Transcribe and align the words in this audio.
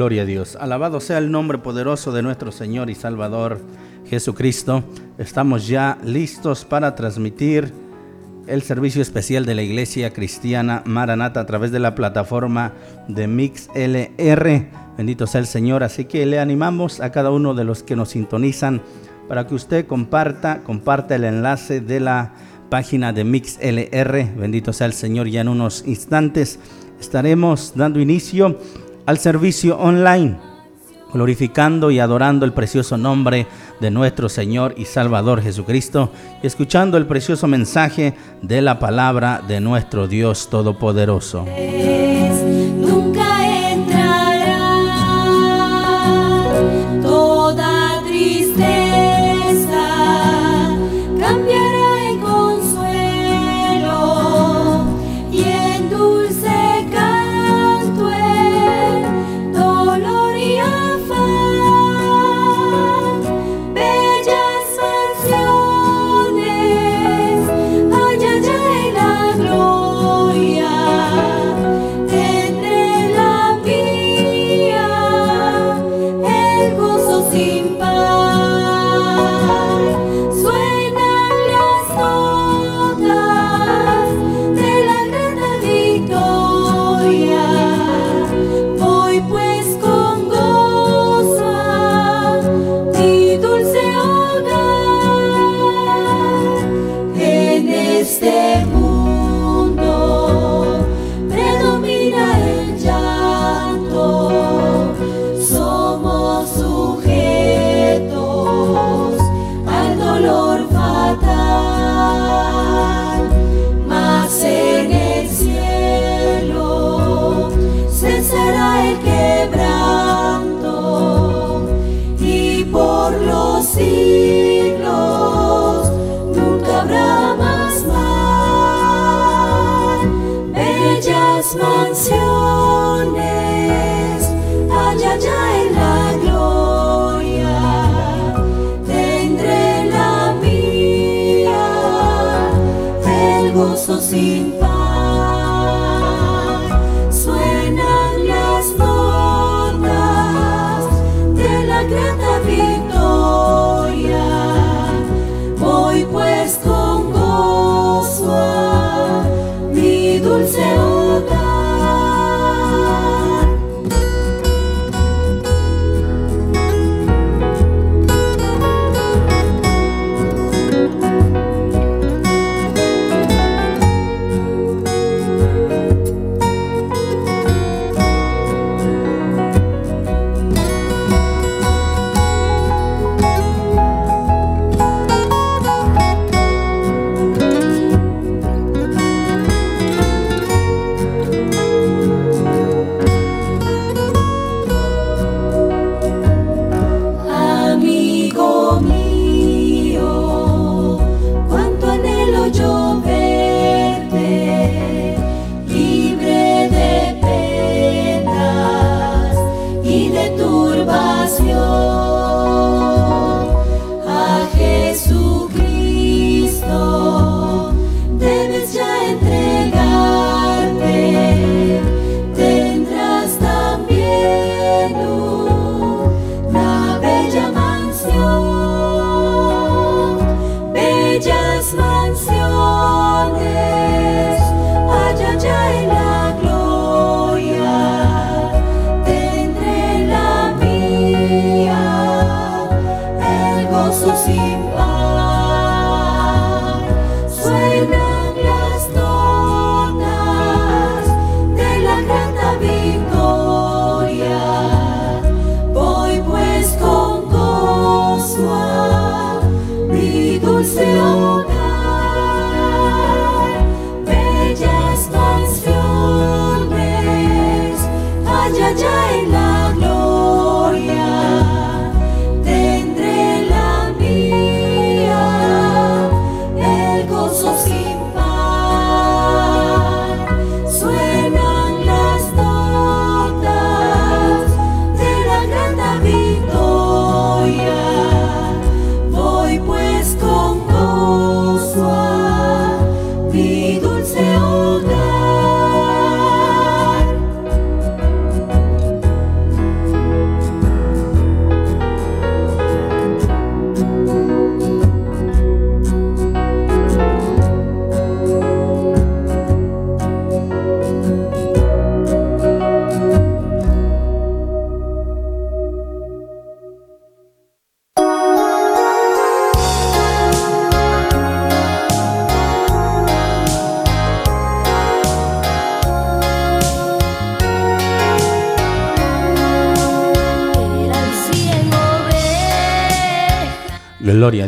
Gloria 0.00 0.22
a 0.22 0.24
Dios. 0.24 0.56
Alabado 0.56 0.98
sea 1.00 1.18
el 1.18 1.30
nombre 1.30 1.58
poderoso 1.58 2.10
de 2.10 2.22
nuestro 2.22 2.52
Señor 2.52 2.88
y 2.88 2.94
Salvador 2.94 3.60
Jesucristo. 4.06 4.82
Estamos 5.18 5.68
ya 5.68 5.98
listos 6.02 6.64
para 6.64 6.94
transmitir 6.94 7.72
el 8.50 8.62
servicio 8.62 9.00
especial 9.00 9.46
de 9.46 9.54
la 9.54 9.62
Iglesia 9.62 10.12
Cristiana 10.12 10.82
Maranata 10.84 11.40
a 11.40 11.46
través 11.46 11.70
de 11.70 11.78
la 11.78 11.94
plataforma 11.94 12.72
de 13.08 13.26
Mix 13.26 13.70
LR. 13.74 14.68
Bendito 14.98 15.26
sea 15.26 15.40
el 15.40 15.46
Señor. 15.46 15.84
Así 15.84 16.04
que 16.04 16.26
le 16.26 16.40
animamos 16.40 17.00
a 17.00 17.12
cada 17.12 17.30
uno 17.30 17.54
de 17.54 17.64
los 17.64 17.82
que 17.82 17.96
nos 17.96 18.10
sintonizan 18.10 18.82
para 19.28 19.46
que 19.46 19.54
usted 19.54 19.86
comparta, 19.86 20.62
comparta 20.64 21.14
el 21.14 21.24
enlace 21.24 21.80
de 21.80 22.00
la 22.00 22.34
página 22.68 23.12
de 23.12 23.24
Mix 23.24 23.58
LR. 23.60 24.32
Bendito 24.36 24.72
sea 24.72 24.88
el 24.88 24.94
Señor. 24.94 25.28
Ya 25.28 25.42
en 25.42 25.48
unos 25.48 25.84
instantes 25.86 26.58
estaremos 26.98 27.72
dando 27.76 28.00
inicio 28.00 28.58
al 29.06 29.18
servicio 29.18 29.78
online 29.78 30.49
glorificando 31.12 31.90
y 31.90 31.98
adorando 31.98 32.44
el 32.44 32.52
precioso 32.52 32.96
nombre 32.96 33.46
de 33.80 33.90
nuestro 33.90 34.28
Señor 34.28 34.74
y 34.76 34.84
Salvador 34.84 35.42
Jesucristo, 35.42 36.10
y 36.42 36.46
escuchando 36.46 36.96
el 36.96 37.06
precioso 37.06 37.46
mensaje 37.46 38.14
de 38.42 38.62
la 38.62 38.78
palabra 38.78 39.42
de 39.46 39.60
nuestro 39.60 40.06
Dios 40.06 40.48
Todopoderoso. 40.50 41.44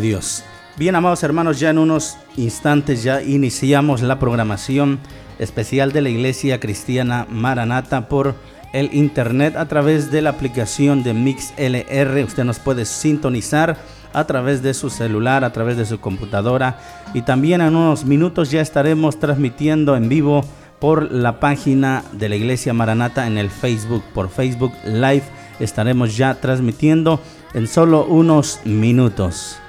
Dios. 0.03 0.45
Bien, 0.77 0.95
amados 0.97 1.23
hermanos, 1.23 1.61
ya 1.61 1.71
en 1.71 1.79
unos 1.79 2.19
instantes 2.37 3.03
ya 3.03 3.23
iniciamos 3.23 4.03
la 4.03 4.19
programación 4.19 4.99
especial 5.39 5.93
de 5.93 6.03
la 6.03 6.11
Iglesia 6.11 6.61
Cristiana 6.61 7.27
Maranata 7.31 8.09
por 8.09 8.35
el 8.73 8.93
internet 8.93 9.57
a 9.57 9.69
través 9.69 10.11
de 10.11 10.21
la 10.21 10.31
aplicación 10.31 11.03
de 11.03 11.15
Mix 11.15 11.55
LR. 11.57 12.25
Usted 12.25 12.45
nos 12.45 12.59
puede 12.59 12.85
sintonizar 12.85 13.79
a 14.13 14.27
través 14.27 14.63
de 14.63 14.75
su 14.75 14.91
celular, 14.91 15.45
a 15.45 15.53
través 15.53 15.77
de 15.77 15.87
su 15.87 16.01
computadora 16.01 16.79
y 17.15 17.23
también 17.23 17.61
en 17.61 17.77
unos 17.77 18.05
minutos 18.05 18.51
ya 18.51 18.61
estaremos 18.61 19.19
transmitiendo 19.19 19.97
en 19.97 20.09
vivo 20.09 20.45
por 20.81 21.13
la 21.13 21.39
página 21.39 22.03
de 22.13 22.29
la 22.29 22.37
Iglesia 22.37 22.75
Maranata 22.75 23.27
en 23.27 23.39
el 23.39 23.51
Facebook, 23.51 24.03
por 24.13 24.29
Facebook 24.29 24.73
Live 24.85 25.23
estaremos 25.61 26.17
ya 26.17 26.35
transmitiendo 26.35 27.21
en 27.55 27.69
solo 27.69 28.05
unos 28.05 28.61
minutos. 28.65 29.62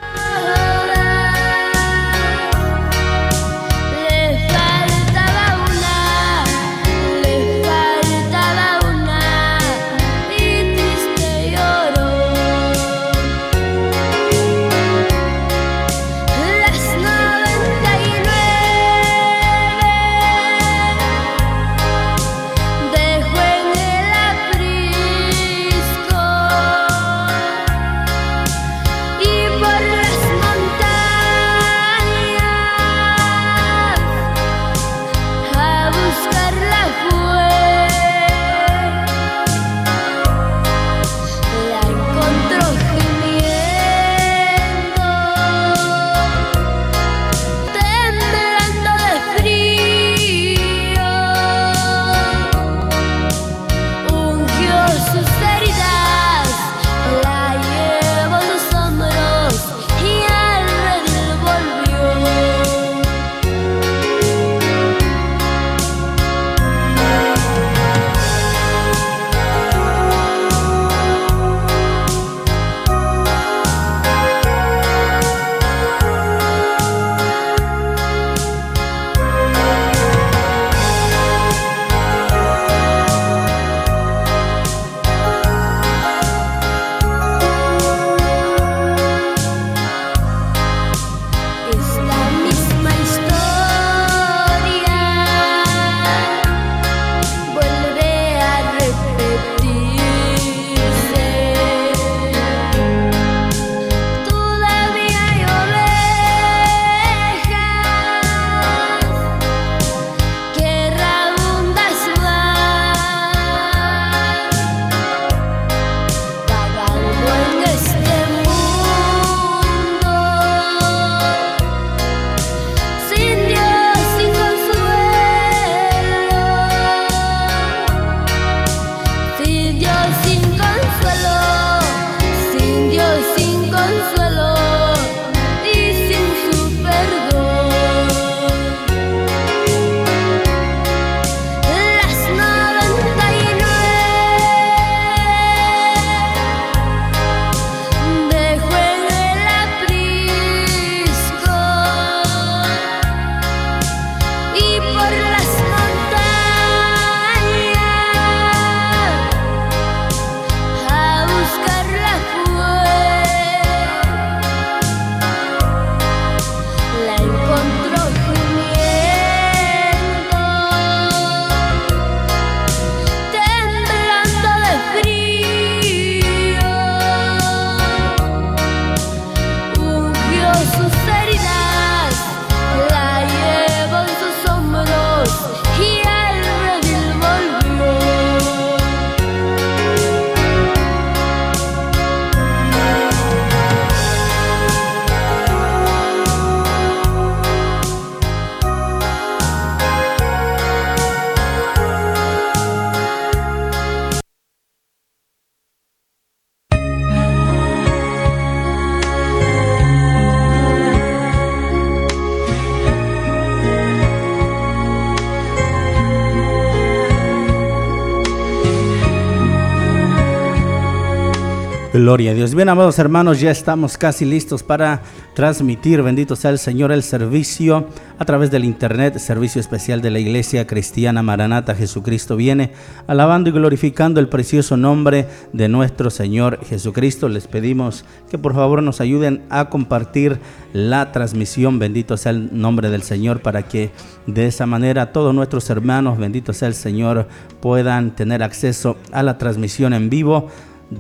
Gloria 222.04 222.32
a 222.32 222.34
Dios. 222.34 222.54
Bien, 222.54 222.68
amados 222.68 223.00
hermanos, 223.00 223.40
ya 223.40 223.50
estamos 223.50 223.98
casi 223.98 224.26
listos 224.26 224.62
para 224.62 225.04
transmitir, 225.36 226.02
bendito 226.04 226.36
sea 226.36 226.52
el 226.52 226.60
Señor, 226.60 226.92
el 226.92 227.02
servicio 227.02 227.88
a 228.20 228.26
través 228.26 228.52
del 228.52 228.66
Internet, 228.66 229.18
servicio 229.20 229.62
especial 229.62 230.02
de 230.02 230.12
la 230.12 230.20
Iglesia 230.20 230.68
Cristiana 230.68 231.24
Maranata. 231.24 231.76
Jesucristo 231.76 232.36
viene 232.36 232.74
alabando 233.08 233.50
y 233.50 233.54
glorificando 233.54 234.20
el 234.20 234.28
precioso 234.28 234.76
nombre 234.76 235.28
de 235.54 235.70
nuestro 235.70 236.10
Señor 236.10 236.60
Jesucristo. 236.66 237.30
Les 237.30 237.48
pedimos 237.48 238.04
que 238.30 238.38
por 238.38 238.54
favor 238.54 238.84
nos 238.84 239.00
ayuden 239.00 239.42
a 239.50 239.70
compartir 239.70 240.40
la 240.74 241.14
transmisión, 241.14 241.80
bendito 241.80 242.18
sea 242.18 242.34
el 242.34 242.50
nombre 242.52 242.90
del 242.90 243.04
Señor, 243.04 243.40
para 243.40 243.64
que 243.70 243.92
de 244.28 244.48
esa 244.48 244.66
manera 244.66 245.14
todos 245.14 245.34
nuestros 245.34 245.70
hermanos, 245.70 246.18
bendito 246.18 246.52
sea 246.52 246.68
el 246.68 246.74
Señor, 246.74 247.30
puedan 247.62 248.14
tener 248.14 248.44
acceso 248.44 248.98
a 249.14 249.24
la 249.24 249.38
transmisión 249.38 249.94
en 249.94 250.10
vivo 250.10 250.50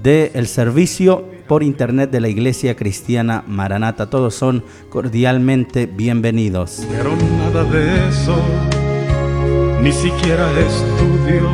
del 0.02 0.48
servicio 0.48 1.26
por 1.48 1.62
internet 1.64 2.10
de 2.10 2.22
la 2.22 2.30
Iglesia 2.30 2.76
Cristiana 2.76 3.44
Maranata. 3.48 4.10
Todos 4.10 4.34
son 4.34 4.64
cordialmente 4.90 5.86
bienvenidos. 5.86 6.86
Pero 6.90 7.16
nada 7.16 7.64
de 7.66 8.10
eso, 8.10 8.36
ni 9.82 9.92
siquiera 9.92 10.50
estudio, 10.60 11.50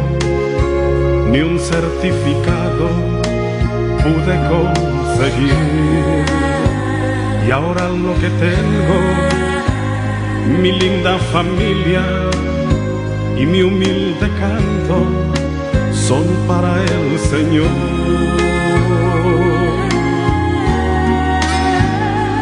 ni 1.32 1.40
un 1.40 1.60
certificado 1.60 2.88
pude 4.04 4.40
conseguir. 4.48 5.54
Y 7.48 7.52
ahora 7.52 7.90
lo 7.90 8.14
que 8.16 8.30
tengo, 8.30 9.00
mi 10.62 10.72
linda 10.72 11.18
familia 11.34 12.04
y 13.38 13.46
mi 13.46 13.64
humilde 13.64 14.30
canto, 14.40 15.08
son 16.10 16.26
para 16.48 16.74
el 16.82 17.20
Señor. 17.20 17.70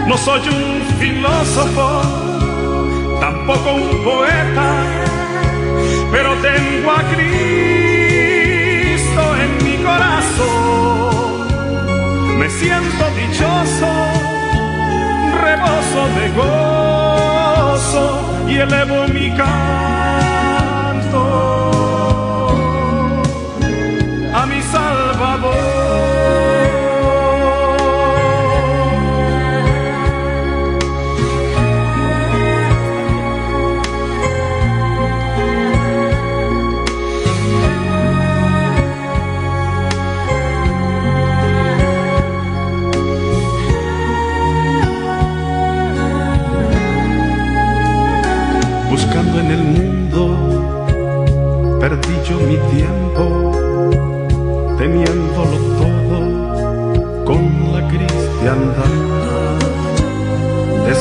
No 0.08 0.16
soy 0.18 0.44
un 0.48 0.82
filósofo, 1.02 1.88
tampoco 3.20 3.68
un 3.74 3.90
poeta, 4.06 4.70
pero 6.14 6.30
tengo 6.50 6.90
a 7.00 7.02
Cristo 7.14 7.52
en 9.44 9.52
mi 9.66 9.76
corazón. 9.88 11.48
Me 12.40 12.48
siento 12.50 13.04
dichoso, 13.22 13.92
reboso 15.46 16.02
de 16.18 16.26
gozo 16.40 18.06
y 18.48 18.54
elevo 18.60 18.98
mi 19.10 19.28
canto 19.36 20.27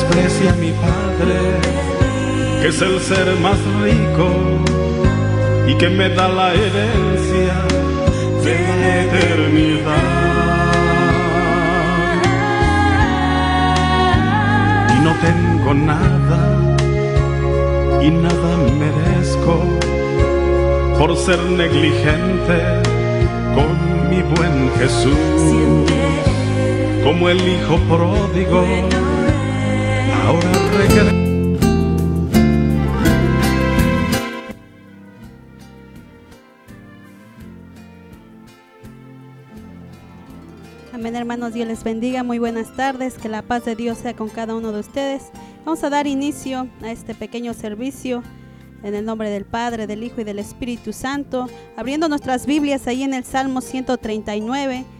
Desprecia 0.09 0.51
a 0.51 0.55
mi 0.55 0.71
Padre, 0.71 1.59
que 2.61 2.67
es 2.69 2.81
el 2.81 2.99
ser 3.01 3.35
más 3.41 3.57
rico 3.83 4.29
y 5.67 5.75
que 5.75 5.89
me 5.89 6.09
da 6.09 6.29
la 6.29 6.53
herencia 6.53 7.55
de 8.43 8.59
la 8.79 9.01
eternidad. 9.03 10.27
Y 14.95 14.99
no 15.03 15.13
tengo 15.27 15.73
nada 15.73 16.75
y 18.01 18.09
nada 18.09 18.57
merezco 18.79 19.61
por 20.97 21.17
ser 21.17 21.39
negligente 21.43 22.81
con 23.55 24.09
mi 24.09 24.21
buen 24.21 24.71
Jesús. 24.79 25.15
Como 27.03 27.29
el 27.29 27.39
hijo 27.47 27.77
pródigo, 27.89 28.63
Amén, 40.93 41.15
hermanos, 41.15 41.53
Dios 41.53 41.65
les 41.69 41.81
bendiga. 41.85 42.23
Muy 42.23 42.39
buenas 42.39 42.75
tardes. 42.75 43.13
Que 43.13 43.29
la 43.29 43.41
paz 43.41 43.63
de 43.63 43.77
Dios 43.77 43.99
sea 43.99 44.17
con 44.17 44.27
cada 44.27 44.53
uno 44.53 44.73
de 44.73 44.81
ustedes. 44.81 45.31
Vamos 45.63 45.81
a 45.85 45.89
dar 45.89 46.07
inicio 46.07 46.67
a 46.81 46.91
este 46.91 47.15
pequeño 47.15 47.53
servicio 47.53 48.21
en 48.83 48.95
el 48.95 49.05
nombre 49.05 49.29
del 49.29 49.45
Padre, 49.45 49.87
del 49.87 50.03
Hijo 50.03 50.19
y 50.19 50.25
del 50.25 50.39
Espíritu 50.39 50.91
Santo. 50.91 51.47
Abriendo 51.77 52.09
nuestras 52.09 52.45
Biblias 52.45 52.85
ahí 52.87 53.03
en 53.03 53.13
el 53.13 53.23
Salmo 53.23 53.61
139. 53.61 54.96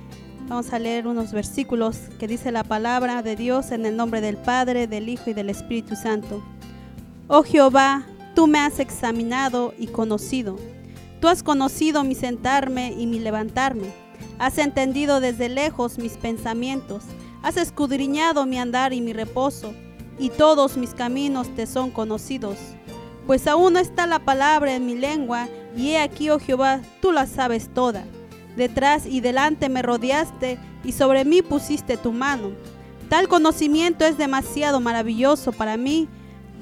Vamos 0.48 0.72
a 0.72 0.80
leer 0.80 1.08
unos 1.08 1.34
versículos 1.34 1.98
que 2.20 2.25
dice 2.25 2.54
la 2.54 2.63
palabra 2.63 3.22
de 3.22 3.36
Dios 3.36 3.72
en 3.72 3.86
el 3.86 3.98
nombre 3.98 4.22
del 4.22 4.38
Padre, 4.38 4.88
del 4.88 5.10
Hijo 5.10 5.30
y 5.30 5.34
del 5.34 5.50
Espíritu 5.50 5.98
Santo. 5.98 6.42
Oh 7.27 7.44
Jehová, 7.44 8.06
tú 8.34 8.48
me 8.48 8.60
has 8.60 8.80
examinado 8.80 9.74
y 9.77 9.88
conocido. 9.88 10.56
Tú 11.20 11.27
has 11.27 11.44
conocido 11.44 12.06
mi 12.06 12.16
sentarme 12.16 12.94
y 12.98 13.08
mi 13.08 13.20
levantarme. 13.20 13.88
Has 14.39 14.58
entendido 14.58 15.20
desde 15.20 15.50
lejos 15.50 15.98
mis 15.98 16.13
pensamientos. 16.13 17.04
Has 17.44 17.58
escudriñado 17.58 18.46
mi 18.46 18.58
andar 18.58 18.94
y 18.94 19.01
mi 19.01 19.12
reposo. 19.12 19.74
Y 20.18 20.30
todos 20.30 20.77
mis 20.77 20.94
caminos 20.94 21.54
te 21.56 21.68
son 21.68 21.92
conocidos. 21.92 22.58
Pues 23.25 23.48
aún 23.48 23.74
no 23.74 23.80
está 23.80 24.08
la 24.08 24.20
palabra 24.20 24.74
en 24.75 24.86
mi 24.86 24.96
lengua. 24.96 25.50
Y 25.75 25.89
he 25.89 26.00
aquí, 26.00 26.30
oh 26.30 26.39
Jehová, 26.39 26.80
tú 27.01 27.12
la 27.12 27.27
sabes 27.27 27.67
toda. 27.74 28.06
Detrás 28.58 29.06
y 29.06 29.22
delante 29.22 29.70
me 29.70 29.84
rodeaste 29.84 30.58
y 30.84 30.91
sobre 30.91 31.24
mí 31.26 31.43
pusiste 31.43 31.96
tu 31.96 32.12
mano. 32.12 32.50
Tal 33.08 33.28
conocimiento 33.28 34.04
es 34.04 34.17
demasiado 34.17 34.80
maravilloso 34.80 35.52
para 35.52 35.78
mí. 35.78 36.08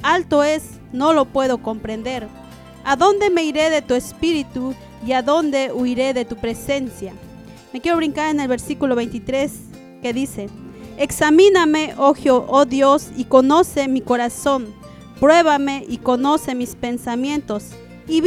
Alto 0.04 0.44
es, 0.44 0.64
no 0.92 1.14
lo 1.14 1.24
puedo 1.26 1.60
comprender. 1.60 2.28
¿A 2.84 2.98
dónde 2.98 3.30
me 3.30 3.46
iré 3.46 3.70
de 3.70 3.82
tu 3.82 3.94
espíritu 3.96 4.76
y 5.08 5.14
a 5.14 5.22
dónde 5.22 5.72
huiré 5.72 6.14
de 6.14 6.26
tu 6.26 6.36
presencia? 6.36 7.14
Me 7.72 7.80
quiero 7.80 7.98
brincar 7.98 8.30
en 8.30 8.42
el 8.42 8.50
versículo 8.50 8.96
23 8.96 9.52
que 10.02 10.14
dice, 10.14 10.50
Examíname, 10.98 11.96
oh, 11.98 12.14
Jeho- 12.14 12.46
oh 12.48 12.66
Dios, 12.66 13.08
y 13.16 13.24
conoce 13.24 13.88
mi 13.88 14.02
corazón. 14.02 14.68
Pruébame 15.20 15.86
y 15.88 15.98
conoce 15.98 16.56
mis 16.56 16.76
pensamientos. 16.76 17.70
Y 18.08 18.20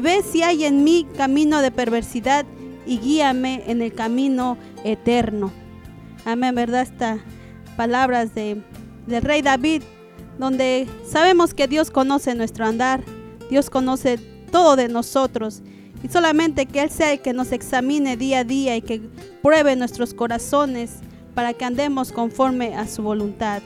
ve 0.00 0.22
si 0.22 0.42
hay 0.42 0.64
en 0.64 0.82
mí 0.84 1.06
camino 1.16 1.62
de 1.62 1.70
perversidad 1.70 2.44
y 2.86 2.98
guíame 2.98 3.64
en 3.66 3.82
el 3.82 3.94
camino 3.94 4.56
eterno. 4.84 5.52
Amén, 6.24 6.54
¿verdad? 6.54 6.82
Estas 6.82 7.20
palabras 7.76 8.34
de, 8.34 8.62
del 9.06 9.22
rey 9.22 9.42
David, 9.42 9.82
donde 10.38 10.86
sabemos 11.04 11.54
que 11.54 11.68
Dios 11.68 11.90
conoce 11.90 12.34
nuestro 12.34 12.66
andar, 12.66 13.02
Dios 13.50 13.70
conoce 13.70 14.18
todo 14.50 14.76
de 14.76 14.88
nosotros. 14.88 15.62
Y 16.02 16.08
solamente 16.08 16.66
que 16.66 16.82
Él 16.82 16.90
sea 16.90 17.12
el 17.12 17.20
que 17.20 17.32
nos 17.32 17.52
examine 17.52 18.16
día 18.16 18.40
a 18.40 18.44
día 18.44 18.76
y 18.76 18.82
que 18.82 19.00
pruebe 19.42 19.76
nuestros 19.76 20.14
corazones 20.14 20.96
para 21.34 21.54
que 21.54 21.64
andemos 21.64 22.12
conforme 22.12 22.74
a 22.76 22.86
su 22.86 23.02
voluntad. 23.02 23.62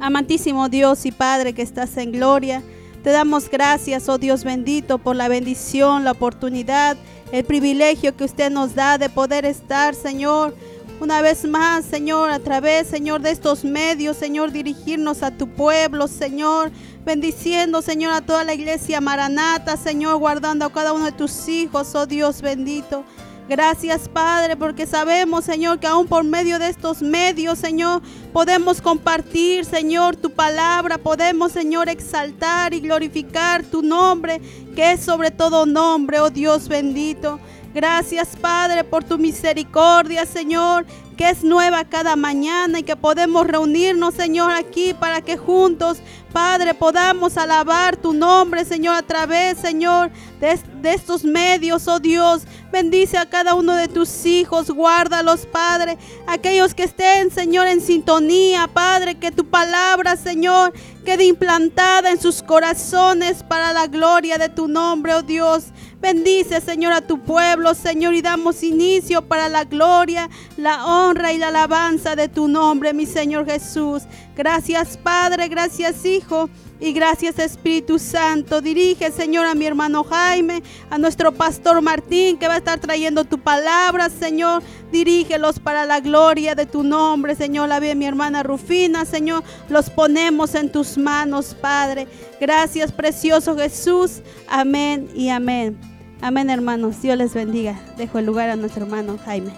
Amantísimo 0.00 0.68
Dios 0.68 1.06
y 1.06 1.12
Padre 1.12 1.52
que 1.52 1.62
estás 1.62 1.96
en 1.96 2.12
gloria, 2.12 2.62
te 3.02 3.10
damos 3.10 3.50
gracias, 3.50 4.08
oh 4.08 4.18
Dios 4.18 4.44
bendito, 4.44 4.98
por 4.98 5.16
la 5.16 5.28
bendición, 5.28 6.04
la 6.04 6.12
oportunidad, 6.12 6.96
el 7.32 7.44
privilegio 7.44 8.16
que 8.16 8.24
usted 8.24 8.50
nos 8.50 8.74
da 8.74 8.98
de 8.98 9.08
poder 9.08 9.44
estar, 9.44 9.94
Señor, 9.94 10.54
una 11.00 11.20
vez 11.20 11.44
más, 11.44 11.84
Señor, 11.84 12.30
a 12.30 12.38
través, 12.38 12.86
Señor, 12.86 13.22
de 13.22 13.32
estos 13.32 13.64
medios, 13.64 14.16
Señor, 14.16 14.52
dirigirnos 14.52 15.24
a 15.24 15.32
tu 15.32 15.48
pueblo, 15.48 16.06
Señor, 16.06 16.70
bendiciendo, 17.04 17.82
Señor, 17.82 18.12
a 18.12 18.20
toda 18.20 18.44
la 18.44 18.54
iglesia 18.54 19.00
maranata, 19.00 19.76
Señor, 19.76 20.18
guardando 20.18 20.64
a 20.64 20.72
cada 20.72 20.92
uno 20.92 21.06
de 21.06 21.12
tus 21.12 21.48
hijos, 21.48 21.96
oh 21.96 22.06
Dios 22.06 22.40
bendito. 22.40 23.04
Gracias, 23.48 24.08
Padre, 24.08 24.56
porque 24.56 24.86
sabemos, 24.86 25.44
Señor, 25.44 25.80
que 25.80 25.86
aún 25.86 26.06
por 26.06 26.22
medio 26.22 26.58
de 26.60 26.68
estos 26.68 27.02
medios, 27.02 27.58
Señor, 27.58 28.00
podemos 28.32 28.80
compartir, 28.80 29.64
Señor, 29.64 30.14
tu 30.16 30.30
palabra, 30.30 30.96
podemos, 30.96 31.50
Señor, 31.50 31.88
exaltar 31.88 32.72
y 32.72 32.80
glorificar 32.80 33.64
tu 33.64 33.82
nombre, 33.82 34.40
que 34.76 34.92
es 34.92 35.04
sobre 35.04 35.32
todo 35.32 35.66
nombre, 35.66 36.20
oh 36.20 36.30
Dios 36.30 36.68
bendito. 36.68 37.40
Gracias, 37.74 38.36
Padre, 38.36 38.84
por 38.84 39.02
tu 39.02 39.16
misericordia, 39.16 40.26
Señor, 40.26 40.84
que 41.16 41.30
es 41.30 41.42
nueva 41.42 41.84
cada 41.84 42.16
mañana 42.16 42.80
y 42.80 42.82
que 42.82 42.96
podemos 42.96 43.46
reunirnos, 43.46 44.14
Señor, 44.14 44.52
aquí 44.52 44.92
para 44.92 45.22
que 45.22 45.38
juntos, 45.38 45.98
Padre, 46.32 46.74
podamos 46.74 47.36
alabar 47.36 47.96
tu 47.96 48.12
nombre, 48.12 48.64
Señor, 48.64 48.96
a 48.96 49.02
través, 49.02 49.58
Señor, 49.58 50.10
de, 50.40 50.58
estos 50.90 51.24
medios, 51.24 51.88
oh 51.88 52.00
Dios. 52.00 52.42
Bendice 52.70 53.18
a 53.18 53.28
cada 53.28 53.54
uno 53.54 53.74
de 53.74 53.88
tus 53.88 54.24
hijos, 54.26 54.70
guárdalos, 54.70 55.46
Padre. 55.46 55.98
Aquellos 56.26 56.74
que 56.74 56.84
estén, 56.84 57.30
Señor, 57.30 57.68
en 57.68 57.80
sintonía, 57.80 58.66
Padre, 58.66 59.14
que 59.14 59.30
tu 59.30 59.44
palabra, 59.44 60.16
Señor, 60.16 60.72
quede 61.04 61.24
implantada 61.24 62.10
en 62.10 62.20
sus 62.20 62.42
corazones 62.42 63.42
para 63.42 63.72
la 63.72 63.86
gloria 63.86 64.38
de 64.38 64.48
tu 64.48 64.68
nombre, 64.68 65.14
oh 65.14 65.22
Dios. 65.22 65.64
Bendice, 66.02 66.60
Señor, 66.60 66.92
a 66.92 67.00
tu 67.00 67.20
pueblo, 67.20 67.74
Señor, 67.74 68.12
y 68.14 68.22
damos 68.22 68.64
inicio 68.64 69.22
para 69.22 69.48
la 69.48 69.62
gloria, 69.62 70.28
la 70.56 70.84
honra 70.84 71.32
y 71.32 71.38
la 71.38 71.48
alabanza 71.48 72.16
de 72.16 72.28
tu 72.28 72.48
nombre, 72.48 72.92
mi 72.92 73.06
Señor 73.06 73.46
Jesús. 73.46 74.02
Gracias, 74.34 74.96
Padre, 74.96 75.46
gracias, 75.46 76.04
Hijo. 76.04 76.50
Y 76.80 76.92
gracias 76.92 77.38
Espíritu 77.38 78.00
Santo. 78.00 78.60
Dirige, 78.60 79.12
Señor, 79.12 79.46
a 79.46 79.54
mi 79.54 79.64
hermano 79.64 80.02
Jaime, 80.02 80.64
a 80.90 80.98
nuestro 80.98 81.30
pastor 81.30 81.80
Martín, 81.80 82.36
que 82.36 82.48
va 82.48 82.54
a 82.54 82.58
estar 82.58 82.80
trayendo 82.80 83.22
tu 83.24 83.38
palabra, 83.38 84.10
Señor. 84.10 84.64
Dirígelos 84.90 85.60
para 85.60 85.86
la 85.86 86.00
gloria 86.00 86.56
de 86.56 86.66
tu 86.66 86.82
nombre, 86.82 87.36
Señor. 87.36 87.68
La 87.68 87.78
vida 87.78 87.90
de 87.90 87.94
mi 87.94 88.06
hermana 88.06 88.42
Rufina, 88.42 89.04
Señor. 89.04 89.44
Los 89.68 89.88
ponemos 89.90 90.56
en 90.56 90.72
tus 90.72 90.98
manos, 90.98 91.54
Padre. 91.54 92.08
Gracias, 92.40 92.90
precioso 92.90 93.56
Jesús. 93.56 94.20
Amén 94.48 95.08
y 95.14 95.28
amén. 95.28 95.91
Amén, 96.22 96.50
hermanos. 96.50 97.02
Dios 97.02 97.18
les 97.18 97.34
bendiga. 97.34 97.80
Dejo 97.98 98.20
el 98.20 98.26
lugar 98.26 98.48
a 98.48 98.54
nuestro 98.54 98.84
hermano 98.84 99.18
Jaime. 99.24 99.50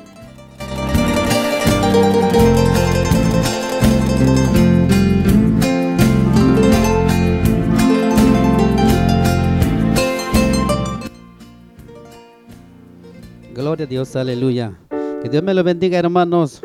Gloria 13.54 13.84
a 13.84 13.88
Dios, 13.88 14.16
aleluya. 14.16 14.72
Que 15.22 15.28
Dios 15.28 15.42
me 15.42 15.52
lo 15.52 15.62
bendiga, 15.62 15.98
hermanos, 15.98 16.62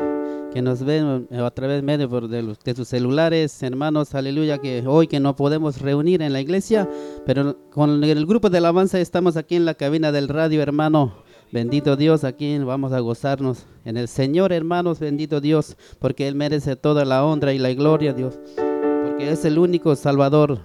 que 0.52 0.62
nos 0.62 0.82
ven 0.82 1.28
eh, 1.30 1.38
a 1.38 1.50
través 1.50 1.84
de, 1.84 2.56
de 2.64 2.74
sus 2.74 2.88
celulares, 2.88 3.62
hermanos, 3.62 4.14
aleluya, 4.14 4.58
que 4.58 4.84
hoy 4.86 5.06
que 5.06 5.20
no 5.20 5.36
podemos 5.36 5.80
reunir 5.80 6.22
en 6.22 6.32
la 6.32 6.40
iglesia, 6.40 6.88
pero 7.24 7.56
con 7.70 8.02
el 8.02 8.26
grupo 8.26 8.50
de 8.50 8.58
alabanza 8.58 9.00
estamos 9.00 9.36
aquí 9.36 9.56
en 9.56 9.64
la 9.64 9.74
cabina 9.74 10.12
del 10.12 10.28
radio, 10.28 10.62
hermano. 10.62 11.14
Bendito 11.52 11.96
Dios, 11.96 12.22
aquí 12.24 12.58
vamos 12.58 12.92
a 12.92 13.00
gozarnos 13.00 13.66
en 13.84 13.96
el 13.96 14.06
Señor, 14.06 14.52
hermanos, 14.52 15.00
bendito 15.00 15.40
Dios, 15.40 15.76
porque 15.98 16.28
Él 16.28 16.34
merece 16.36 16.76
toda 16.76 17.04
la 17.04 17.24
honra 17.24 17.52
y 17.52 17.58
la 17.58 17.72
gloria, 17.74 18.12
Dios, 18.12 18.38
porque 18.56 19.30
es 19.30 19.44
el 19.44 19.58
único 19.58 19.96
Salvador. 19.96 20.60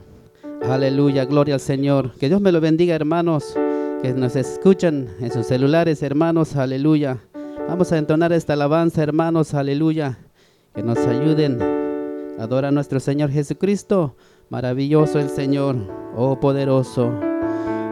Aleluya, 0.61 1.25
gloria 1.25 1.55
al 1.55 1.59
Señor. 1.59 2.11
Que 2.17 2.29
Dios 2.29 2.41
me 2.41 2.51
lo 2.51 2.61
bendiga, 2.61 2.95
hermanos 2.95 3.55
que 4.01 4.13
nos 4.13 4.35
escuchan 4.35 5.07
en 5.19 5.31
sus 5.31 5.47
celulares, 5.47 6.03
hermanos, 6.03 6.55
aleluya. 6.55 7.17
Vamos 7.67 7.91
a 7.91 7.97
entonar 7.97 8.31
esta 8.31 8.53
alabanza, 8.53 9.01
hermanos, 9.01 9.53
aleluya. 9.55 10.19
Que 10.73 10.83
nos 10.83 10.99
ayuden 10.99 11.59
a 12.39 12.43
adorar 12.43 12.69
a 12.69 12.71
nuestro 12.71 12.99
Señor 12.99 13.31
Jesucristo. 13.31 14.15
Maravilloso 14.49 15.19
el 15.19 15.29
Señor, 15.29 15.75
oh 16.15 16.39
poderoso. 16.39 17.11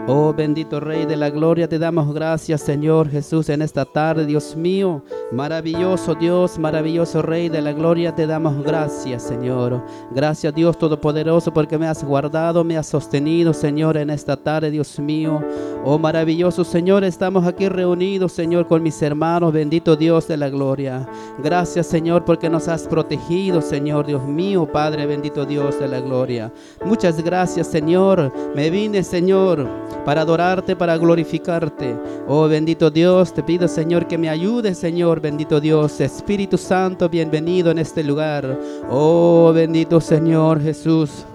Oh 0.06 0.34
bendito 0.34 0.82
Rey 0.82 1.06
de 1.06 1.16
la 1.16 1.30
Gloria, 1.30 1.70
te 1.70 1.80
damos 1.80 2.14
gracias, 2.14 2.60
Señor 2.60 3.10
Jesús, 3.10 3.48
en 3.48 3.62
esta 3.62 3.86
tarde, 3.86 4.26
Dios 4.26 4.54
mío. 4.54 5.02
Maravilloso 5.32 6.14
Dios, 6.14 6.60
maravilloso 6.60 7.22
Rey 7.22 7.48
de 7.48 7.62
la 7.62 7.72
Gloria, 7.72 8.14
te 8.14 8.28
damos 8.28 8.62
gracias, 8.66 9.24
Señor. 9.24 9.82
Gracias, 10.12 10.54
Dios 10.54 10.78
Todopoderoso, 10.78 11.54
porque 11.54 11.78
me 11.78 11.88
has 11.88 12.04
guardado, 12.04 12.66
me 12.66 12.78
has 12.78 12.88
sostenido, 12.88 13.54
Señor, 13.54 13.96
en 13.96 14.10
esta 14.10 14.36
tarde, 14.36 14.72
Dios 14.72 15.00
mío. 15.00 15.42
Oh 15.86 15.98
maravilloso 15.98 16.64
Señor, 16.64 17.04
estamos 17.06 17.46
aquí 17.46 17.70
reunidos, 17.70 18.34
Señor, 18.34 18.68
con 18.68 18.84
mis 18.84 19.02
hermanos, 19.02 19.54
bendito 19.54 19.96
Dios 19.96 20.28
de 20.28 20.36
la 20.36 20.50
Gloria. 20.50 21.08
Gracias, 21.42 21.88
Señor, 21.88 22.26
porque 22.26 22.50
nos 22.50 22.68
has 22.68 22.88
protegido, 22.90 23.62
Señor, 23.62 24.06
Dios 24.06 24.24
mío, 24.26 24.66
Padre, 24.66 25.06
bendito 25.06 25.46
Dios 25.46 25.80
de 25.80 25.88
la 25.88 26.02
Gloria. 26.02 26.52
Muchas 26.86 27.24
gracias, 27.24 27.68
Señor. 27.68 28.32
Me 28.56 28.70
vine, 28.70 29.04
Señor, 29.04 29.68
para 30.06 30.22
adorarte, 30.22 30.76
para 30.76 30.98
glorificarte. 30.98 31.96
Oh 32.28 32.48
bendito 32.48 32.90
Dios, 32.90 33.34
te 33.34 33.44
pido, 33.44 33.68
Señor, 33.68 34.08
que 34.08 34.18
me 34.18 34.30
ayudes, 34.30 34.78
Señor, 34.78 35.20
bendito 35.20 35.60
Dios. 35.60 36.00
Espíritu 36.02 36.58
Santo, 36.58 37.10
bienvenido 37.10 37.72
en 37.72 37.80
este 37.80 38.04
lugar. 38.04 38.60
Oh 38.90 39.52
bendito 39.54 40.00
Señor 40.00 40.62
Jesús. 40.62 41.26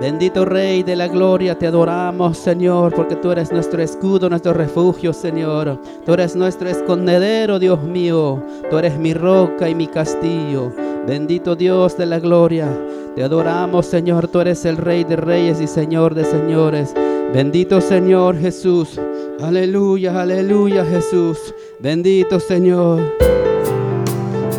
Bendito 0.00 0.44
Rey 0.44 0.82
de 0.82 0.96
la 0.96 1.08
Gloria, 1.08 1.56
te 1.56 1.66
adoramos, 1.66 2.36
Señor, 2.36 2.92
porque 2.94 3.16
tú 3.16 3.30
eres 3.30 3.52
nuestro 3.52 3.80
escudo, 3.80 4.28
nuestro 4.28 4.52
refugio, 4.52 5.12
Señor. 5.12 5.80
Tú 6.04 6.12
eres 6.12 6.34
nuestro 6.34 6.68
escondedero, 6.68 7.58
Dios 7.58 7.82
mío. 7.82 8.42
Tú 8.70 8.78
eres 8.78 8.98
mi 8.98 9.14
roca 9.14 9.68
y 9.68 9.74
mi 9.74 9.86
castillo. 9.86 10.72
Bendito 11.06 11.54
Dios 11.54 11.96
de 11.96 12.06
la 12.06 12.18
Gloria, 12.18 12.68
te 13.14 13.22
adoramos, 13.22 13.86
Señor. 13.86 14.28
Tú 14.28 14.40
eres 14.40 14.64
el 14.64 14.76
Rey 14.76 15.04
de 15.04 15.16
Reyes 15.16 15.60
y 15.60 15.66
Señor 15.66 16.14
de 16.14 16.24
Señores. 16.24 16.92
Bendito 17.32 17.80
Señor 17.80 18.38
Jesús. 18.38 19.00
Aleluya, 19.42 20.20
aleluya, 20.20 20.84
Jesús. 20.84 21.54
Bendito 21.78 22.40
Señor. 22.40 23.00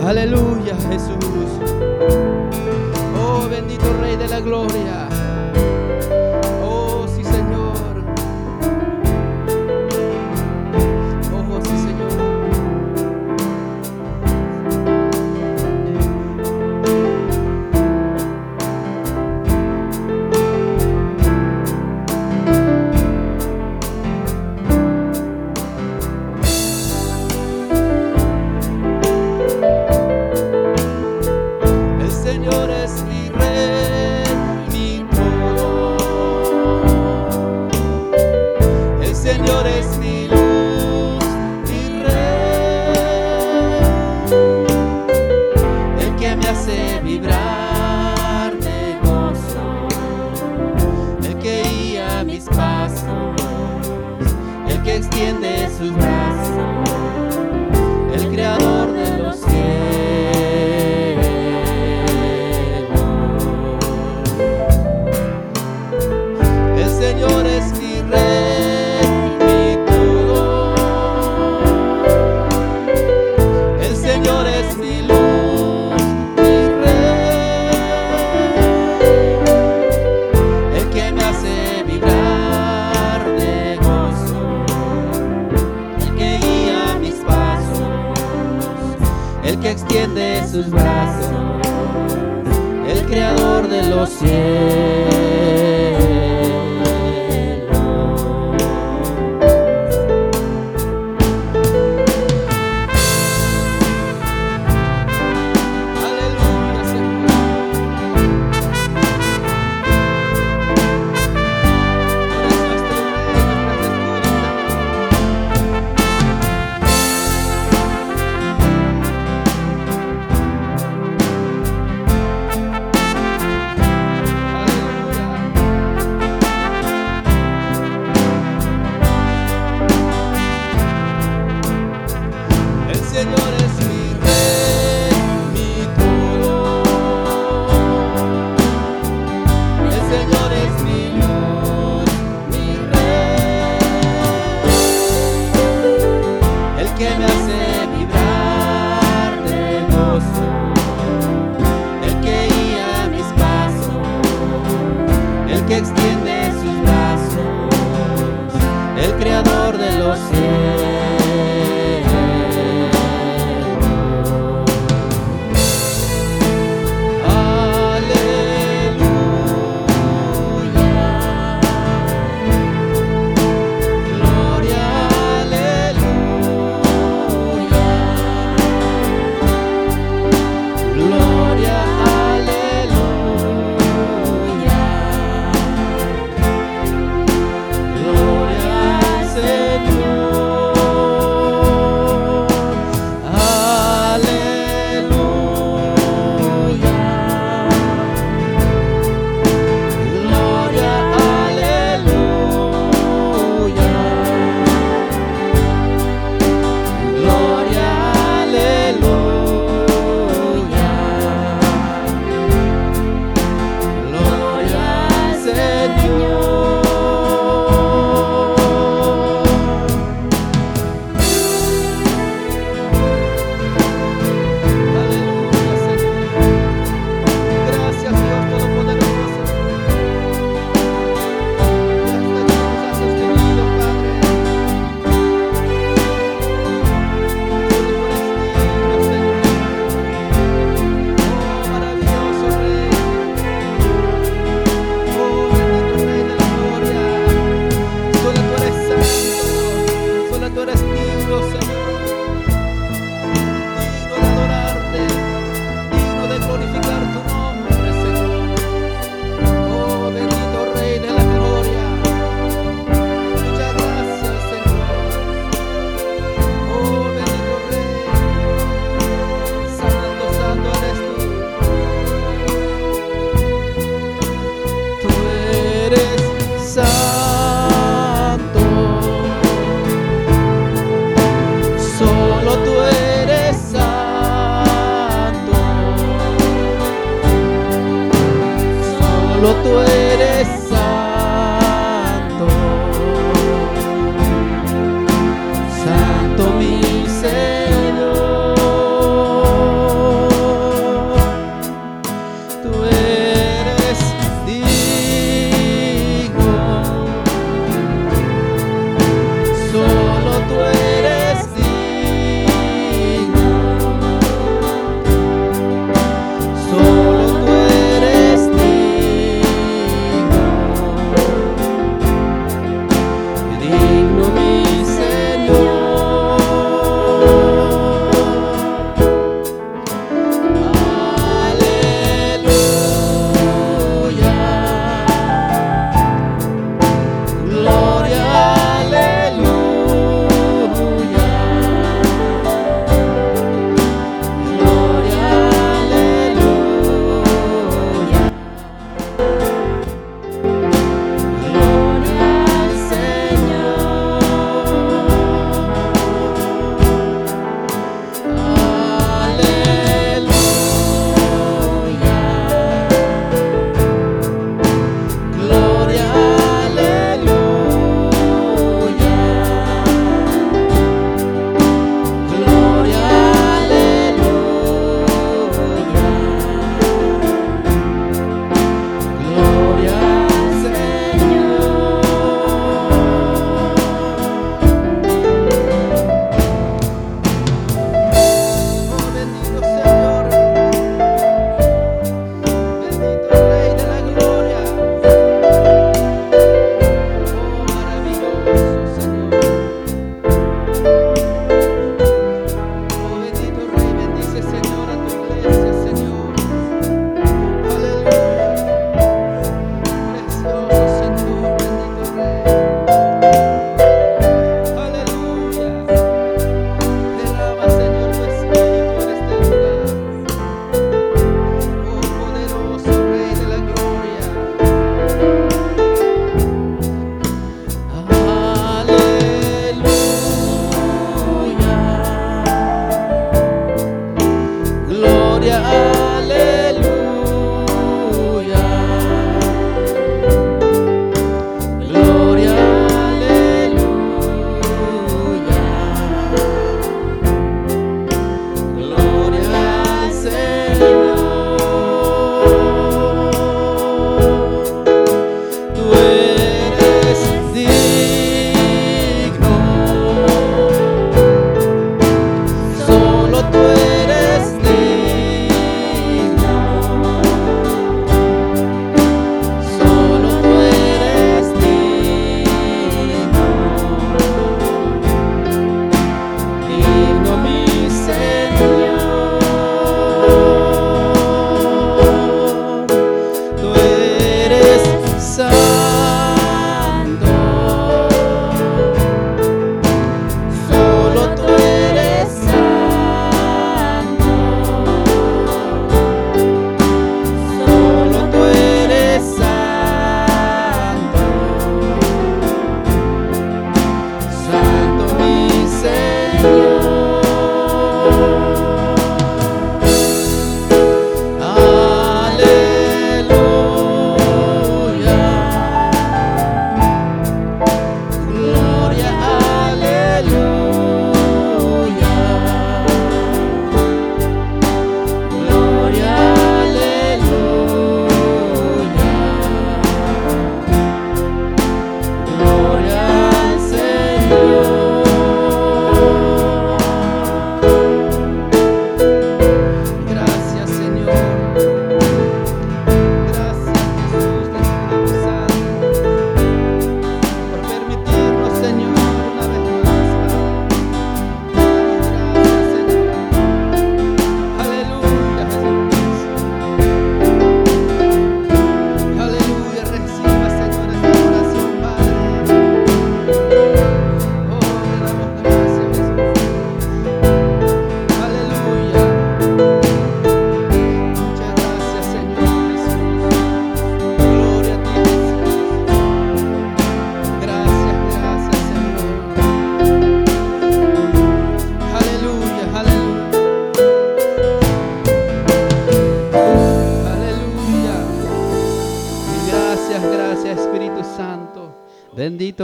Aleluya, 0.05 0.75
Jesús. 0.89 1.49
Oh, 3.17 3.47
bendito 3.49 3.85
Rey 4.01 4.15
de 4.15 4.27
la 4.27 4.39
Gloria. 4.39 5.04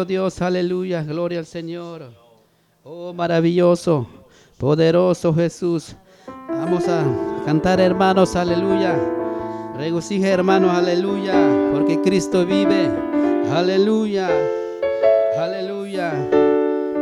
Dios, 0.06 0.42
aleluya. 0.42 1.04
Gloria 1.04 1.40
al 1.40 1.46
Señor. 1.46 2.12
Oh, 2.84 3.14
maravilloso, 3.14 4.08
poderoso 4.58 5.34
Jesús. 5.34 5.96
Vamos 6.50 6.88
a 6.88 7.04
cantar, 7.46 7.80
hermanos, 7.80 8.36
aleluya. 8.36 8.96
Regocija, 9.78 10.28
hermanos, 10.28 10.72
aleluya, 10.76 11.34
porque 11.72 12.02
Cristo 12.02 12.46
vive. 12.46 12.90
Aleluya, 13.52 14.30
aleluya. 15.38 16.14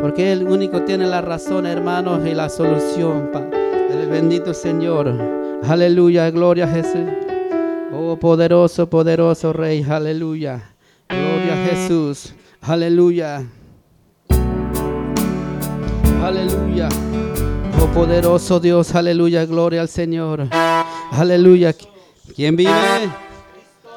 Porque 0.02 0.32
Él 0.32 0.48
único 0.48 0.84
tiene 0.84 1.06
la 1.06 1.22
razón, 1.22 1.66
hermanos, 1.66 2.26
y 2.26 2.34
la 2.34 2.50
solución. 2.50 3.30
El 3.90 4.08
bendito 4.08 4.54
Señor. 4.54 5.14
Aleluya, 5.64 6.30
gloria 6.32 6.66
a 6.66 6.68
Jesús. 6.68 7.10
Oh, 7.92 8.18
poderoso, 8.18 8.90
poderoso 8.90 9.52
Rey. 9.52 9.84
Aleluya. 9.84 10.74
Gloria 11.10 11.54
a 11.54 11.66
Jesús. 11.68 12.34
Aleluya. 12.62 13.44
Aleluya. 16.24 16.90
Oh 17.82 17.88
poderoso 17.94 18.60
Dios, 18.60 18.94
aleluya, 18.94 19.46
gloria 19.46 19.82
al 19.82 19.90
Señor. 19.90 20.48
Aleluya. 21.12 21.74
¿Quién 22.36 22.56
vive? 22.56 22.72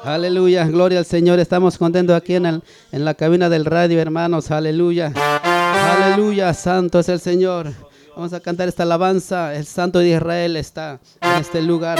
Aleluya, 0.03 0.65
gloria 0.65 0.99
al 0.99 1.05
Señor. 1.05 1.39
Estamos 1.39 1.77
contentos 1.77 2.15
aquí 2.15 2.35
en, 2.35 2.45
el- 2.45 2.63
en 2.91 3.05
la 3.05 3.13
cabina 3.13 3.49
del 3.49 3.65
radio, 3.65 3.99
hermanos. 4.01 4.51
Aleluya. 4.51 5.11
Aleluya, 5.43 6.53
santo 6.53 6.99
es 6.99 7.09
el 7.09 7.19
Señor. 7.19 7.71
Vamos 8.15 8.33
a 8.33 8.39
cantar 8.39 8.67
esta 8.67 8.83
alabanza. 8.83 9.55
El 9.55 9.65
Santo 9.65 9.99
de 9.99 10.09
Israel 10.09 10.55
está 10.55 10.99
en 11.21 11.31
este 11.41 11.61
lugar. 11.61 11.99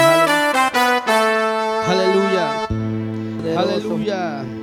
Aleluya. 1.87 2.65
Aleluya. 3.57 4.41
El 4.41 4.62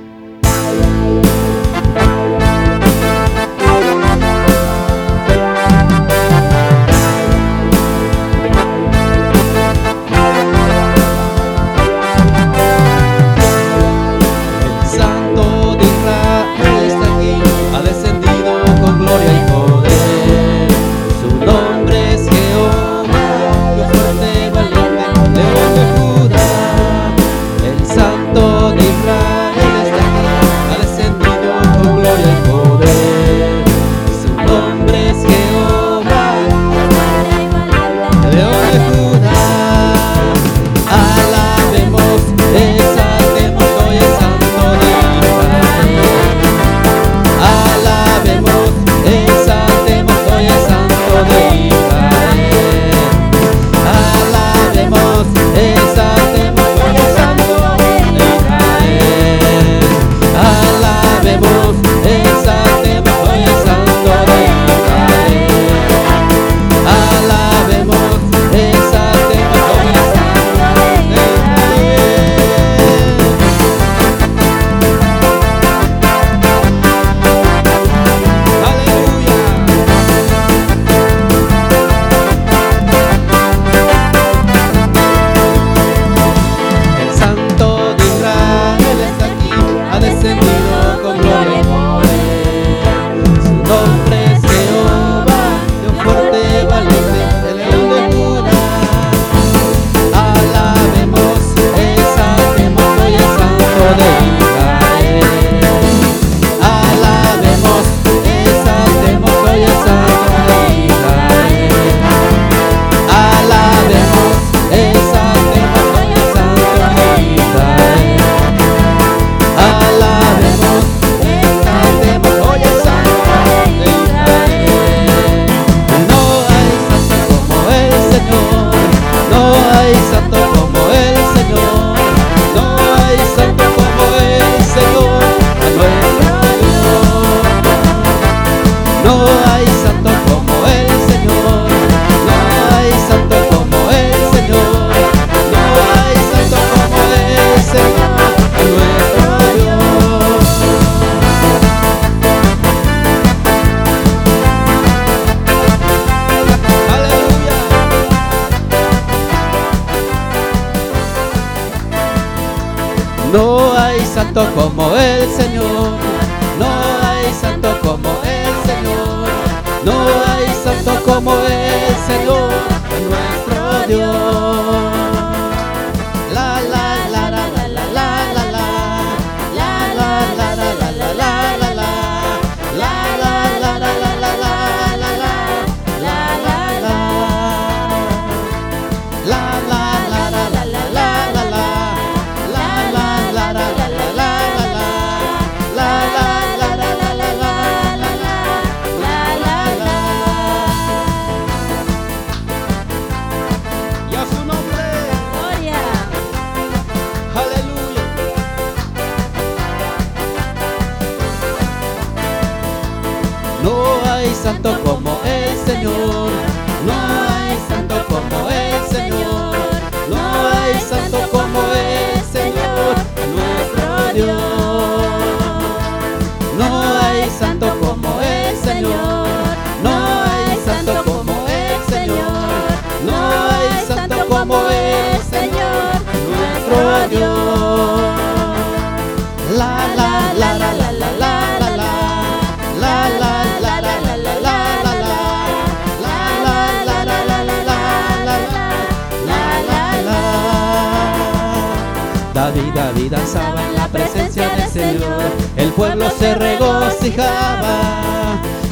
se 256.21 256.35
regocijaba. 256.35 257.79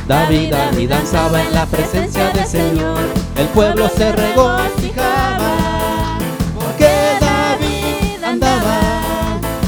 David, 0.07 0.51
David 0.51 0.89
danzaba 0.89 1.41
en 1.41 1.51
la 1.51 1.65
presencia 1.65 2.29
del 2.29 2.45
Señor, 2.45 2.99
el 3.37 3.47
pueblo 3.47 3.89
se 3.89 4.11
regocijaba. 4.11 5.51
Porque 6.53 6.91
David 7.19 8.23
andaba 8.23 8.79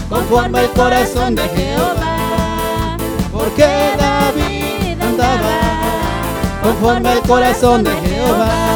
conforme 0.10 0.60
al 0.60 0.70
corazón 0.72 1.34
de 1.34 1.42
Jehová. 1.50 2.98
Porque 3.32 3.68
David 3.98 5.02
andaba 5.02 5.56
conforme 6.62 7.10
al 7.10 7.22
corazón 7.22 7.84
de 7.84 7.92
Jehová. 7.92 8.71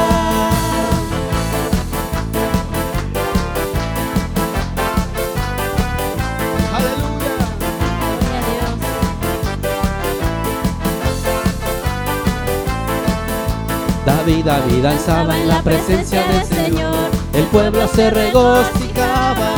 David, 14.06 14.46
David 14.46 14.84
danzaba 14.84 15.36
en 15.36 15.48
la 15.48 15.62
presencia 15.64 16.22
del 16.28 16.44
Señor, 16.46 17.10
el 17.34 17.44
pueblo 17.46 17.88
se 17.88 18.12
regocijaba. 18.12 19.56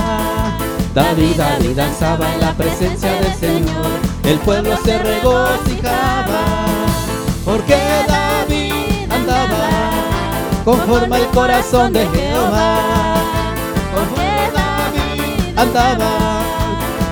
David, 0.95 1.35
David 1.35 1.75
danzaba 1.75 2.33
en 2.33 2.39
la 2.39 2.53
presencia 2.53 3.11
del 3.13 3.35
Señor, 3.35 3.85
el 4.23 4.37
pueblo 4.39 4.77
se 4.85 4.97
regocijaba. 4.99 6.65
Porque 7.43 7.77
David 8.07 9.11
andaba 9.11 9.69
conforme 10.63 11.15
al 11.17 11.27
corazón 11.27 11.93
de 11.93 12.05
Jehová. 12.07 12.79
Porque 13.93 14.51
David 14.53 15.57
andaba 15.57 16.41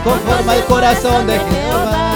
conforme 0.03 0.51
al 0.53 0.65
corazón 0.65 1.27
de 1.27 1.39
Jehová. 1.39 2.11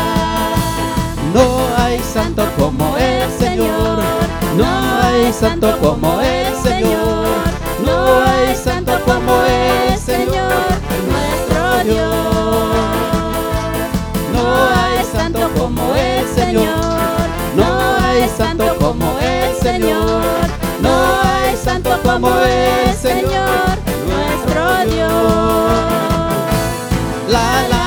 No 1.34 1.84
hay 1.84 2.00
santo 2.00 2.46
como 2.58 2.98
el 2.98 3.30
Señor. 3.40 4.19
No 4.60 4.66
hay 5.02 5.32
santo 5.32 5.78
como 5.80 6.20
el 6.20 6.54
Señor. 6.62 7.28
No 7.86 8.24
hay 8.26 8.54
santo 8.58 8.92
como 9.06 9.42
el 9.46 9.98
Señor, 9.98 10.52
nuestro 11.08 11.84
Dios. 11.86 12.16
No 14.34 14.44
hay 14.76 15.06
santo 15.06 15.50
como 15.58 15.96
el 15.96 16.28
Señor. 16.36 16.76
No 17.56 17.66
hay 18.04 18.28
santo 18.38 18.76
como 18.80 19.18
el 19.20 19.56
Señor. 19.62 20.24
No 20.82 20.92
hay 21.24 21.56
santo 21.56 21.92
como 22.04 22.30
el 22.42 22.94
Señor, 22.96 23.78
nuestro 24.12 24.94
Dios. 24.94 25.14
La 27.30 27.66
la 27.70 27.79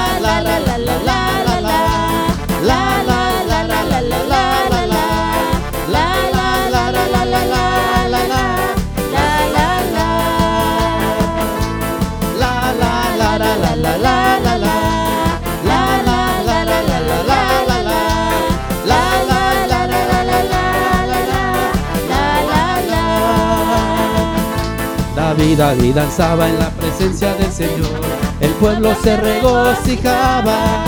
David 25.57 25.95
danzaba 25.95 26.49
en 26.49 26.59
la 26.59 26.71
presencia 26.71 27.35
del 27.35 27.53
Señor, 27.53 28.01
el 28.41 28.51
pueblo 28.53 28.95
se 29.03 29.17
regocijaba. 29.17 30.85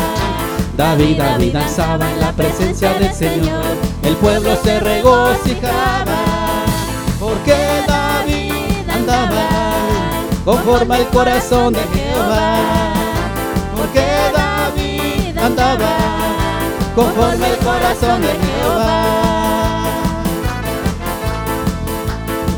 David, 0.76 1.18
David 1.18 1.52
danzaba 1.52 2.10
en 2.10 2.20
la 2.20 2.32
presencia 2.32 2.92
del 2.94 3.12
Señor, 3.12 3.64
el 4.02 4.16
pueblo 4.16 4.56
se 4.62 4.80
regocijaba. 4.80 6.16
Porque 7.20 7.54
David 7.86 8.90
andaba 8.90 9.48
conforme 10.44 10.96
al 10.96 11.08
corazón 11.08 11.74
de 11.74 11.80
Jehová. 11.94 12.56
Porque 13.76 14.04
David 14.34 15.38
andaba 15.38 15.96
conforme 16.94 17.46
al 17.46 17.58
corazón 17.58 18.22
de 18.22 18.28
Jehová. 18.28 19.23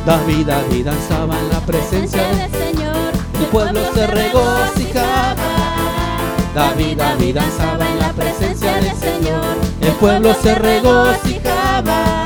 David, 0.07 0.47
David 0.47 0.85
danzaba 0.85 1.37
en 1.37 1.49
la 1.49 1.59
presencia 1.63 2.23
del 2.29 2.49
Señor, 2.53 3.13
el 3.41 3.47
pueblo 3.47 3.81
se 3.93 4.07
regocijaba. 4.07 5.35
David, 6.55 6.97
David 6.97 7.35
danzaba 7.35 7.89
en 7.89 7.99
la 7.99 8.13
presencia 8.13 8.75
del 8.75 8.97
Señor, 8.97 9.57
el 9.81 9.93
pueblo 9.95 10.33
se 10.41 10.55
regocijaba. 10.55 12.25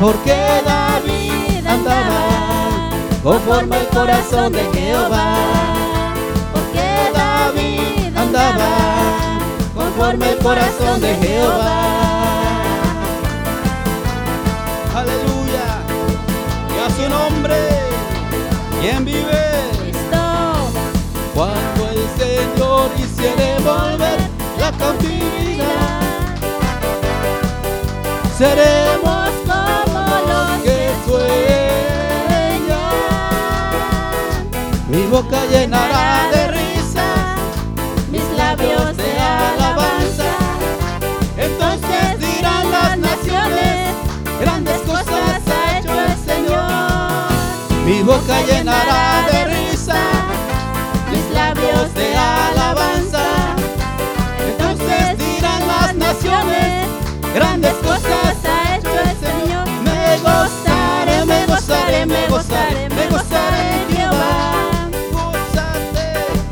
Porque 0.00 0.34
David 0.64 1.64
andaba 1.64 2.90
conforme 3.22 3.76
al 3.76 3.86
corazón 3.86 4.52
de 4.52 4.64
Jehová. 4.74 5.36
Porque 6.52 7.12
David 7.14 8.16
andaba 8.16 9.38
conforme 9.76 10.26
al 10.26 10.38
corazón 10.38 11.00
de 11.00 11.14
Jehová. 11.14 11.35
¿Quién 18.88 19.04
vive? 19.04 19.42
Cristo. 19.80 20.70
Cuando 21.34 21.88
el 21.90 22.06
Señor 22.16 22.88
hiciere 22.96 23.58
volver 23.64 24.18
la 24.60 24.70
cautividad, 24.78 26.02
seremos 28.38 29.30
como 29.44 30.02
los 30.30 30.62
que 30.62 30.78
sueñan. 31.04 32.76
Mi 34.88 35.02
boca 35.06 35.44
llenará 35.46 36.30
de 36.30 36.46
risa, 36.52 37.34
mis 38.12 38.30
labios 38.36 38.96
de 38.96 39.18
alabanza. 39.18 40.32
entonces 41.36 42.20
dirán 42.20 42.70
las 42.70 42.98
naciones, 42.98 43.96
grandes 44.40 44.85
boca 48.06 48.40
llenará 48.42 49.26
de 49.32 49.44
risa, 49.46 50.00
mis 51.10 51.28
labios 51.34 51.92
de 51.94 52.16
alabanza. 52.16 53.24
Entonces 54.48 55.18
dirán 55.18 55.66
las 55.66 55.94
naciones, 55.96 56.86
grandes 57.34 57.74
cosas 57.74 58.36
ha 58.44 58.76
hecho 58.76 58.96
el 59.10 59.16
Señor. 59.26 59.66
Me 59.82 60.18
gozaré, 60.18 61.24
me 61.26 61.46
gozaré, 61.46 62.06
me 62.06 62.28
gozaré, 62.28 62.88
me 62.90 63.06
gozaré 63.08 63.62
en 63.74 63.96
Jehová. 63.96 64.88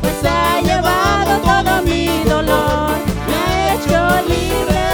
Pues 0.01 0.19
ha 0.29 0.61
llevado 0.61 1.39
todo 1.39 1.81
mi 1.83 2.23
dolor, 2.25 2.97
me 3.29 3.35
ha 3.35 3.73
hecho 3.75 3.99
libre. 4.27 4.87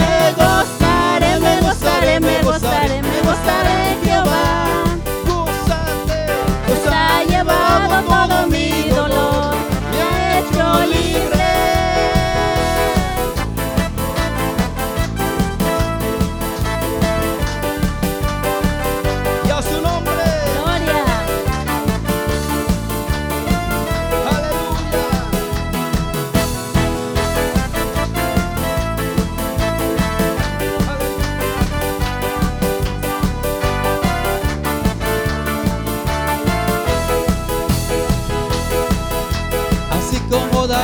Me 0.00 0.32
gozaré, 0.32 1.38
me 1.38 1.60
gozaré, 1.60 2.18
me 2.18 2.42
gozaré, 2.42 3.02
me 3.02 3.20
gozaré 3.20 3.92
en 3.92 4.02
Jehová. 4.04 4.91
Todo 8.06 8.46
mi 8.48 8.88
dolor, 8.88 9.54
me 9.90 10.02
ha 10.02 10.38
hecho 10.40 10.64
libre. 10.86 11.41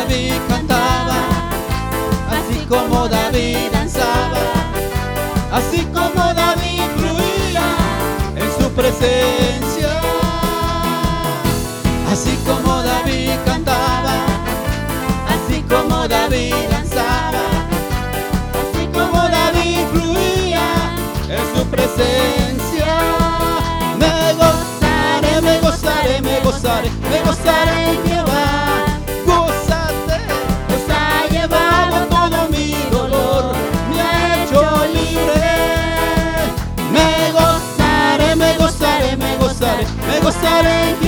David 0.08 0.40
cantaba, 0.48 1.20
así 2.30 2.64
como 2.66 3.08
David 3.08 3.70
danzaba, 3.70 4.40
así 5.52 5.84
como 5.92 6.32
David 6.32 6.80
fluía 6.96 7.66
en 8.34 8.48
su 8.58 8.70
presencia. 8.70 10.00
Así 12.10 12.38
como 12.46 12.82
David 12.82 13.32
cantaba, 13.44 14.16
así 15.28 15.60
como 15.68 16.08
David 16.08 16.54
danzaba, 16.70 17.44
así 18.62 18.86
como 18.86 19.28
David 19.28 19.80
fluía 19.92 20.68
en 21.28 21.44
su 21.54 21.66
presencia. 21.66 22.96
Me 23.98 24.32
gozaré, 24.40 25.42
me 25.42 25.58
gozaré, 25.60 26.22
me 26.22 26.40
gozaré, 26.40 26.90
me 27.10 27.20
gozaré 27.20 27.90
en 27.90 28.08
Jehová. 28.08 28.47
setting 40.40 41.07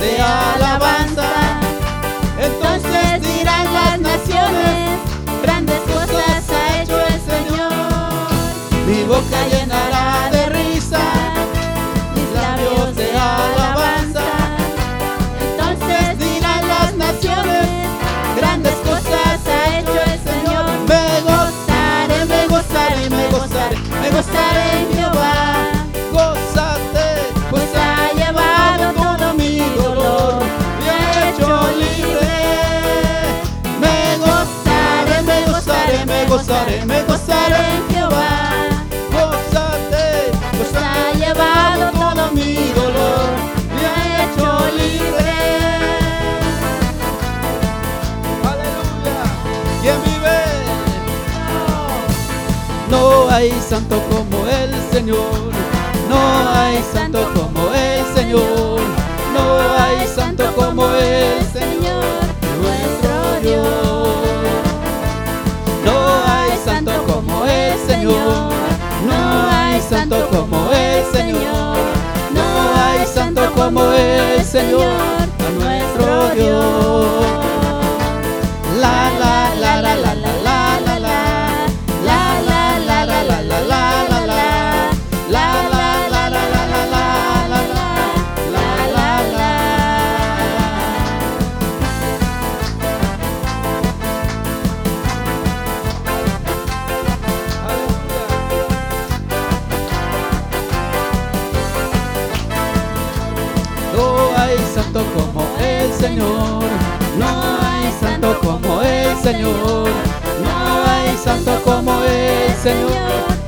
de 0.00 0.18
alabanza. 0.18 1.28
Entonces 2.38 3.20
dirán 3.20 3.66
las 3.72 4.00
naciones, 4.00 4.98
grandes 5.42 5.80
cosas 5.80 6.42
ha 6.50 6.82
hecho 6.82 6.98
el 7.06 7.20
Señor. 7.20 7.72
Mi 8.86 9.04
boca 9.04 9.46
llenará 9.52 10.30
de 10.32 10.46
risa, 10.46 11.02
mis 12.14 12.30
labios 12.32 12.96
de 12.96 13.10
alabanza. 13.10 14.24
Entonces 15.44 16.18
dirán 16.18 16.66
las 16.66 16.94
naciones, 16.94 17.66
grandes 18.36 18.74
cosas 18.76 19.38
ha 19.54 19.78
hecho 19.78 19.98
el 20.12 20.18
Señor. 20.30 20.64
me 20.88 21.20
gozaré, 21.28 22.24
Gozaré, 22.24 22.26
me 22.26 22.46
gozaré, 22.48 23.10
me 23.10 23.28
gozaré, 23.28 23.76
me 24.00 24.10
gozaré 24.10 24.99
gozaré, 36.60 36.84
me 36.86 37.02
gozaré, 37.04 37.74
en 37.76 37.88
Jehová. 37.94 38.84
gózate, 39.12 40.30
pues 40.56 40.74
ha 40.74 41.12
llevado 41.12 41.90
todo 41.92 42.32
mi 42.32 42.54
dolor, 42.74 43.30
me 43.74 43.86
ha 43.86 44.24
hecho 44.24 44.46
libre. 44.76 45.32
Aleluya. 48.44 49.18
¿Quién 49.82 50.02
vive? 50.04 50.38
No 52.90 53.30
hay 53.30 53.52
santo 53.68 54.02
como 54.10 54.46
el 54.46 54.74
Señor. 54.92 55.50
No 56.08 56.18
hay 56.54 56.82
santo 56.92 57.32
como 57.34 57.69
No 69.06 69.48
hay 69.50 69.80
santo 69.80 70.28
como 70.30 70.70
el 70.72 71.04
Señor. 71.12 71.76
No 72.34 72.74
hay 72.74 73.06
santo 73.06 73.52
como 73.54 73.92
el 73.92 74.44
Señor, 74.44 74.82
a 74.82 75.50
nuestro 75.58 76.34
Dios. 76.34 77.49
Como 108.38 108.82
el 108.82 109.16
Señor, 109.18 109.88
no 110.42 110.84
hay 110.86 111.16
santo 111.16 111.60
como 111.64 111.92
el 112.04 112.54
Señor, 112.62 113.39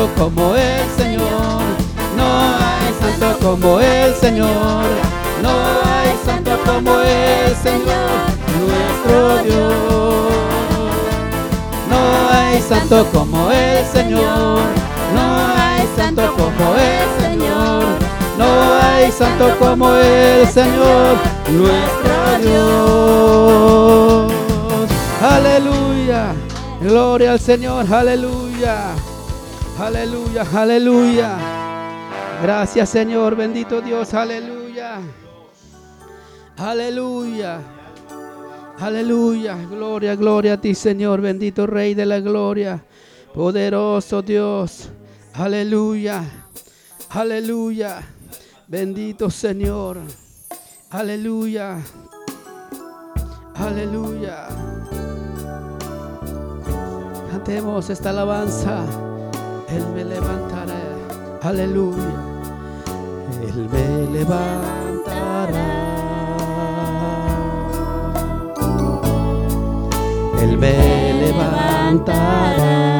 santo 0.00 0.14
como 0.16 0.54
el 0.54 0.88
Señor. 0.96 1.62
No 2.16 2.24
hay 2.24 2.94
santo 3.00 3.38
como 3.42 3.80
el 3.80 4.14
Señor. 4.14 4.84
No 5.42 5.50
hay 5.50 6.16
santo 6.24 6.58
como 6.64 7.00
el 7.00 7.54
Señor, 7.56 8.10
nuestro 8.60 9.42
Dios. 9.42 10.32
No 11.90 11.98
hay 12.32 12.62
santo 12.62 13.06
como 13.12 13.50
el 13.50 13.84
Señor. 13.86 14.60
No 15.14 15.22
hay 15.56 15.86
santo 15.96 16.34
como 16.34 16.74
el 16.76 17.08
Señor. 17.22 17.84
No 18.38 18.46
hay 18.82 19.12
santo 19.12 19.56
como 19.58 19.94
el 19.96 20.48
Señor, 20.48 21.16
nuestro 21.50 22.38
Dios. 22.42 24.32
Aleluya. 25.22 26.32
Gloria 26.80 27.32
al 27.32 27.40
Señor. 27.40 27.92
Aleluya. 27.92 28.94
Aleluya. 29.90 30.46
Aleluya. 30.54 31.38
Gracias 32.40 32.90
Señor. 32.90 33.34
Bendito 33.34 33.80
Dios. 33.80 34.14
Aleluya. 34.14 35.00
Aleluya. 36.56 37.60
Aleluya. 38.78 39.56
Gloria, 39.68 40.14
gloria 40.14 40.52
a 40.52 40.60
ti 40.60 40.76
Señor. 40.76 41.20
Bendito 41.20 41.66
Rey 41.66 41.94
de 41.94 42.06
la 42.06 42.20
Gloria. 42.20 42.80
Poderoso 43.34 44.22
Dios. 44.22 44.90
Aleluya. 45.34 46.22
Aleluya. 47.10 48.00
Bendito 48.68 49.28
Señor. 49.28 49.98
Aleluya. 50.90 51.78
Aleluya. 53.56 54.46
Cantemos 57.32 57.90
esta 57.90 58.10
alabanza. 58.10 59.09
Él 59.72 59.86
me 59.94 60.04
levantará. 60.04 60.80
Aleluya. 61.42 62.12
Él 63.42 63.68
me 63.72 64.10
levantará. 64.18 65.66
Él 70.42 70.58
me 70.58 71.12
levantará. 71.22 72.99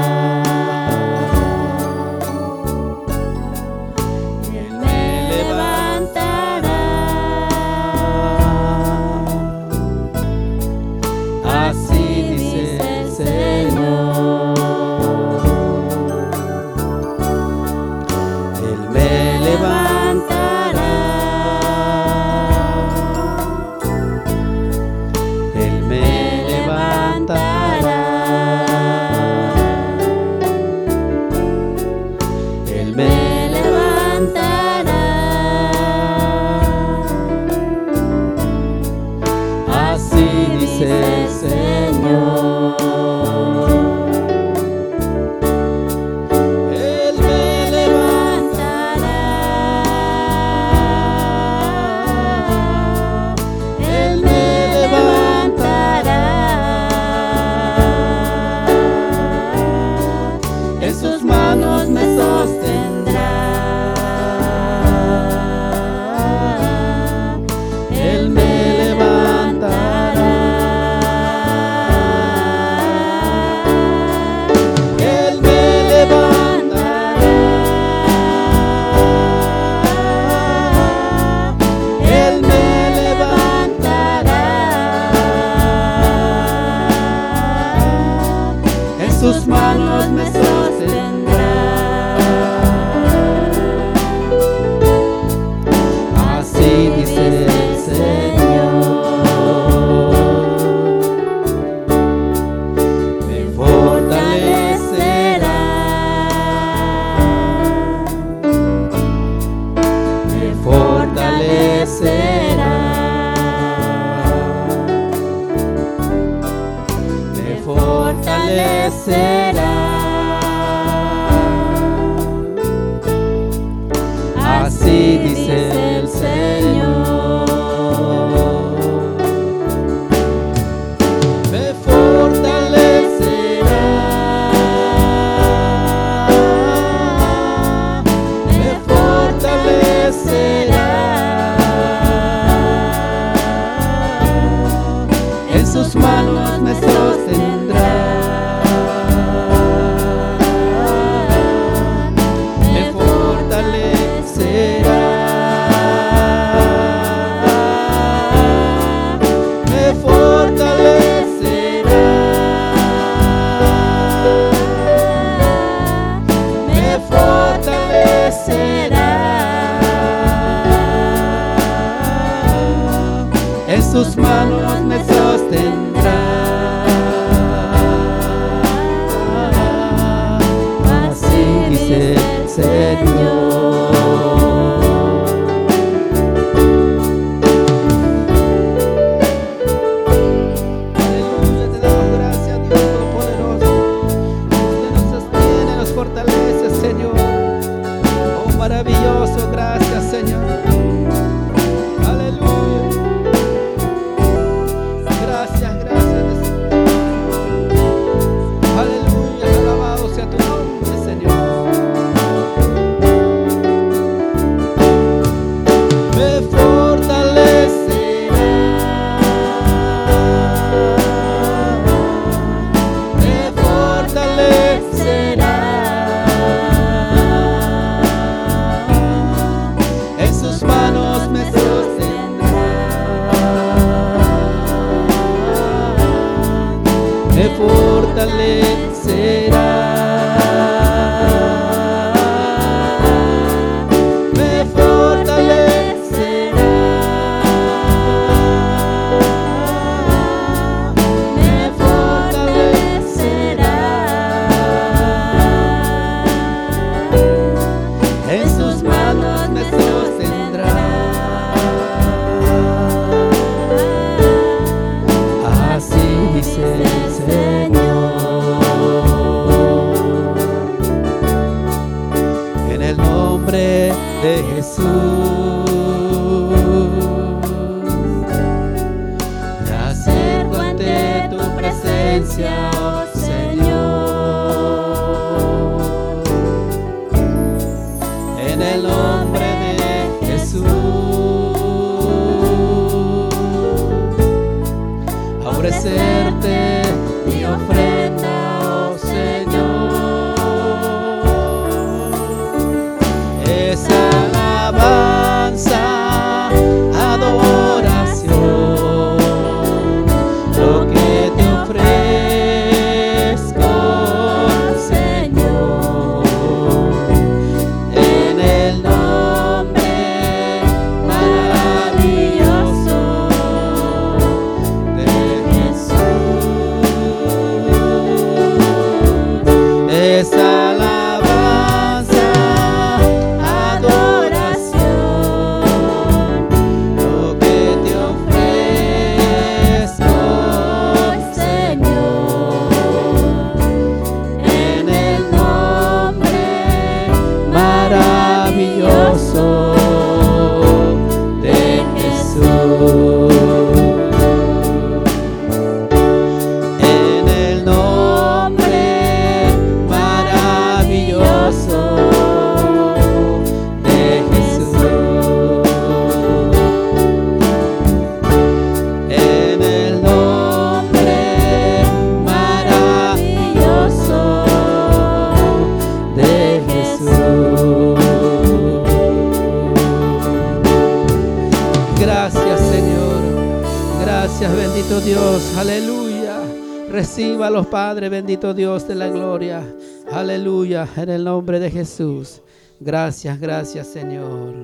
Padre, 387.90 388.08
bendito 388.08 388.54
Dios 388.54 388.86
de 388.86 388.94
la 388.94 389.08
gloria, 389.08 389.64
aleluya, 390.12 390.88
en 390.96 391.08
el 391.08 391.24
nombre 391.24 391.58
de 391.58 391.72
Jesús. 391.72 392.40
Gracias, 392.78 393.40
gracias 393.40 393.88
Señor, 393.88 394.54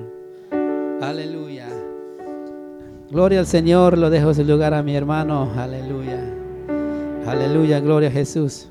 aleluya. 1.01 1.67
Gloria 3.11 3.39
al 3.39 3.45
Señor, 3.45 3.97
lo 3.97 4.09
dejo 4.09 4.33
sin 4.33 4.47
lugar 4.47 4.73
a 4.73 4.81
mi 4.81 4.95
hermano, 4.95 5.51
aleluya. 5.57 6.23
Aleluya, 7.25 7.81
gloria 7.81 8.07
a 8.07 8.13
Jesús. 8.13 8.69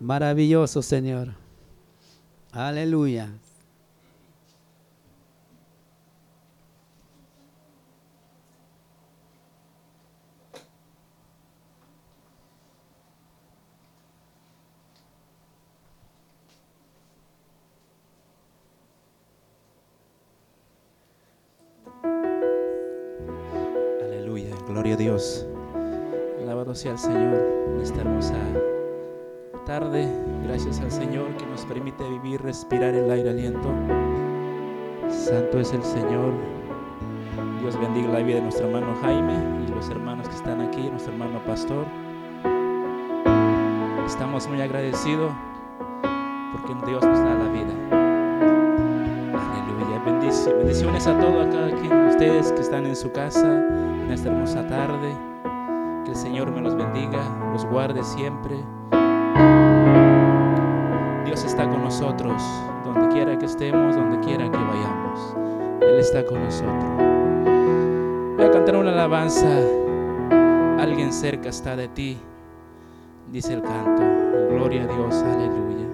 Maravilloso 0.00 0.82
Señor. 0.82 1.28
Aleluya. 2.50 3.28
Gloria 24.82 24.94
a 24.94 24.98
Dios. 24.98 25.46
Alabado 26.42 26.74
sea 26.74 26.90
el 26.90 26.98
Señor 26.98 27.38
en 27.76 27.80
esta 27.82 28.00
hermosa 28.00 28.34
tarde. 29.64 30.08
Gracias 30.42 30.80
al 30.80 30.90
Señor 30.90 31.28
que 31.36 31.46
nos 31.46 31.64
permite 31.66 32.02
vivir, 32.08 32.42
respirar 32.42 32.92
el 32.92 33.08
aire 33.08 33.30
aliento. 33.30 33.68
Santo 35.08 35.60
es 35.60 35.72
el 35.72 35.84
Señor. 35.84 36.32
Dios 37.60 37.78
bendiga 37.78 38.08
la 38.08 38.18
vida 38.24 38.36
de 38.38 38.42
nuestro 38.42 38.66
hermano 38.66 38.92
Jaime 39.02 39.34
y 39.64 39.70
los 39.70 39.88
hermanos 39.88 40.28
que 40.28 40.34
están 40.34 40.60
aquí, 40.60 40.90
nuestro 40.90 41.12
hermano 41.12 41.38
pastor. 41.46 41.84
Estamos 44.04 44.48
muy 44.48 44.60
agradecidos 44.62 45.30
porque 46.54 46.90
Dios 46.90 47.04
nos 47.04 47.18
da 47.20 47.34
la 47.34 47.48
vida. 47.52 47.72
Aleluya. 49.30 50.02
Bendici- 50.04 50.52
bendiciones 50.58 51.06
a 51.06 51.16
todos, 51.20 51.46
a 51.46 51.50
cada 51.50 51.70
quien 51.70 51.88
de 51.88 52.08
ustedes 52.10 52.50
que 52.50 52.60
están 52.62 52.84
en 52.86 52.96
su 52.96 53.12
casa 53.12 53.62
esta 54.12 54.28
hermosa 54.28 54.66
tarde. 54.66 55.12
Que 56.04 56.10
el 56.10 56.16
Señor 56.16 56.50
me 56.50 56.60
los 56.60 56.74
bendiga, 56.74 57.20
los 57.52 57.64
guarde 57.64 58.02
siempre. 58.02 58.56
Dios 61.24 61.44
está 61.44 61.68
con 61.68 61.82
nosotros, 61.82 62.42
donde 62.84 63.08
quiera 63.08 63.38
que 63.38 63.46
estemos, 63.46 63.96
donde 63.96 64.18
quiera 64.20 64.50
que 64.50 64.58
vayamos. 64.58 65.36
Él 65.80 65.98
está 65.98 66.24
con 66.26 66.42
nosotros. 66.42 66.84
Voy 68.36 68.46
a 68.46 68.50
cantar 68.50 68.76
una 68.76 68.90
alabanza. 68.90 69.48
Alguien 70.78 71.12
cerca 71.12 71.48
está 71.48 71.76
de 71.76 71.88
ti, 71.88 72.18
dice 73.30 73.54
el 73.54 73.62
canto. 73.62 74.02
Gloria 74.50 74.82
a 74.82 74.86
Dios, 74.86 75.22
aleluya. 75.22 75.86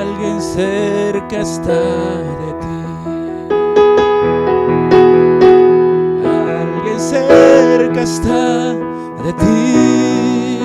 Alguien 0.00 0.40
cerca 0.40 1.40
está 1.40 1.72
de 1.72 2.36
ti. 2.38 2.43
De 8.04 9.32
ti. 9.32 10.60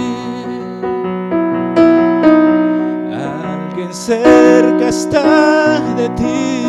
Alguien 3.13 3.93
cerca 3.93 4.89
está 4.89 5.79
de 5.95 6.09
ti. 6.09 6.68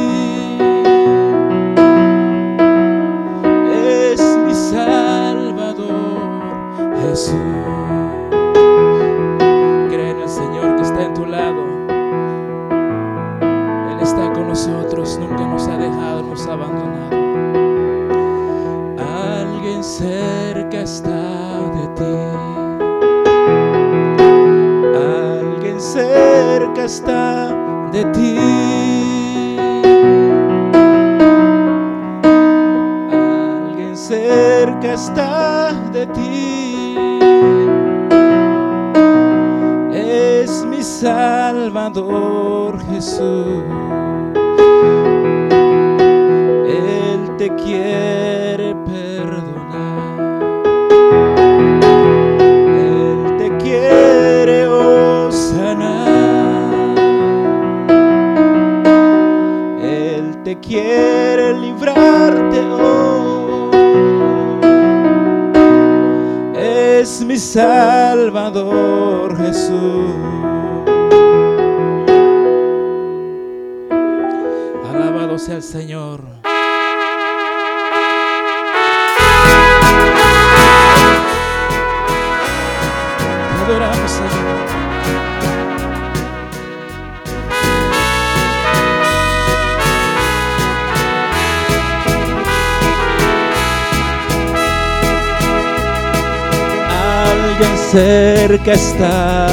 que 98.71 98.77
está 98.77 99.50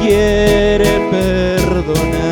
quiere 0.00 1.00
perdonar. 1.10 2.25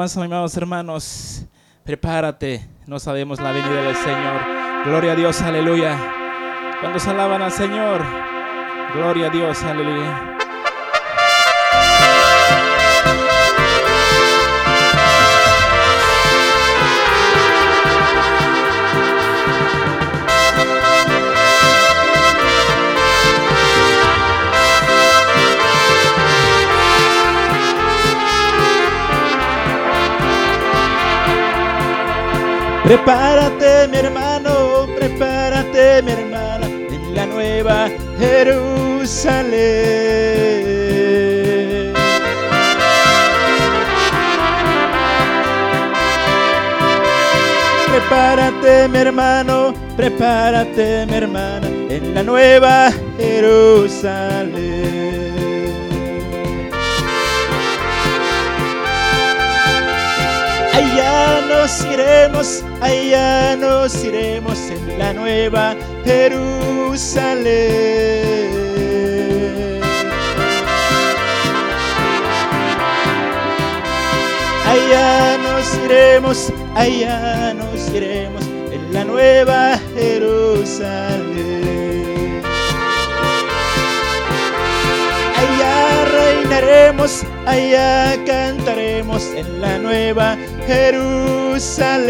amados 0.00 0.56
hermanos, 0.56 1.44
prepárate, 1.84 2.66
no 2.86 2.98
sabemos 2.98 3.38
la 3.38 3.52
venida 3.52 3.82
del 3.82 3.94
Señor. 3.96 4.86
Gloria 4.86 5.12
a 5.12 5.14
Dios, 5.14 5.42
aleluya. 5.42 5.98
Cuando 6.80 6.98
se 6.98 7.10
alaban 7.10 7.42
al 7.42 7.52
Señor, 7.52 8.00
gloria 8.94 9.26
a 9.26 9.30
Dios, 9.30 9.62
aleluya. 9.62 10.29
Prepárate 32.90 33.86
mi 33.86 33.98
hermano, 33.98 34.88
prepárate 34.98 36.02
mi 36.02 36.10
hermana 36.10 36.66
en 36.66 37.14
la 37.14 37.24
nueva 37.24 37.88
Jerusalén. 38.18 39.60
Prepárate 47.92 48.88
mi 48.88 48.98
hermano, 48.98 49.72
prepárate 49.96 51.06
mi 51.06 51.14
hermana 51.14 51.68
en 51.90 52.12
la 52.12 52.24
nueva 52.24 52.90
Jerusalén. 53.16 54.50
Allá 60.92 61.40
nos 61.46 61.84
iremos, 61.84 62.64
allá 62.80 63.54
nos 63.56 64.04
iremos 64.04 64.58
en 64.70 64.98
la 64.98 65.12
nueva 65.12 65.76
Jerusalén. 66.04 67.46
Allá 74.66 75.38
nos 75.38 75.74
iremos, 75.84 76.52
allá 76.74 77.54
nos 77.54 77.88
iremos 77.94 78.42
en 78.72 78.92
la 78.92 79.04
nueva 79.04 79.78
Jerusalén. 79.94 81.89
Reinaremos, 86.50 87.22
allá 87.46 88.16
cantaremos 88.26 89.24
en 89.36 89.60
la 89.60 89.78
nueva 89.78 90.36
Jerusalén. 90.66 92.08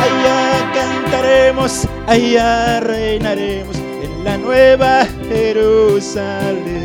Allá 0.00 0.72
cantaremos, 0.74 1.86
allá 2.08 2.80
reinaremos 2.80 3.76
en 3.76 4.24
la 4.24 4.36
nueva 4.36 5.06
Jerusalén. 5.28 6.75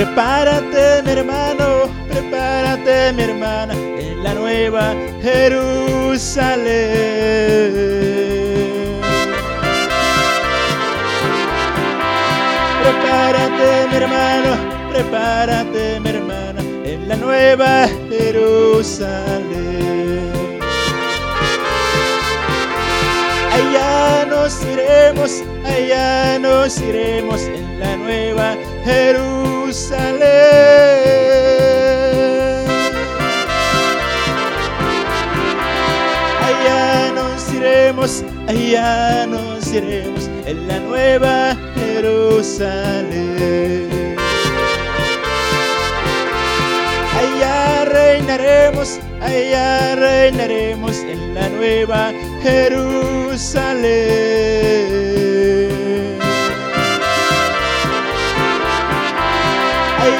Prepárate 0.00 1.02
mi 1.04 1.10
hermano, 1.10 1.90
prepárate 2.08 3.12
mi 3.12 3.22
hermana 3.22 3.74
en 3.74 4.22
la 4.24 4.32
nueva 4.32 4.94
Jerusalén. 5.20 6.62
Prepárate 12.82 13.88
mi 13.90 13.96
hermano, 13.96 14.56
prepárate 14.90 16.00
mi 16.00 16.08
hermana 16.08 16.60
en 16.82 17.06
la 17.06 17.16
nueva 17.16 17.86
Jerusalén. 18.08 19.50
Allá 23.52 24.24
nos 24.24 24.62
iremos, 24.62 25.42
allá 25.62 26.38
nos 26.38 26.80
iremos 26.80 27.42
en 27.42 27.80
la 27.80 27.96
nueva 27.98 28.56
Jerusalén. 28.82 29.39
Allá 36.42 37.12
nos 37.14 37.54
iremos, 37.54 38.24
allá 38.48 39.28
nos 39.28 39.72
iremos 39.72 40.28
en 40.44 40.66
la 40.66 40.80
nueva 40.80 41.56
Jerusalén. 41.76 43.86
Allá 47.16 47.84
reinaremos, 47.84 48.98
allá 49.20 49.94
reinaremos 49.94 50.96
en 50.96 51.34
la 51.34 51.48
nueva 51.48 52.12
Jerusalén. 52.42 54.49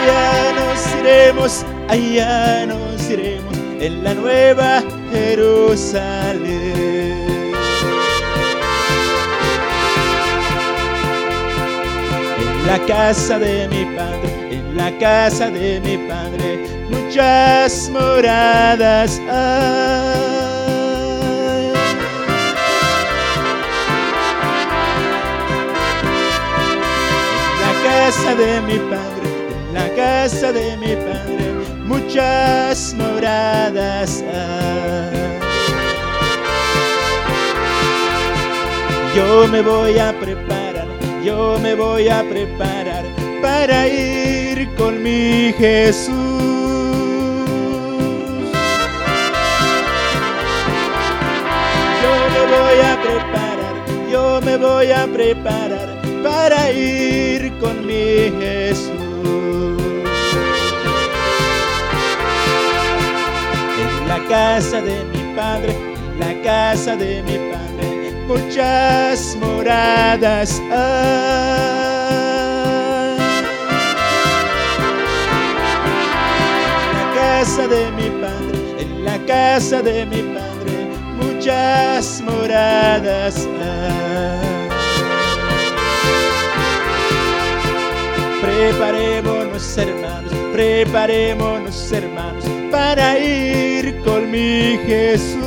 Allá 0.00 0.52
nos 0.54 0.80
iremos, 0.98 1.64
allá 1.88 2.66
nos 2.66 3.10
iremos 3.10 3.54
en 3.80 4.02
la 4.02 4.14
nueva 4.14 4.82
Jerusalén. 5.12 6.40
En 12.38 12.66
la 12.66 12.78
casa 12.86 13.38
de 13.38 13.68
mi 13.68 13.84
padre, 13.96 14.30
en 14.50 14.76
la 14.76 14.90
casa 14.98 15.50
de 15.50 15.80
mi 15.80 15.98
padre, 16.08 16.58
muchas 16.88 17.90
moradas 17.90 19.20
hay. 19.28 19.70
Casa 27.82 28.34
de 28.34 28.60
mi 28.62 28.78
padre, 28.90 29.09
casa 30.22 30.52
de 30.52 30.76
mi 30.76 30.94
padre, 30.96 31.46
muchas 31.86 32.94
moradas. 32.94 34.22
Yo 39.16 39.48
me 39.48 39.62
voy 39.62 39.98
a 39.98 40.12
preparar, 40.20 40.88
yo 41.24 41.58
me 41.62 41.74
voy 41.74 42.10
a 42.10 42.22
preparar 42.22 43.04
para 43.40 43.88
ir 43.88 44.68
con 44.74 45.02
mi 45.02 45.54
Jesús. 45.56 46.12
Yo 52.02 52.14
me 52.34 52.42
voy 52.56 52.78
a 52.90 52.94
preparar, 53.06 53.74
yo 54.12 54.40
me 54.42 54.56
voy 54.58 54.90
a 54.92 55.06
preparar 55.06 55.88
para 56.22 56.70
ir 56.72 57.50
con 57.58 57.86
mi 57.86 58.30
Jesús. 58.38 58.89
Casa 64.30 64.80
de 64.80 65.04
mi 65.06 65.34
padre, 65.34 65.76
la 66.16 66.32
casa 66.44 66.94
de 66.94 67.20
mi 67.24 67.36
padre, 67.50 68.12
muchas 68.28 69.36
moradas 69.40 70.62
la 76.92 77.12
casa 77.12 77.66
de 77.66 77.90
mi 77.90 78.08
padre, 78.22 78.58
en 78.78 79.04
la 79.04 79.18
casa 79.26 79.82
de 79.82 80.06
mi 80.06 80.22
padre, 80.22 80.74
muchas 81.20 82.22
moradas 82.22 83.48
hay. 83.60 84.68
Preparémonos 88.40 89.76
hermanos, 89.76 90.32
preparémonos 90.52 91.92
hermanos 91.92 92.44
para 92.70 93.18
ir 93.18 94.00
con 94.02 94.19
mi 94.30 94.78
Jesús. 94.86 95.40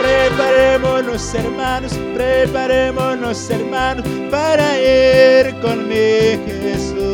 Preparémonos 0.00 1.34
hermanos, 1.34 1.92
preparémonos 2.14 3.50
hermanos 3.50 4.04
para 4.30 4.78
ir 4.78 5.54
con 5.60 5.88
mi 5.88 6.38
Jesús. 6.46 7.09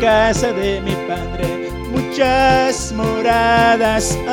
Casa 0.00 0.52
de 0.52 0.80
mi 0.80 0.94
padre, 1.08 1.70
muchas 1.90 2.92
moradas. 2.92 4.12
En 4.12 4.28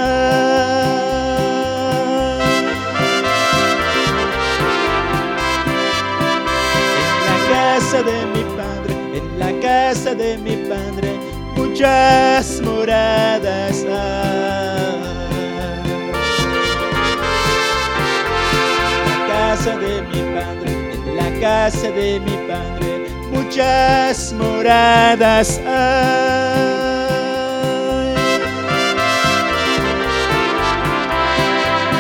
la 7.26 7.38
casa 7.50 8.04
de 8.04 8.26
mi 8.34 8.44
padre, 8.56 8.94
en 9.18 9.40
la 9.40 9.60
casa 9.62 10.14
de 10.14 10.38
mi 10.38 10.56
padre, 10.70 11.18
muchas 11.56 12.62
moradas 12.62 13.86
hay. 13.86 14.86
La 19.08 19.18
casa 19.28 19.78
de 19.78 20.02
mi 20.02 20.22
padre, 20.36 20.72
en 20.94 21.16
la 21.16 21.40
casa 21.40 21.90
de 21.92 22.20
mi 22.20 22.38
padre, 22.48 22.95
muchas 23.36 24.34
moradas 24.34 25.60
hay. 25.66 26.56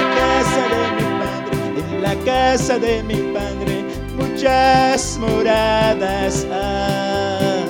La 0.01 0.15
casa 0.15 0.63
de 0.73 0.83
mi 0.95 1.05
padre, 1.21 1.55
en 1.77 2.01
la 2.01 2.15
casa 2.25 2.79
de 2.79 3.03
mi 3.03 3.19
padre, 3.33 3.85
muchas 4.17 5.17
moradas 5.19 6.45
hay. 6.51 7.65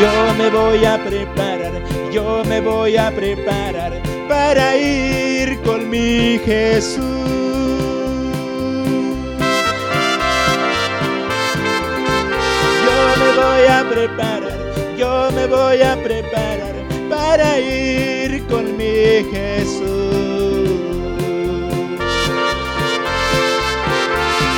Yo 0.00 0.34
me 0.36 0.50
voy 0.50 0.84
a 0.84 0.98
preparar, 1.04 1.72
yo 2.12 2.42
me 2.44 2.60
voy 2.60 2.96
a 2.96 3.12
preparar 3.12 3.92
para 4.28 4.76
ir 4.76 5.60
con 5.62 5.88
mi 5.88 6.38
Jesús. 6.44 7.43
Voy 13.54 13.66
a 13.66 13.88
preparar, 13.88 14.52
yo 14.96 15.30
me 15.32 15.46
voy 15.46 15.80
a 15.80 15.96
preparar 16.02 16.74
para 17.08 17.58
ir 17.60 18.44
con 18.46 18.76
mi 18.76 19.24
Jesús. 19.30 19.84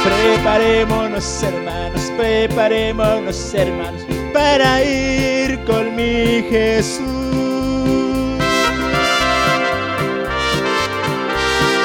Preparémonos 0.04 1.42
hermanos, 1.42 2.12
preparémonos 2.16 3.54
hermanos 3.54 4.02
para 4.32 4.82
ir 4.82 5.58
con 5.64 5.94
mi 5.94 6.42
Jesús. 6.48 7.04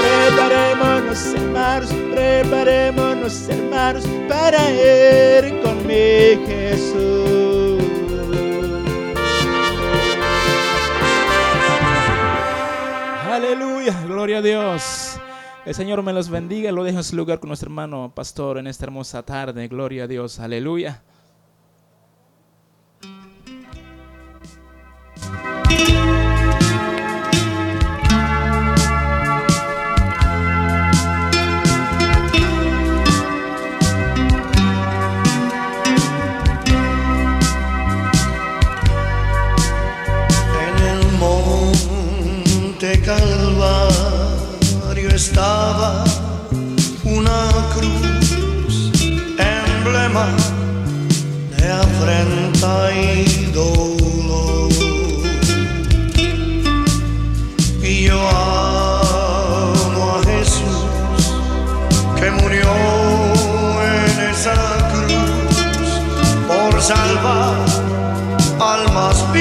Preparémonos 0.01 1.25
hermanos, 1.35 1.89
preparémonos 2.21 3.49
hermanos 3.49 4.05
para 4.27 4.59
ir 4.71 5.59
con 5.61 5.87
mi 5.87 6.37
Jesús. 6.45 7.81
Aleluya, 13.29 13.95
gloria 14.05 14.37
a 14.37 14.41
Dios. 14.41 15.19
El 15.65 15.73
Señor 15.73 16.03
me 16.03 16.13
los 16.13 16.29
bendiga. 16.29 16.71
Lo 16.71 16.83
dejo 16.83 16.97
en 16.97 17.03
su 17.03 17.15
lugar 17.15 17.39
con 17.39 17.47
nuestro 17.49 17.67
hermano 17.67 18.11
pastor 18.13 18.57
en 18.57 18.67
esta 18.67 18.85
hermosa 18.85 19.23
tarde. 19.23 19.67
Gloria 19.67 20.03
a 20.03 20.07
Dios. 20.07 20.39
Aleluya. 20.39 21.01
Emblema 50.11 50.27
de 51.57 51.71
afrenta 51.71 52.91
y 52.93 53.51
dolor. 53.53 54.69
Y 57.81 58.03
yo 58.03 58.19
amo 58.29 60.17
a 60.17 60.23
Jesús 60.25 60.85
que 62.19 62.31
murió 62.31 62.69
en 63.83 64.29
esa 64.31 64.55
cruz 64.91 65.31
por 66.47 66.81
salvar 66.81 67.65
al 68.59 68.93
más 68.93 69.31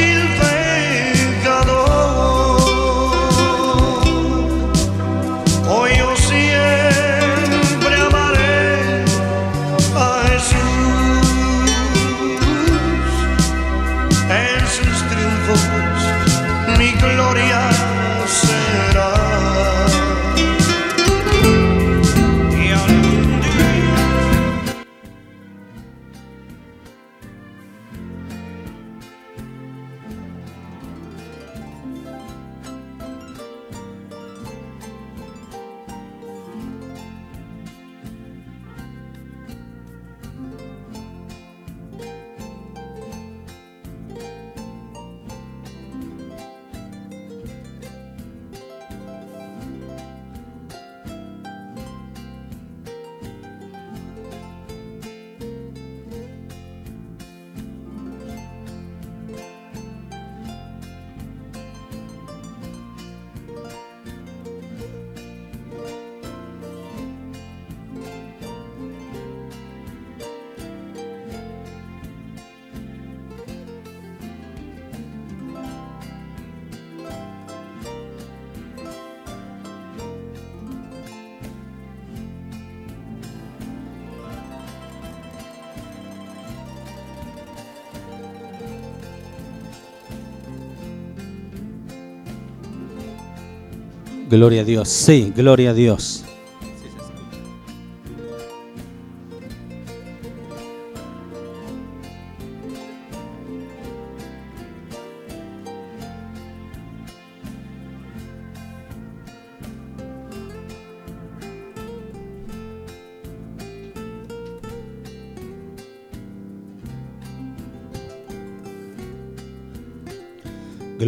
Gloria 94.30 94.60
a 94.60 94.64
Dios. 94.64 94.88
Sí, 94.88 95.32
gloria 95.34 95.70
a 95.70 95.74
Dios. 95.74 96.24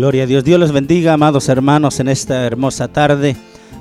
Gloria 0.03 0.25
a 0.25 0.27
Dios. 0.27 0.43
Dios 0.43 0.59
les 0.59 0.73
bendiga, 0.73 1.13
amados 1.13 1.49
hermanos, 1.49 2.01
en 2.01 2.09
esta 2.09 2.45
hermosa 2.45 2.89
tarde. 2.89 3.37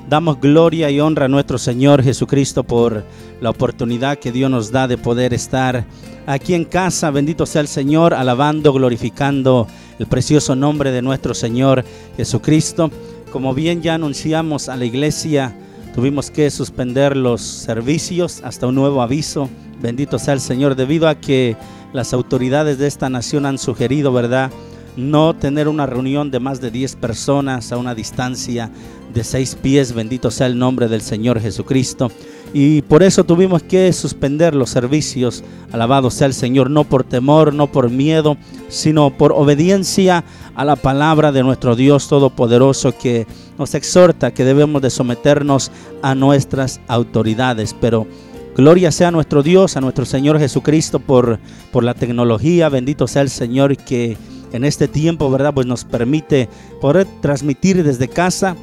Damos 0.08 0.40
gloria 0.40 0.88
y 0.88 1.00
honra 1.00 1.24
a 1.24 1.28
nuestro 1.28 1.58
Señor 1.58 2.00
Jesucristo 2.00 2.62
por 2.62 3.04
la 3.40 3.50
oportunidad 3.50 4.18
que 4.18 4.30
Dios 4.30 4.48
nos 4.48 4.70
da 4.70 4.86
de 4.86 4.96
poder 4.96 5.34
estar 5.34 5.84
aquí 6.24 6.54
en 6.54 6.64
casa. 6.64 7.10
Bendito 7.10 7.44
sea 7.44 7.60
el 7.60 7.66
Señor, 7.66 8.14
alabando, 8.14 8.72
glorificando 8.72 9.66
el 9.98 10.06
precioso 10.06 10.54
nombre 10.54 10.92
de 10.92 11.02
nuestro 11.02 11.34
Señor 11.34 11.84
Jesucristo. 12.16 12.92
Como 13.32 13.52
bien 13.52 13.82
ya 13.82 13.94
anunciamos 13.94 14.68
a 14.68 14.76
la 14.76 14.84
iglesia, 14.84 15.56
tuvimos 15.92 16.30
que 16.30 16.52
suspender 16.52 17.16
los 17.16 17.42
servicios 17.42 18.42
hasta 18.44 18.68
un 18.68 18.76
nuevo 18.76 19.02
aviso. 19.02 19.50
Bendito 19.80 20.20
sea 20.20 20.34
el 20.34 20.40
Señor, 20.40 20.76
debido 20.76 21.08
a 21.08 21.16
que 21.16 21.56
las 21.92 22.12
autoridades 22.12 22.78
de 22.78 22.86
esta 22.86 23.10
nación 23.10 23.44
han 23.44 23.58
sugerido, 23.58 24.12
¿verdad? 24.12 24.52
No 24.96 25.34
tener 25.34 25.68
una 25.68 25.86
reunión 25.86 26.30
de 26.30 26.40
más 26.40 26.60
de 26.60 26.70
10 26.70 26.96
personas 26.96 27.72
a 27.72 27.78
una 27.78 27.94
distancia 27.94 28.70
de 29.12 29.24
seis 29.24 29.56
pies. 29.60 29.92
Bendito 29.92 30.30
sea 30.30 30.46
el 30.46 30.58
nombre 30.58 30.88
del 30.88 31.02
Señor 31.02 31.40
Jesucristo. 31.40 32.10
y 32.54 32.82
por 32.82 33.02
eso 33.02 33.24
tuvimos 33.24 33.62
que 33.62 33.90
suspender 33.94 34.54
los 34.54 34.68
servicios. 34.68 35.42
Alabado 35.72 36.10
sea 36.10 36.26
el 36.26 36.34
Señor, 36.34 36.68
no 36.68 36.84
por 36.84 37.02
temor, 37.02 37.54
no 37.54 37.72
por 37.72 37.88
miedo, 37.88 38.36
sino 38.68 39.10
por 39.16 39.32
obediencia 39.32 40.22
a 40.54 40.64
la 40.64 40.76
palabra 40.76 41.32
de 41.32 41.42
nuestro 41.42 41.76
Dios 41.76 42.08
Todopoderoso 42.08 42.94
que 42.96 43.26
nos 43.58 43.74
exhorta 43.74 44.34
que 44.34 44.44
debemos 44.44 44.82
de 44.82 44.90
someternos 44.90 45.70
a 46.02 46.14
nuestras 46.14 46.80
autoridades. 46.88 47.74
Pero 47.80 48.06
gloria 48.54 48.92
sea 48.92 49.10
nuestro 49.10 49.42
Dios, 49.42 49.78
a 49.78 49.80
nuestro 49.80 50.04
Señor 50.04 50.38
Jesucristo 50.38 51.00
por, 51.00 51.38
por 51.70 51.84
la 51.84 51.94
tecnología. 51.94 52.68
Bendito 52.68 53.06
sea 53.06 53.22
el 53.22 53.30
Señor 53.30 53.78
que 53.78 54.18
en 54.52 54.64
este 54.64 54.88
tiempo, 54.88 55.30
¿verdad? 55.30 55.54
Pues 55.54 55.66
nos 55.66 55.84
permite 55.84 56.48
poder 56.80 57.06
transmitir 57.20 57.82
desde 57.82 58.08
casa 58.08 58.56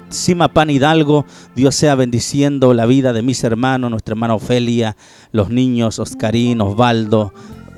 Simapán 0.08 0.70
Hidalgo, 0.70 1.26
Dios 1.54 1.74
sea 1.74 1.94
bendiciendo 1.94 2.74
la 2.74 2.86
vida 2.86 3.12
de 3.12 3.22
mis 3.22 3.42
hermanos, 3.44 3.90
nuestra 3.90 4.12
hermana 4.12 4.34
Ofelia, 4.34 4.96
los 5.32 5.50
niños 5.50 5.98
Oscarín, 5.98 6.60
Osvaldo, 6.60 7.32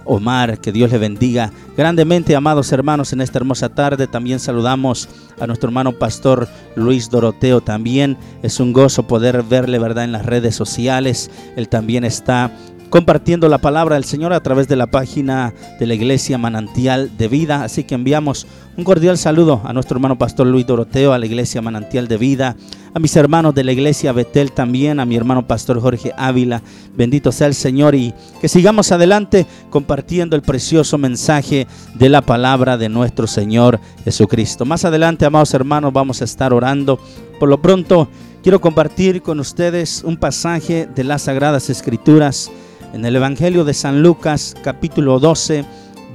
Omar, 0.05 0.59
que 0.59 0.73
Dios 0.73 0.91
le 0.91 0.99
bendiga 0.99 1.53
grandemente, 1.77 2.37
amados 2.37 2.73
hermanos, 2.73 3.13
en 3.13 3.21
esta 3.21 3.39
hermosa 3.39 3.69
tarde. 3.69 4.07
También 4.07 4.39
saludamos 4.39 5.09
a 5.41 5.47
nuestro 5.47 5.69
hermano 5.69 5.93
pastor 5.93 6.49
Luis 6.77 7.11
Doroteo. 7.11 7.61
También 7.61 8.17
es 8.43 8.61
un 8.61 8.73
gozo 8.73 9.07
poder 9.07 9.43
verle, 9.43 9.79
¿verdad?, 9.79 10.05
en 10.05 10.13
las 10.13 10.27
redes 10.27 10.55
sociales. 10.55 11.31
Él 11.57 11.69
también 11.69 12.05
está 12.05 12.51
compartiendo 12.91 13.49
la 13.49 13.59
palabra 13.59 13.97
del 13.97 14.05
Señor 14.05 14.33
a 14.33 14.43
través 14.43 14.69
de 14.69 14.77
la 14.77 14.87
página 14.87 15.53
de 15.79 15.87
la 15.87 15.95
iglesia 15.95 16.39
Manantial 16.39 17.17
de 17.17 17.29
Vida. 17.29 17.65
Así 17.65 17.85
que 17.85 17.95
enviamos 17.95 18.47
un 18.77 18.85
cordial 18.85 19.19
saludo 19.19 19.61
a 19.65 19.73
nuestro 19.73 19.97
hermano 19.97 20.19
pastor 20.19 20.47
Luis 20.47 20.67
Doroteo, 20.67 21.13
a 21.13 21.19
la 21.19 21.27
iglesia 21.27 21.63
Manantial 21.63 22.09
de 22.09 22.17
Vida, 22.17 22.57
a 22.93 22.99
mis 23.01 23.17
hermanos 23.17 23.55
de 23.55 23.65
la 23.65 23.73
iglesia 23.73 24.13
Betel 24.13 24.53
también, 24.53 25.01
a 25.01 25.07
mi 25.07 25.17
hermano 25.17 25.47
pastor 25.47 25.81
Jorge 25.81 26.13
Ávila. 26.17 26.63
Bendito 26.95 27.33
sea 27.33 27.49
el 27.49 27.55
Señor 27.55 27.95
y 27.95 28.15
que 28.41 28.49
sigamos 28.49 28.93
adelante 28.93 29.47
compartiendo 29.71 30.37
el 30.37 30.43
precioso 30.43 30.99
mensaje 30.99 31.67
de 31.95 32.09
la 32.09 32.23
palabra 32.23 32.77
de 32.77 32.89
nuestro 32.89 33.27
Señor 33.27 33.81
Jesucristo. 34.05 34.65
Más 34.65 34.85
adelante, 34.85 35.27
amados 35.27 35.55
hermanos, 35.55 35.93
vamos 35.93 36.21
a 36.21 36.25
estar 36.25 36.53
orando. 36.53 36.99
Por 37.41 37.49
lo 37.49 37.61
pronto, 37.61 38.09
quiero 38.43 38.61
compartir 38.61 39.23
con 39.23 39.41
ustedes 39.41 40.03
un 40.05 40.17
pasaje 40.17 40.89
de 40.95 41.05
las 41.05 41.23
Sagradas 41.23 41.71
Escrituras 41.71 42.51
en 42.95 43.05
el 43.05 43.17
Evangelio 43.17 43.65
de 43.65 43.75
San 43.75 44.03
Lucas 44.03 44.55
capítulo 44.63 45.19
12, 45.19 45.65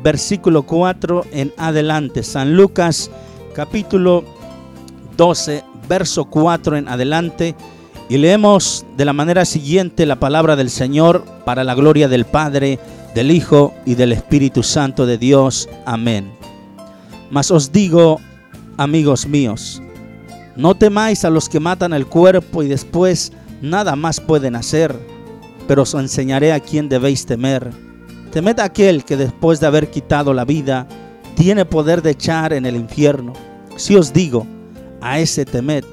versículo 0.02 0.64
4 0.64 1.26
en 1.34 1.52
adelante. 1.58 2.24
San 2.24 2.56
Lucas 2.56 3.12
capítulo 3.54 4.24
12, 5.18 5.66
verso 5.90 6.26
4 6.26 6.78
en 6.78 6.88
adelante. 6.88 7.54
Y 8.08 8.18
leemos 8.18 8.86
de 8.96 9.04
la 9.04 9.12
manera 9.12 9.44
siguiente 9.44 10.06
la 10.06 10.22
palabra 10.22 10.56
del 10.56 10.70
Señor 10.70 11.26
para 11.44 11.66
la 11.66 11.76
gloria 11.76 12.08
del 12.08 12.24
Padre, 12.24 12.80
del 13.14 13.30
Hijo 13.30 13.74
y 13.86 13.96
del 13.96 14.14
Espíritu 14.14 14.64
Santo 14.64 15.06
de 15.06 15.18
Dios. 15.18 15.68
Amén. 15.86 16.32
Mas 17.30 17.52
os 17.52 17.74
digo, 17.74 18.22
amigos 18.78 19.28
míos, 19.28 19.82
no 20.56 20.76
temáis 20.76 21.26
a 21.26 21.30
los 21.30 21.50
que 21.50 21.60
matan 21.60 21.92
el 21.92 22.08
cuerpo 22.08 22.64
y 22.64 22.70
después 22.70 23.34
nada 23.62 23.98
más 23.98 24.22
pueden 24.22 24.56
hacer 24.56 24.96
pero 25.70 25.84
os 25.84 25.94
enseñaré 25.94 26.52
a 26.52 26.60
quién 26.60 26.90
debéis 26.90 27.28
temer. 27.28 27.70
Temed 28.32 28.58
a 28.58 28.64
aquel 28.64 29.06
que 29.06 29.16
después 29.16 29.60
de 29.60 29.68
haber 29.68 29.92
quitado 29.92 30.34
la 30.34 30.44
vida, 30.44 30.88
tiene 31.36 31.64
poder 31.64 32.02
de 32.02 32.10
echar 32.10 32.54
en 32.54 32.66
el 32.66 32.76
infierno. 32.76 33.34
Si 33.76 33.96
os 33.96 34.12
digo, 34.12 34.48
a 35.00 35.20
ese 35.20 35.46
temed. 35.46 35.86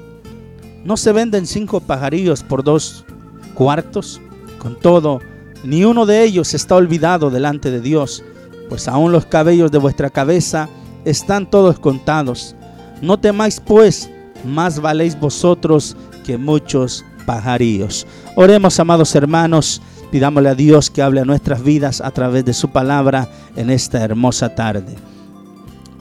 ¿No 0.83 0.97
se 0.97 1.11
venden 1.11 1.45
cinco 1.45 1.79
pajarillos 1.79 2.41
por 2.41 2.63
dos 2.63 3.05
cuartos? 3.53 4.19
Con 4.57 4.79
todo, 4.79 5.19
ni 5.63 5.85
uno 5.85 6.07
de 6.07 6.23
ellos 6.23 6.55
está 6.55 6.75
olvidado 6.75 7.29
delante 7.29 7.69
de 7.69 7.79
Dios, 7.79 8.23
pues 8.69 8.87
aún 8.87 9.11
los 9.11 9.27
cabellos 9.27 9.71
de 9.71 9.77
vuestra 9.77 10.09
cabeza 10.09 10.69
están 11.05 11.47
todos 11.47 11.77
contados. 11.77 12.55
No 13.03 13.19
temáis 13.19 13.59
pues, 13.59 14.09
más 14.43 14.79
valéis 14.79 15.19
vosotros 15.19 15.95
que 16.25 16.39
muchos 16.39 17.05
pajarillos. 17.27 18.07
Oremos, 18.35 18.79
amados 18.79 19.13
hermanos, 19.13 19.81
pidámosle 20.09 20.49
a 20.49 20.55
Dios 20.55 20.89
que 20.89 21.01
hable 21.01 21.19
a 21.19 21.25
nuestras 21.25 21.61
vidas 21.61 21.99
a 21.99 22.09
través 22.11 22.45
de 22.45 22.53
su 22.53 22.69
palabra 22.69 23.29
en 23.57 23.69
esta 23.69 24.01
hermosa 24.01 24.55
tarde. 24.55 24.95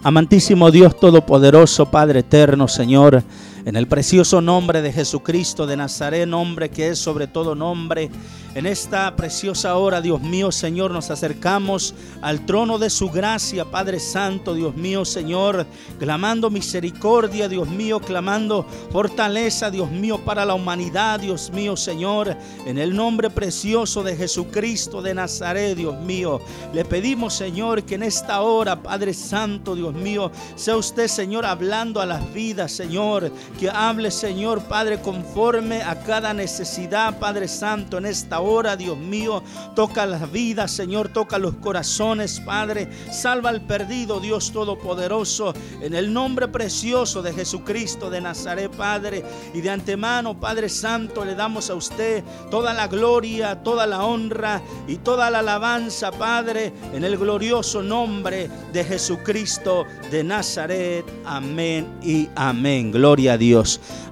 Amantísimo 0.05 0.70
Dios 0.70 0.98
Todopoderoso, 1.01 1.90
Padre 1.90 2.20
Eterno, 2.20 2.69
Señor, 2.69 3.24
en 3.66 3.74
el 3.74 3.88
precioso 3.88 4.40
nombre 4.40 4.80
de 4.80 4.93
Jesucristo 4.93 5.66
de 5.66 5.76
Nazaret, 5.76 6.28
nombre 6.28 6.70
que 6.70 6.90
es 6.90 7.01
sobre 7.01 7.26
todo 7.26 7.56
nombre, 7.56 8.10
en 8.56 8.64
esta 8.64 9.14
preciosa 9.16 9.76
hora, 9.76 10.01
Dios 10.01 10.22
mío, 10.22 10.51
Señor, 10.51 10.90
nos 10.90 11.10
acercamos 11.10 11.94
al 12.22 12.47
trono 12.47 12.78
de 12.78 12.88
su 12.88 13.10
gracia, 13.10 13.66
Padre 13.66 14.01
Santo, 14.01 14.55
Dios 14.55 14.74
mío, 14.76 15.05
Señor, 15.05 15.66
clamando 15.98 16.48
misericordia, 16.48 17.51
Dios 17.51 17.68
mío, 17.68 18.01
clamando 18.01 18.64
fortaleza, 18.90 19.70
Dios 19.70 19.90
mío, 19.90 20.24
para 20.24 20.47
la 20.47 20.55
humanidad, 20.55 21.20
Dios 21.20 21.51
mío, 21.51 21.76
Señor, 21.76 22.34
en 22.64 22.78
el 22.78 22.97
nombre 22.97 23.28
precioso 23.28 24.02
de 24.02 24.16
Jesucristo 24.16 25.02
de 25.02 25.12
Nazaret, 25.12 25.76
Dios 25.76 26.01
mío. 26.01 26.40
Le 26.72 26.86
pedimos, 26.86 27.34
Señor, 27.34 27.82
que 27.82 27.97
en 27.97 28.05
esta 28.05 28.40
hora, 28.40 28.82
Padre 28.82 29.12
Santo, 29.12 29.74
Dios 29.74 29.93
mío, 29.93 30.32
sea 30.55 30.78
usted, 30.78 31.09
Señor, 31.09 31.44
hablando 31.44 32.01
a 32.01 32.06
las 32.06 32.32
vidas, 32.32 32.72
Señor, 32.72 33.30
que 33.57 33.70
hable, 33.70 34.11
Señor, 34.11 34.62
Padre, 34.62 35.01
conforme 35.01 35.83
a 35.83 35.99
cada 36.01 36.35
necesidad, 36.35 37.19
Padre 37.19 37.49
Santo, 37.49 37.99
en 37.99 38.07
esta 38.07 38.41
hora 38.41 38.77
Dios 38.77 38.99
mío. 38.99 39.43
Toca 39.74 40.07
las 40.07 40.31
vidas, 40.31 40.70
Señor. 40.70 41.09
Toca 41.09 41.39
los 41.39 41.55
corazones, 41.55 42.41
Padre. 42.41 42.89
Salva 43.11 43.51
al 43.51 43.62
perdido, 43.62 44.20
Dios 44.20 44.53
Todopoderoso. 44.53 45.55
En 45.81 45.95
el 45.95 46.12
nombre 46.12 46.49
precioso 46.49 47.23
de 47.23 47.33
Jesucristo 47.33 48.11
de 48.11 48.20
Nazaret, 48.20 48.70
Padre. 48.70 49.24
Y 49.55 49.61
de 49.61 49.70
antemano, 49.70 50.39
Padre 50.39 50.69
Santo, 50.69 51.24
le 51.24 51.35
damos 51.35 51.70
a 51.70 51.74
usted 51.74 52.23
toda 52.51 52.74
la 52.74 52.89
gloria, 52.89 53.62
toda 53.62 53.87
la 53.87 54.05
honra 54.05 54.61
y 54.87 54.97
toda 54.97 55.31
la 55.31 55.39
alabanza, 55.39 56.11
Padre, 56.11 56.73
en 56.93 57.05
el 57.05 57.16
glorioso 57.16 57.83
nombre 57.83 58.51
de 58.73 58.85
Jesucristo 58.85 59.87
de 60.11 60.23
Nazaret. 60.23 61.05
Amén 61.24 61.87
y 62.03 62.28
amén. 62.35 62.93
Gloria 62.93 63.35
a 63.35 63.39
Dios. 63.39 63.45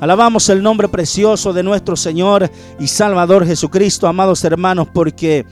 Alabamos 0.01 0.49
el 0.49 0.63
nombre 0.63 0.89
precioso 0.89 1.53
de 1.53 1.63
nuestro 1.63 1.97
Señor 1.97 2.51
y 2.79 2.87
Salvador 2.87 3.47
Jesucristo, 3.47 4.07
amado 4.07 4.35
hermanos, 4.45 4.89
porque 4.93 5.45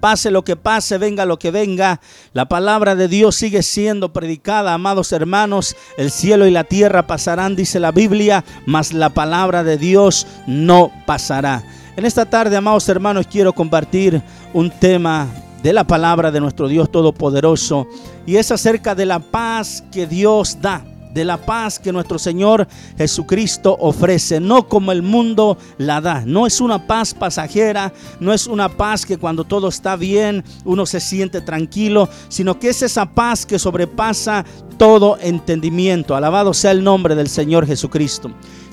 pase 0.00 0.30
lo 0.30 0.44
que 0.44 0.56
pase, 0.56 0.98
venga 0.98 1.24
lo 1.24 1.38
que 1.38 1.50
venga, 1.50 2.00
la 2.32 2.48
palabra 2.48 2.94
de 2.94 3.08
Dios 3.08 3.36
sigue 3.36 3.62
siendo 3.62 4.12
predicada, 4.12 4.74
amados 4.74 5.12
hermanos. 5.12 5.76
El 5.96 6.10
cielo 6.10 6.46
y 6.46 6.50
la 6.50 6.64
tierra 6.64 7.06
pasarán, 7.06 7.56
dice 7.56 7.80
la 7.80 7.92
Biblia, 7.92 8.44
mas 8.66 8.92
la 8.92 9.10
palabra 9.10 9.62
de 9.62 9.76
Dios 9.78 10.26
no 10.46 10.90
pasará. 11.06 11.62
En 11.96 12.04
esta 12.04 12.24
tarde, 12.26 12.56
amados 12.56 12.88
hermanos, 12.88 13.26
quiero 13.30 13.52
compartir 13.52 14.22
un 14.52 14.70
tema 14.70 15.28
de 15.62 15.72
la 15.72 15.84
palabra 15.84 16.30
de 16.30 16.40
nuestro 16.40 16.68
Dios 16.68 16.90
Todopoderoso 16.90 17.86
y 18.26 18.36
es 18.36 18.50
acerca 18.50 18.94
de 18.94 19.06
la 19.06 19.18
paz 19.18 19.84
que 19.92 20.06
Dios 20.06 20.58
da 20.60 20.84
de 21.12 21.24
la 21.24 21.38
paz 21.38 21.78
que 21.78 21.92
nuestro 21.92 22.18
Señor 22.18 22.66
Jesucristo 22.96 23.76
ofrece, 23.80 24.40
no 24.40 24.68
como 24.68 24.92
el 24.92 25.02
mundo 25.02 25.58
la 25.78 26.00
da. 26.00 26.22
No 26.26 26.46
es 26.46 26.60
una 26.60 26.86
paz 26.86 27.14
pasajera, 27.14 27.92
no 28.20 28.32
es 28.32 28.46
una 28.46 28.68
paz 28.68 29.04
que 29.04 29.18
cuando 29.18 29.44
todo 29.44 29.68
está 29.68 29.96
bien 29.96 30.44
uno 30.64 30.86
se 30.86 31.00
siente 31.00 31.40
tranquilo, 31.40 32.08
sino 32.28 32.58
que 32.58 32.68
es 32.68 32.82
esa 32.82 33.06
paz 33.06 33.46
que 33.46 33.58
sobrepasa 33.58 34.44
todo 34.78 35.18
entendimiento. 35.20 36.16
Alabado 36.16 36.54
sea 36.54 36.70
el 36.70 36.82
nombre 36.82 37.14
del 37.14 37.28
Señor 37.28 37.66
Jesucristo. 37.66 38.30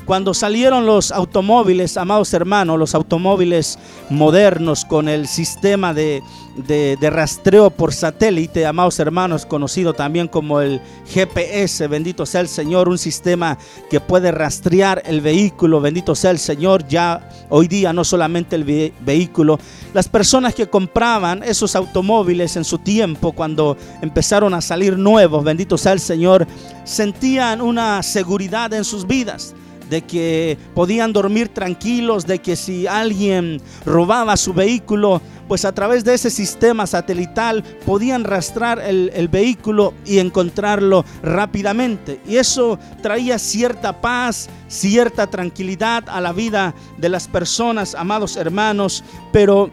Cuando 0.07 0.34
salieron 0.34 0.85
los 0.85 1.11
automóviles, 1.11 1.97
amados 1.97 2.34
hermanos, 2.34 2.79
los 2.79 2.95
automóviles 2.95 3.77
modernos 4.09 4.85
con 4.85 5.09
el 5.09 5.27
sistema 5.27 5.93
de, 5.93 6.23
de, 6.55 7.09
rastreo 7.09 7.71
por 7.71 7.93
satélite, 7.93 8.65
amados 8.65 8.99
hermanos, 8.99 9.45
conocido 9.45 9.93
también 9.93 10.29
como 10.29 10.61
el 10.61 10.79
GPS, 11.09 11.89
bendito 11.89 12.25
sea 12.25 12.39
el 12.39 12.47
Señor, 12.47 12.88
un 12.88 12.97
sistema 12.97 13.57
que 13.89 13.99
puede 13.99 14.31
rastrear 14.31 15.03
el 15.05 15.19
vehículo, 15.19 15.81
bendito 15.81 16.15
sea 16.15 16.31
el 16.31 16.39
Señor, 16.39 16.88
ya 16.88 17.29
hoy 17.49 17.67
día 17.67 17.91
no 17.91 18.05
solamente 18.05 18.55
el 18.55 18.63
ve- 18.63 18.93
vehículo, 19.01 19.59
las 19.93 20.07
personas 20.07 20.55
que 20.55 20.67
compraban 20.67 21.43
esos 21.43 21.75
automóviles 21.75 22.55
en 22.55 22.63
su 22.63 22.77
tiempo, 22.77 23.34
cuando 23.34 23.75
empezaron 24.01 24.53
a 24.53 24.61
salir 24.61 24.97
nuevos, 24.97 25.43
bendito 25.43 25.77
sea 25.77 25.91
el 25.91 25.99
Señor, 25.99 26.47
sentían 26.85 27.59
una 27.59 28.01
seguridad 28.03 28.73
en 28.73 28.85
sus 28.85 29.05
vidas 29.05 29.53
de 29.89 30.01
que 30.01 30.57
podían 30.73 31.14
dormir 31.14 31.49
tranquilos, 31.49 32.26
de 32.26 32.39
que 32.39 32.55
si 32.55 32.88
alguien 32.88 33.61
robaba 33.85 34.38
su 34.38 34.53
vehículo, 34.53 35.22
pues 35.47 35.65
a 35.65 35.72
través 35.72 36.03
de 36.03 36.14
ese 36.14 36.30
sistema 36.30 36.85
satelital 36.88 37.64
podían 37.85 38.23
rastrar 38.23 38.80
el, 38.80 39.11
el 39.14 39.27
vehículo 39.27 39.93
y 40.05 40.19
encontrarlo 40.19 41.05
rápidamente. 41.23 42.19
Y 42.27 42.38
eso 42.38 42.77
traía 43.01 43.39
cierta 43.39 44.01
paz, 44.01 44.49
cierta 44.68 45.27
tranquilidad 45.27 46.03
a 46.07 46.19
la 46.22 46.34
vida 46.34 46.76
de 46.97 47.09
las 47.09 47.27
personas, 47.27 47.95
amados 47.95 48.35
hermanos, 48.35 49.03
pero 49.31 49.72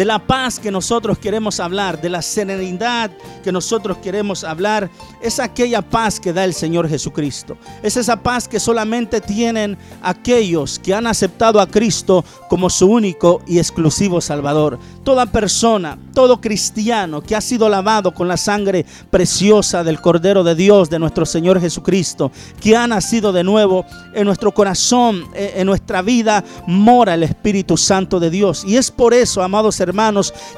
de 0.00 0.06
la 0.06 0.18
paz 0.18 0.58
que 0.58 0.70
nosotros 0.70 1.18
queremos 1.18 1.60
hablar, 1.60 2.00
de 2.00 2.08
la 2.08 2.22
serenidad 2.22 3.10
que 3.44 3.52
nosotros 3.52 3.98
queremos 3.98 4.44
hablar, 4.44 4.88
es 5.20 5.38
aquella 5.38 5.82
paz 5.82 6.18
que 6.18 6.32
da 6.32 6.42
el 6.44 6.54
Señor 6.54 6.88
Jesucristo. 6.88 7.58
Es 7.82 7.98
esa 7.98 8.16
paz 8.16 8.48
que 8.48 8.58
solamente 8.58 9.20
tienen 9.20 9.76
aquellos 10.00 10.78
que 10.78 10.94
han 10.94 11.06
aceptado 11.06 11.60
a 11.60 11.66
Cristo 11.66 12.24
como 12.48 12.70
su 12.70 12.86
único 12.86 13.42
y 13.46 13.58
exclusivo 13.58 14.22
Salvador. 14.22 14.78
Toda 15.04 15.26
persona, 15.26 15.98
todo 16.14 16.40
cristiano 16.40 17.20
que 17.20 17.36
ha 17.36 17.40
sido 17.42 17.68
lavado 17.68 18.14
con 18.14 18.26
la 18.26 18.38
sangre 18.38 18.86
preciosa 19.10 19.84
del 19.84 20.00
Cordero 20.00 20.42
de 20.44 20.54
Dios, 20.54 20.88
de 20.88 20.98
nuestro 20.98 21.26
Señor 21.26 21.60
Jesucristo, 21.60 22.32
que 22.58 22.74
ha 22.74 22.86
nacido 22.86 23.32
de 23.32 23.44
nuevo 23.44 23.84
en 24.14 24.24
nuestro 24.24 24.52
corazón, 24.52 25.26
eh, 25.34 25.54
en 25.56 25.66
nuestra 25.66 26.00
vida, 26.00 26.42
mora 26.66 27.14
el 27.14 27.22
Espíritu 27.22 27.76
Santo 27.76 28.18
de 28.18 28.30
Dios. 28.30 28.64
Y 28.64 28.78
es 28.78 28.90
por 28.90 29.12
eso, 29.12 29.42
amados 29.42 29.78
hermanos, 29.80 29.89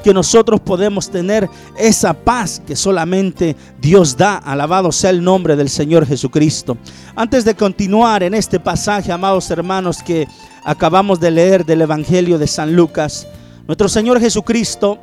que 0.03 0.13
nosotros 0.13 0.59
podemos 0.61 1.09
tener 1.09 1.49
esa 1.77 2.13
paz 2.13 2.61
que 2.65 2.75
solamente 2.75 3.55
Dios 3.79 4.17
da. 4.17 4.37
Alabado 4.37 4.91
sea 4.91 5.09
el 5.09 5.23
nombre 5.23 5.55
del 5.55 5.69
Señor 5.69 6.05
Jesucristo. 6.05 6.77
Antes 7.15 7.45
de 7.45 7.55
continuar 7.55 8.23
en 8.23 8.33
este 8.33 8.59
pasaje, 8.59 9.11
amados 9.11 9.49
hermanos, 9.51 10.01
que 10.03 10.27
acabamos 10.63 11.19
de 11.19 11.31
leer 11.31 11.65
del 11.65 11.81
Evangelio 11.81 12.37
de 12.37 12.47
San 12.47 12.75
Lucas, 12.75 13.27
nuestro 13.67 13.87
Señor 13.89 14.19
Jesucristo 14.19 14.99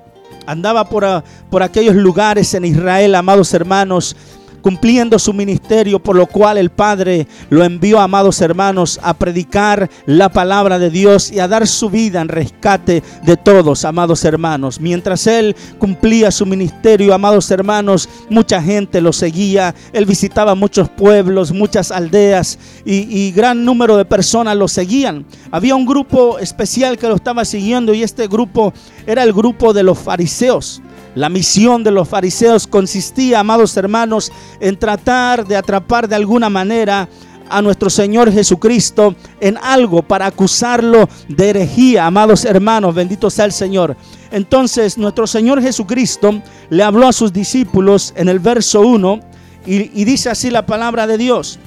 andaba 0.47 0.89
por, 0.89 1.25
por 1.51 1.63
aquellos 1.63 1.95
lugares 1.95 2.55
en 2.55 2.65
Israel, 2.65 3.15
amados 3.15 3.55
hermanos, 3.55 4.17
cumpliendo 4.61 5.19
su 5.19 5.33
ministerio, 5.33 5.99
por 5.99 6.17
lo 6.17 6.27
cual 6.27 6.59
el 6.59 6.71
Padre 6.71 7.27
lo 7.49 7.65
envió, 7.65 8.01
amados 8.01 8.41
hermanos, 8.41 9.01
a 9.03 9.15
predicar 9.15 9.91
la 10.07 10.29
palabra 10.29 10.79
de 10.79 10.91
Dios 10.91 11.31
y 11.33 11.41
a 11.41 11.49
dar 11.49 11.67
su 11.67 11.91
vida 11.91 12.21
en 12.21 12.29
rescate 12.29 13.03
de 13.23 13.37
todos, 13.37 13.85
amados 13.85 14.25
hermanos. 14.25 14.81
Mientras 14.81 15.27
él 15.27 15.57
cumplía 15.79 16.31
su 16.31 16.47
ministerio, 16.47 17.15
amados 17.15 17.51
hermanos, 17.51 18.09
mucha 18.29 18.63
gente 18.63 19.01
lo 19.01 19.13
seguía, 19.13 19.75
él 19.93 20.07
visitaba 20.07 20.55
muchos 20.55 20.89
pueblos, 20.89 21.53
muchas 21.53 21.91
aldeas 21.91 22.59
y, 22.85 22.95
y 23.19 23.33
gran 23.33 23.65
número 23.65 23.97
de 23.97 24.05
personas 24.05 24.57
lo 24.57 24.69
seguían. 24.69 25.25
Había 25.51 25.75
un 25.75 25.87
grupo 25.87 26.39
especial 26.39 26.99
que 26.99 27.09
lo 27.09 27.17
estaba 27.17 27.45
siguiendo 27.45 27.95
y 27.95 28.03
este 28.03 28.29
grupo 28.29 28.73
era 29.07 29.23
el 29.23 29.33
grupo 29.33 29.73
de 29.73 29.83
los 29.83 29.99
fariseos. 29.99 30.83
La 31.15 31.29
misión 31.29 31.83
de 31.83 31.91
los 31.91 32.09
fariseos 32.09 32.67
consistía, 32.67 33.41
amados 33.41 33.77
hermanos, 33.77 34.31
en 34.61 34.79
tratar 34.79 35.47
de 35.47 35.57
atrapar 35.57 36.09
de 36.09 36.15
alguna 36.15 36.49
manera 36.49 37.09
a 37.49 37.61
nuestro 37.61 37.91
Señor 37.91 38.33
Jesucristo 38.33 39.17
en 39.41 39.59
algo 39.61 40.03
para 40.03 40.27
acusarlo 40.27 41.09
de 41.29 41.51
herejía, 41.51 42.07
amados 42.07 42.45
hermanos, 42.45 42.95
bendito 42.95 43.29
sea 43.29 43.45
el 43.45 43.53
Señor. 43.53 43.97
Entonces 44.31 44.97
nuestro 44.97 45.27
Señor 45.27 45.61
Jesucristo 45.61 46.41
le 46.71 46.83
habló 46.85 47.09
a 47.09 47.13
sus 47.13 47.33
discípulos 47.33 48.13
en 48.17 48.29
el 48.29 48.39
verso 48.39 48.83
1 48.83 49.21
y, 49.67 50.01
y 50.01 50.05
dice 50.05 50.31
así 50.31 50.49
la 50.49 50.65
palabra 50.65 51.09
de 51.09 51.19
Dios. 51.19 51.59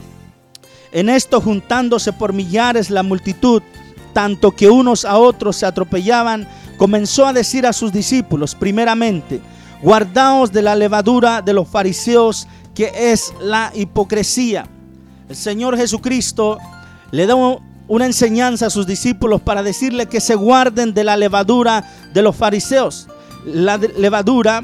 En 0.94 1.10
esto 1.10 1.42
juntándose 1.42 2.14
por 2.14 2.32
millares 2.32 2.90
la 2.90 3.04
multitud, 3.04 3.62
tanto 4.14 4.52
que 4.52 4.70
unos 4.70 5.04
a 5.04 5.18
otros 5.18 5.58
se 5.58 5.66
atropellaban, 5.66 6.48
comenzó 6.84 7.26
a 7.26 7.32
decir 7.32 7.66
a 7.66 7.72
sus 7.72 7.94
discípulos, 7.94 8.56
primeramente, 8.56 9.40
guardaos 9.82 10.52
de 10.52 10.62
la 10.62 10.76
levadura 10.76 11.42
de 11.42 11.54
los 11.54 11.66
fariseos, 11.66 12.46
que 12.76 12.92
es 12.94 13.34
la 13.40 13.72
hipocresía. 13.74 14.68
El 15.30 15.38
Señor 15.38 15.78
Jesucristo 15.78 16.58
le 17.12 17.26
da 17.26 17.36
un- 17.36 17.60
una 17.88 18.06
enseñanza 18.06 18.66
a 18.66 18.70
sus 18.70 18.86
discípulos 18.86 19.40
para 19.40 19.64
decirle 19.64 20.08
que 20.08 20.20
se 20.20 20.36
guarden 20.36 20.94
de 20.94 21.06
la 21.06 21.16
levadura 21.16 21.90
de 22.14 22.22
los 22.22 22.36
fariseos. 22.36 23.08
La 23.46 23.78
levadura 23.78 24.62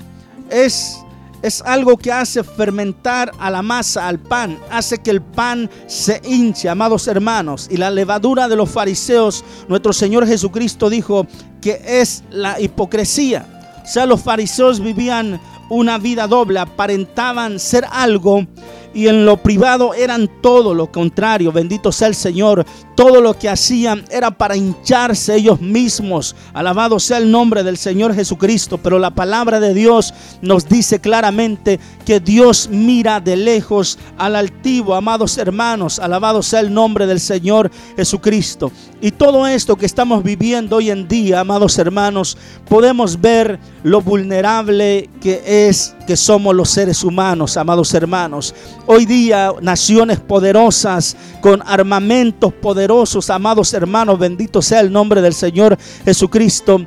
es, 0.50 0.98
es 1.42 1.62
algo 1.62 1.98
que 1.98 2.12
hace 2.12 2.44
fermentar 2.44 3.32
a 3.40 3.50
la 3.50 3.62
masa, 3.62 4.08
al 4.08 4.20
pan, 4.20 4.60
hace 4.70 4.98
que 4.98 5.12
el 5.12 5.22
pan 5.22 5.70
se 5.88 6.22
hinche, 6.24 6.70
amados 6.70 7.08
hermanos. 7.08 7.68
Y 7.70 7.78
la 7.78 7.92
levadura 7.92 8.48
de 8.48 8.56
los 8.56 8.70
fariseos, 8.70 9.44
nuestro 9.68 9.94
Señor 9.94 10.28
Jesucristo 10.28 10.90
dijo 10.90 11.26
que 11.62 11.82
es 11.86 12.24
la 12.30 12.60
hipocresía. 12.60 13.46
O 13.84 13.88
sea, 13.88 14.06
los 14.06 14.22
fariseos 14.22 14.80
vivían 14.80 15.40
una 15.70 15.98
vida 15.98 16.28
doble, 16.28 16.60
aparentaban 16.60 17.60
ser 17.60 17.86
algo 17.92 18.46
y 18.94 19.08
en 19.08 19.26
lo 19.26 19.38
privado 19.38 19.94
eran 19.94 20.30
todo 20.42 20.74
lo 20.74 20.92
contrario. 20.92 21.52
Bendito 21.52 21.92
sea 21.92 22.08
el 22.08 22.16
Señor. 22.16 22.66
Todo 22.96 23.22
lo 23.22 23.38
que 23.38 23.48
hacían 23.48 24.04
era 24.10 24.32
para 24.32 24.58
hincharse 24.58 25.36
ellos 25.36 25.62
mismos. 25.62 26.36
Alabado 26.54 27.00
sea 27.00 27.18
el 27.18 27.32
nombre 27.32 27.64
del 27.64 27.78
Señor 27.78 28.14
Jesucristo. 28.14 28.78
Pero 28.78 29.00
la 29.00 29.12
palabra 29.12 29.60
de 29.60 29.74
Dios 29.74 30.14
nos 30.42 30.68
dice 30.68 31.00
claramente 31.00 31.80
que 32.06 32.20
Dios 32.20 32.68
mira 32.70 33.20
de 33.20 33.36
lejos 33.36 33.98
al 34.18 34.36
altivo, 34.36 34.96
amados 34.96 35.38
hermanos. 35.38 36.00
Alabado 36.00 36.44
sea 36.44 36.60
el 36.60 36.74
nombre 36.74 37.08
del 37.08 37.20
Señor 37.20 37.72
Jesucristo. 37.96 38.72
Y 39.02 39.12
todo 39.12 39.48
esto 39.48 39.78
que 39.78 39.86
estamos 39.86 40.24
viviendo 40.24 40.78
hoy 40.78 40.90
en 40.90 41.08
día, 41.08 41.40
amados 41.40 41.78
hermanos, 41.78 42.38
podemos 42.68 43.22
ver 43.22 43.60
lo 43.84 44.02
vulnerable 44.02 45.10
que 45.22 45.68
es 45.68 45.96
que 46.06 46.18
somos 46.18 46.56
los 46.56 46.70
seres 46.70 47.04
humanos, 47.04 47.56
amados 47.56 47.94
hermanos. 47.94 48.54
Hoy 48.92 49.06
día 49.06 49.54
naciones 49.62 50.20
poderosas 50.20 51.16
con 51.42 51.62
armamentos 51.64 52.52
poderosos, 52.52 53.30
amados 53.30 53.72
hermanos, 53.76 54.18
bendito 54.18 54.64
sea 54.64 54.80
el 54.80 54.92
nombre 54.92 55.22
del 55.22 55.36
Señor 55.36 55.78
Jesucristo, 56.04 56.82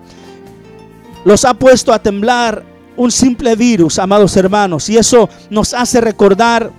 los 1.24 1.44
ha 1.44 1.54
puesto 1.54 1.92
a 1.92 2.02
temblar 2.02 2.64
un 2.96 3.12
simple 3.12 3.54
virus, 3.54 4.00
amados 4.00 4.36
hermanos, 4.36 4.88
y 4.90 4.98
eso 4.98 5.30
nos 5.48 5.74
hace 5.74 6.00
recordar 6.00 6.72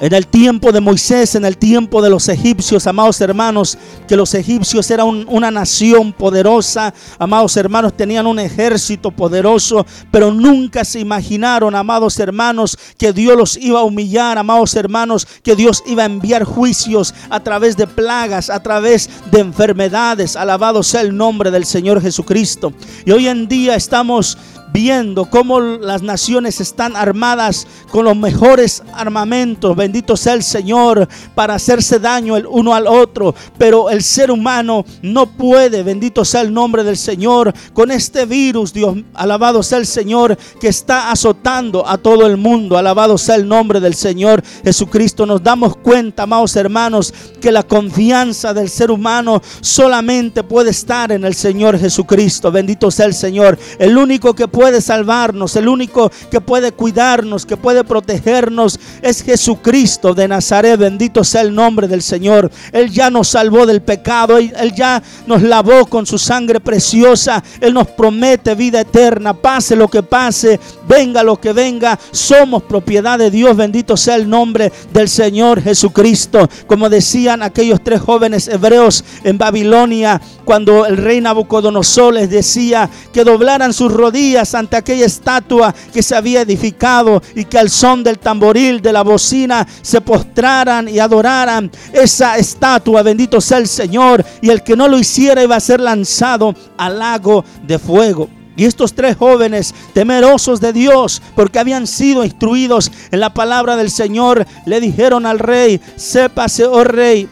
En 0.00 0.14
el 0.14 0.28
tiempo 0.28 0.70
de 0.70 0.80
Moisés, 0.80 1.34
en 1.34 1.44
el 1.44 1.58
tiempo 1.58 2.00
de 2.00 2.08
los 2.08 2.28
egipcios, 2.28 2.86
amados 2.86 3.20
hermanos, 3.20 3.76
que 4.06 4.14
los 4.16 4.32
egipcios 4.32 4.88
eran 4.92 5.08
un- 5.08 5.26
una 5.28 5.50
nación 5.50 6.12
poderosa, 6.12 6.94
amados 7.18 7.56
hermanos, 7.56 7.96
tenían 7.96 8.28
un 8.28 8.38
ejército 8.38 9.10
poderoso, 9.10 9.84
pero 10.12 10.32
nunca 10.32 10.84
se 10.84 11.00
imaginaron, 11.00 11.74
amados 11.74 12.16
hermanos, 12.20 12.78
que 12.96 13.12
Dios 13.12 13.36
los 13.36 13.56
iba 13.56 13.80
a 13.80 13.82
humillar, 13.82 14.38
amados 14.38 14.76
hermanos, 14.76 15.26
que 15.42 15.56
Dios 15.56 15.82
iba 15.84 16.04
a 16.04 16.06
enviar 16.06 16.44
juicios 16.44 17.12
a 17.28 17.40
través 17.40 17.76
de 17.76 17.88
plagas, 17.88 18.50
a 18.50 18.62
través 18.62 19.10
de 19.32 19.40
enfermedades. 19.40 20.36
Alabado 20.36 20.84
sea 20.84 21.00
el 21.00 21.16
nombre 21.16 21.50
del 21.50 21.64
Señor 21.64 22.00
Jesucristo. 22.00 22.72
Y 23.04 23.10
hoy 23.10 23.26
en 23.26 23.48
día 23.48 23.74
estamos 23.74 24.38
viendo 24.78 25.24
cómo 25.24 25.58
las 25.58 26.02
naciones 26.02 26.60
están 26.60 26.94
armadas 26.94 27.66
con 27.90 28.04
los 28.04 28.16
mejores 28.16 28.80
armamentos, 28.94 29.74
bendito 29.74 30.16
sea 30.16 30.34
el 30.34 30.44
Señor, 30.44 31.08
para 31.34 31.54
hacerse 31.54 31.98
daño 31.98 32.36
el 32.36 32.46
uno 32.46 32.72
al 32.76 32.86
otro, 32.86 33.34
pero 33.58 33.90
el 33.90 34.04
ser 34.04 34.30
humano 34.30 34.84
no 35.02 35.26
puede, 35.26 35.82
bendito 35.82 36.24
sea 36.24 36.42
el 36.42 36.54
nombre 36.54 36.84
del 36.84 36.96
Señor, 36.96 37.52
con 37.72 37.90
este 37.90 38.24
virus, 38.24 38.72
Dios, 38.72 38.98
alabado 39.14 39.64
sea 39.64 39.78
el 39.78 39.86
Señor, 39.86 40.38
que 40.60 40.68
está 40.68 41.10
azotando 41.10 41.84
a 41.84 41.98
todo 41.98 42.24
el 42.24 42.36
mundo, 42.36 42.78
alabado 42.78 43.18
sea 43.18 43.34
el 43.34 43.48
nombre 43.48 43.80
del 43.80 43.94
Señor 43.94 44.44
Jesucristo, 44.62 45.26
nos 45.26 45.42
damos 45.42 45.76
cuenta, 45.76 46.22
amados 46.22 46.54
hermanos, 46.54 47.12
que 47.40 47.50
la 47.50 47.64
confianza 47.64 48.54
del 48.54 48.68
ser 48.68 48.92
humano 48.92 49.42
solamente 49.60 50.44
puede 50.44 50.70
estar 50.70 51.10
en 51.10 51.24
el 51.24 51.34
Señor 51.34 51.80
Jesucristo, 51.80 52.52
bendito 52.52 52.92
sea 52.92 53.06
el 53.06 53.14
Señor, 53.14 53.58
el 53.80 53.98
único 53.98 54.34
que 54.36 54.46
puede 54.46 54.67
salvarnos, 54.80 55.56
el 55.56 55.68
único 55.68 56.10
que 56.30 56.40
puede 56.40 56.72
cuidarnos, 56.72 57.46
que 57.46 57.56
puede 57.56 57.84
protegernos, 57.84 58.78
es 59.02 59.22
Jesucristo 59.22 60.14
de 60.14 60.28
Nazaret. 60.28 60.78
Bendito 60.78 61.24
sea 61.24 61.42
el 61.42 61.54
nombre 61.54 61.88
del 61.88 62.02
Señor. 62.02 62.50
Él 62.72 62.90
ya 62.90 63.10
nos 63.10 63.28
salvó 63.28 63.66
del 63.66 63.82
pecado, 63.82 64.38
Él 64.38 64.72
ya 64.74 65.02
nos 65.26 65.42
lavó 65.42 65.86
con 65.86 66.06
su 66.06 66.18
sangre 66.18 66.60
preciosa. 66.60 67.42
Él 67.60 67.74
nos 67.74 67.88
promete 67.88 68.54
vida 68.54 68.80
eterna, 68.80 69.34
pase 69.34 69.76
lo 69.76 69.88
que 69.88 70.02
pase, 70.02 70.60
venga 70.88 71.22
lo 71.22 71.40
que 71.40 71.52
venga. 71.52 71.98
Somos 72.10 72.62
propiedad 72.62 73.18
de 73.18 73.30
Dios. 73.30 73.56
Bendito 73.56 73.96
sea 73.96 74.16
el 74.16 74.28
nombre 74.28 74.72
del 74.92 75.08
Señor 75.08 75.62
Jesucristo. 75.62 76.48
Como 76.66 76.88
decían 76.88 77.42
aquellos 77.42 77.82
tres 77.82 78.00
jóvenes 78.00 78.48
hebreos 78.48 79.04
en 79.24 79.38
Babilonia, 79.38 80.20
cuando 80.44 80.86
el 80.86 80.96
rey 80.96 81.20
Nabucodonosor 81.20 82.14
les 82.14 82.30
decía 82.30 82.88
que 83.12 83.24
doblaran 83.24 83.72
sus 83.72 83.92
rodillas 83.92 84.47
ante 84.54 84.76
aquella 84.76 85.06
estatua 85.06 85.74
que 85.92 86.02
se 86.02 86.14
había 86.14 86.42
edificado 86.42 87.22
y 87.34 87.44
que 87.44 87.58
al 87.58 87.70
son 87.70 88.02
del 88.02 88.18
tamboril, 88.18 88.80
de 88.80 88.92
la 88.92 89.02
bocina, 89.02 89.66
se 89.82 90.00
postraran 90.00 90.88
y 90.88 90.98
adoraran 90.98 91.70
esa 91.92 92.36
estatua. 92.36 93.02
Bendito 93.02 93.40
sea 93.40 93.58
el 93.58 93.68
Señor. 93.68 94.24
Y 94.40 94.50
el 94.50 94.62
que 94.62 94.76
no 94.76 94.88
lo 94.88 94.98
hiciera 94.98 95.42
iba 95.42 95.56
a 95.56 95.60
ser 95.60 95.80
lanzado 95.80 96.54
al 96.76 96.98
lago 96.98 97.44
de 97.66 97.78
fuego. 97.78 98.28
Y 98.58 98.64
estos 98.64 98.92
tres 98.92 99.16
jóvenes, 99.16 99.72
temerosos 99.94 100.60
de 100.60 100.72
Dios, 100.72 101.22
porque 101.36 101.60
habían 101.60 101.86
sido 101.86 102.24
instruidos 102.24 102.90
en 103.12 103.20
la 103.20 103.32
palabra 103.32 103.76
del 103.76 103.88
Señor, 103.88 104.44
le 104.66 104.80
dijeron 104.80 105.26
al 105.26 105.38
rey, 105.38 105.80
sépase, 105.94 106.64
oh 106.64 106.82
rey, 106.82 107.28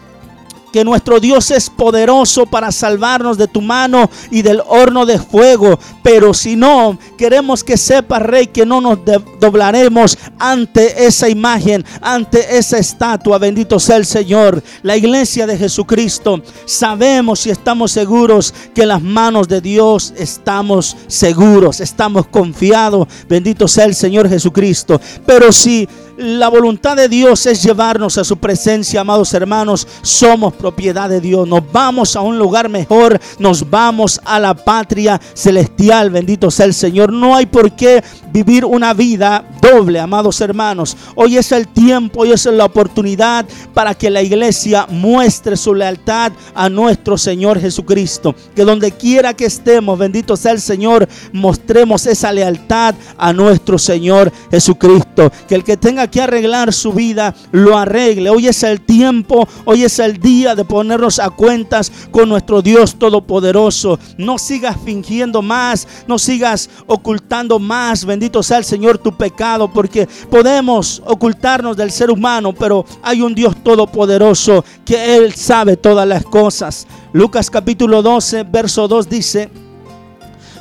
que 0.72 0.84
nuestro 0.84 1.20
Dios 1.20 1.50
es 1.50 1.70
poderoso 1.70 2.46
para 2.46 2.72
salvarnos 2.72 3.38
de 3.38 3.48
tu 3.48 3.60
mano 3.60 4.10
y 4.30 4.42
del 4.42 4.62
horno 4.66 5.06
de 5.06 5.18
fuego. 5.18 5.78
Pero 6.02 6.34
si 6.34 6.56
no, 6.56 6.98
queremos 7.16 7.64
que 7.64 7.76
sepa, 7.76 8.18
Rey, 8.18 8.48
que 8.48 8.66
no 8.66 8.80
nos 8.80 8.98
doblaremos 9.40 10.18
ante 10.38 11.06
esa 11.06 11.28
imagen, 11.28 11.84
ante 12.00 12.58
esa 12.58 12.78
estatua. 12.78 13.38
Bendito 13.38 13.78
sea 13.80 13.96
el 13.96 14.06
Señor. 14.06 14.62
La 14.82 14.96
iglesia 14.96 15.46
de 15.46 15.56
Jesucristo, 15.56 16.42
sabemos 16.64 17.46
y 17.46 17.50
estamos 17.50 17.92
seguros 17.92 18.54
que 18.74 18.86
las 18.86 19.02
manos 19.02 19.48
de 19.48 19.60
Dios 19.60 20.12
estamos 20.16 20.96
seguros, 21.06 21.80
estamos 21.80 22.26
confiados. 22.26 23.08
Bendito 23.28 23.68
sea 23.68 23.84
el 23.84 23.94
Señor 23.94 24.28
Jesucristo. 24.28 25.00
Pero 25.24 25.52
si 25.52 25.88
la 26.16 26.48
voluntad 26.48 26.96
de 26.96 27.08
Dios 27.08 27.44
es 27.46 27.62
llevarnos 27.62 28.16
a 28.18 28.24
su 28.24 28.38
presencia, 28.38 29.02
amados 29.02 29.34
hermanos. 29.34 29.86
Somos 30.02 30.54
propiedad 30.54 31.08
de 31.08 31.20
Dios. 31.20 31.46
Nos 31.46 31.70
vamos 31.70 32.16
a 32.16 32.20
un 32.22 32.38
lugar 32.38 32.68
mejor. 32.68 33.20
Nos 33.38 33.68
vamos 33.68 34.20
a 34.24 34.40
la 34.40 34.54
patria 34.54 35.20
celestial. 35.34 36.10
Bendito 36.10 36.50
sea 36.50 36.66
el 36.66 36.74
Señor. 36.74 37.12
No 37.12 37.36
hay 37.36 37.46
por 37.46 37.72
qué 37.76 38.02
vivir 38.32 38.64
una 38.64 38.94
vida 38.94 39.44
doble, 39.60 40.00
amados 40.00 40.40
hermanos. 40.40 40.96
Hoy 41.14 41.36
es 41.36 41.52
el 41.52 41.68
tiempo, 41.68 42.20
hoy 42.20 42.32
es 42.32 42.46
la 42.46 42.64
oportunidad 42.64 43.46
para 43.74 43.94
que 43.94 44.10
la 44.10 44.22
iglesia 44.22 44.86
muestre 44.88 45.56
su 45.56 45.74
lealtad 45.74 46.32
a 46.54 46.68
nuestro 46.68 47.18
Señor 47.18 47.60
Jesucristo. 47.60 48.34
Que 48.54 48.64
donde 48.64 48.92
quiera 48.92 49.34
que 49.34 49.46
estemos, 49.46 49.98
bendito 49.98 50.36
sea 50.36 50.52
el 50.52 50.60
Señor, 50.60 51.08
mostremos 51.32 52.06
esa 52.06 52.32
lealtad 52.32 52.94
a 53.18 53.32
nuestro 53.32 53.78
Señor 53.78 54.32
Jesucristo. 54.50 55.30
Que 55.48 55.54
el 55.54 55.64
que 55.64 55.76
tenga 55.76 56.05
que 56.08 56.22
arreglar 56.22 56.72
su 56.72 56.92
vida, 56.92 57.34
lo 57.52 57.76
arregle. 57.76 58.30
Hoy 58.30 58.48
es 58.48 58.62
el 58.62 58.80
tiempo, 58.80 59.48
hoy 59.64 59.84
es 59.84 59.98
el 59.98 60.18
día 60.18 60.54
de 60.54 60.64
ponernos 60.64 61.18
a 61.18 61.30
cuentas 61.30 61.90
con 62.10 62.28
nuestro 62.28 62.62
Dios 62.62 62.96
Todopoderoso. 62.96 63.98
No 64.18 64.38
sigas 64.38 64.76
fingiendo 64.84 65.42
más, 65.42 65.86
no 66.06 66.18
sigas 66.18 66.68
ocultando 66.86 67.58
más. 67.58 68.04
Bendito 68.04 68.42
sea 68.42 68.58
el 68.58 68.64
Señor 68.64 68.98
tu 68.98 69.16
pecado, 69.16 69.72
porque 69.72 70.08
podemos 70.30 71.02
ocultarnos 71.06 71.76
del 71.76 71.90
ser 71.90 72.10
humano, 72.10 72.52
pero 72.52 72.84
hay 73.02 73.22
un 73.22 73.34
Dios 73.34 73.56
Todopoderoso 73.62 74.64
que 74.84 75.16
Él 75.16 75.34
sabe 75.34 75.76
todas 75.76 76.06
las 76.06 76.24
cosas. 76.24 76.86
Lucas 77.12 77.50
capítulo 77.50 78.02
12, 78.02 78.44
verso 78.44 78.88
2 78.88 79.08
dice, 79.08 79.50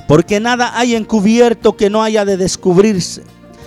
porque 0.07 0.39
nada 0.39 0.77
hay 0.77 0.95
encubierto 0.95 1.75
que 1.75 1.89
no 1.89 2.03
haya 2.03 2.25
de 2.25 2.37
descubrirse, 2.37 3.23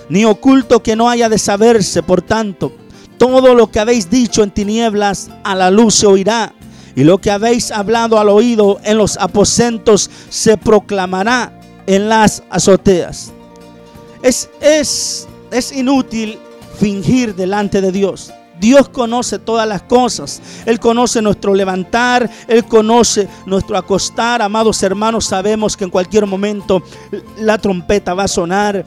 ni 0.08 0.24
oculto 0.24 0.82
que 0.82 0.96
no 0.96 1.08
haya 1.08 1.28
de 1.28 1.38
saberse. 1.38 2.02
Por 2.02 2.22
tanto, 2.22 2.72
todo 3.18 3.54
lo 3.54 3.70
que 3.70 3.80
habéis 3.80 4.10
dicho 4.10 4.42
en 4.42 4.50
tinieblas 4.50 5.30
a 5.44 5.54
la 5.54 5.70
luz 5.70 5.96
se 5.96 6.06
oirá, 6.06 6.54
y 6.94 7.04
lo 7.04 7.18
que 7.18 7.30
habéis 7.30 7.70
hablado 7.70 8.18
al 8.18 8.28
oído 8.28 8.80
en 8.82 8.98
los 8.98 9.16
aposentos 9.18 10.10
se 10.28 10.56
proclamará 10.56 11.60
en 11.86 12.08
las 12.08 12.42
azoteas. 12.50 13.32
Es, 14.22 14.50
es, 14.60 15.28
es 15.52 15.72
inútil 15.72 16.38
fingir 16.78 17.34
delante 17.34 17.80
de 17.80 17.92
Dios. 17.92 18.32
Dios 18.60 18.88
conoce 18.88 19.38
todas 19.38 19.68
las 19.68 19.82
cosas. 19.82 20.42
Él 20.66 20.80
conoce 20.80 21.22
nuestro 21.22 21.54
levantar, 21.54 22.28
Él 22.48 22.64
conoce 22.64 23.28
nuestro 23.46 23.76
acostar. 23.76 24.42
Amados 24.42 24.82
hermanos, 24.82 25.26
sabemos 25.26 25.76
que 25.76 25.84
en 25.84 25.90
cualquier 25.90 26.26
momento 26.26 26.82
la 27.38 27.58
trompeta 27.58 28.14
va 28.14 28.24
a 28.24 28.28
sonar. 28.28 28.84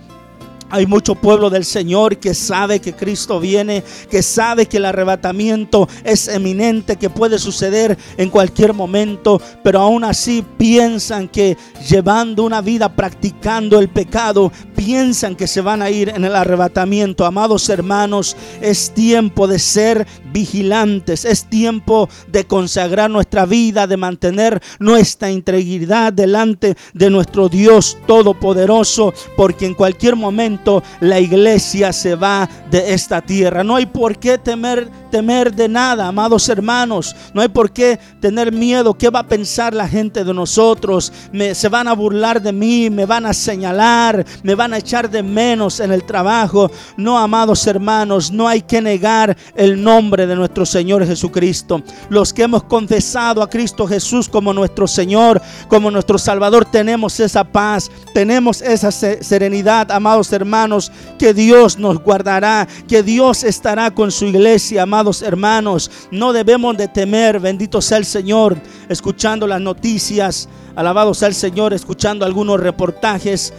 Hay 0.72 0.86
mucho 0.86 1.16
pueblo 1.16 1.50
del 1.50 1.66
Señor 1.66 2.18
que 2.18 2.34
sabe 2.34 2.80
que 2.80 2.94
Cristo 2.94 3.40
viene, 3.42 3.84
que 4.10 4.24
sabe 4.24 4.68
que 4.68 4.78
el 4.78 4.86
arrebatamiento 4.86 5.88
es 6.04 6.30
eminente, 6.30 6.96
que 6.96 7.10
puede 7.10 7.38
suceder 7.40 7.98
en 8.16 8.30
cualquier 8.30 8.74
momento, 8.74 9.42
pero 9.64 9.82
aún 9.82 10.06
así 10.06 10.46
piensan 10.58 11.28
que 11.28 11.58
llevando 11.90 12.44
una 12.44 12.62
vida 12.62 12.96
practicando 12.96 13.80
el 13.80 13.90
pecado, 13.90 14.52
piensan 14.76 15.36
que 15.36 15.46
se 15.46 15.60
van 15.60 15.82
a 15.82 15.90
ir 15.90 16.10
en 16.10 16.24
el 16.24 16.36
arrebatamiento. 16.36 17.26
Amados 17.26 17.68
hermanos, 17.70 18.38
es 18.62 18.92
tiempo 18.92 19.48
de 19.48 19.60
ser 19.60 20.08
vigilantes, 20.32 21.26
es 21.26 21.46
tiempo 21.46 22.10
de 22.28 22.46
consagrar 22.46 23.10
nuestra 23.10 23.46
vida, 23.46 23.88
de 23.88 23.98
mantener 23.98 24.62
nuestra 24.80 25.32
integridad 25.32 26.14
delante 26.14 26.76
de 26.94 27.10
nuestro 27.10 27.50
Dios 27.50 27.98
Todopoderoso, 28.08 29.14
porque 29.36 29.66
en 29.66 29.74
cualquier 29.74 30.16
momento 30.16 30.84
la 31.00 31.20
iglesia 31.20 31.94
se 31.94 32.16
va 32.16 32.50
de 32.70 32.94
esta 32.94 33.22
tierra. 33.22 33.64
No 33.64 33.76
hay 33.76 33.86
por 33.86 34.18
qué 34.18 34.38
temer, 34.38 34.90
temer 35.12 35.54
de 35.54 35.68
nada, 35.68 36.08
amados 36.08 36.50
hermanos. 36.50 37.16
No 37.34 37.42
hay 37.42 37.50
por 37.50 37.72
qué 37.72 38.00
tener 38.20 38.52
miedo. 38.52 38.96
¿Qué 38.96 39.10
va 39.10 39.20
a 39.20 39.28
pensar 39.28 39.74
la 39.74 39.88
gente 39.88 40.24
de 40.24 40.34
nosotros? 40.34 41.12
Me, 41.32 41.54
se 41.54 41.70
van 41.70 41.88
a 41.88 41.94
burlar 41.94 42.42
de 42.42 42.54
mí, 42.54 42.90
me 42.90 43.06
van 43.06 43.26
a 43.26 43.34
señalar, 43.34 44.26
me 44.42 44.56
van 44.56 44.74
a 44.74 44.78
echar 44.78 45.10
de 45.10 45.22
menos 45.22 45.80
en 45.82 45.92
el 45.92 46.04
trabajo. 46.06 46.72
No, 46.98 47.20
amados 47.20 47.68
hermanos, 47.68 48.32
no 48.32 48.48
hay 48.48 48.62
que 48.62 48.82
negar 48.82 49.38
el 49.56 49.84
nombre 49.84 50.26
de 50.26 50.36
nuestro 50.36 50.66
Señor 50.66 51.06
Jesucristo. 51.06 51.84
Los 52.10 52.32
que 52.34 52.44
hemos 52.44 52.64
confesado 52.64 53.44
a 53.44 53.50
Cristo 53.50 53.86
Jesús 53.86 54.30
como 54.30 54.54
nuestro 54.54 54.88
Señor, 54.88 55.42
como 55.68 55.92
nuestro 55.92 56.18
Salvador, 56.18 56.64
tenemos 56.64 57.20
esa 57.20 57.44
paz, 57.44 57.92
tenemos 58.14 58.62
esa 58.62 58.92
se- 58.92 59.22
serenidad, 59.22 59.92
amados 59.92 60.32
hermanos, 60.32 60.92
que 61.20 61.34
Dios 61.34 61.78
nos 61.78 61.98
guardará, 62.02 62.68
que 62.88 63.04
Dios 63.04 63.44
estará 63.44 63.92
con 63.92 64.12
su 64.12 64.26
iglesia, 64.26 64.84
amados 64.84 65.01
hermanos. 65.22 65.90
No 66.12 66.34
debemos 66.34 66.78
de 66.78 66.88
temer, 66.88 67.40
bendito 67.40 67.82
sea 67.82 67.98
el 67.98 68.06
Señor, 68.06 68.58
escuchando 68.90 69.48
las 69.48 69.60
noticias, 69.60 70.48
alabado 70.76 71.14
sea 71.14 71.28
el 71.28 71.36
Señor, 71.36 71.74
escuchando 71.74 72.26
algunos 72.26 72.60
reportajes. 72.60 73.54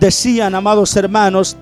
Decían, 0.00 0.54
amados 0.54 0.96
hermanos, 0.96 1.56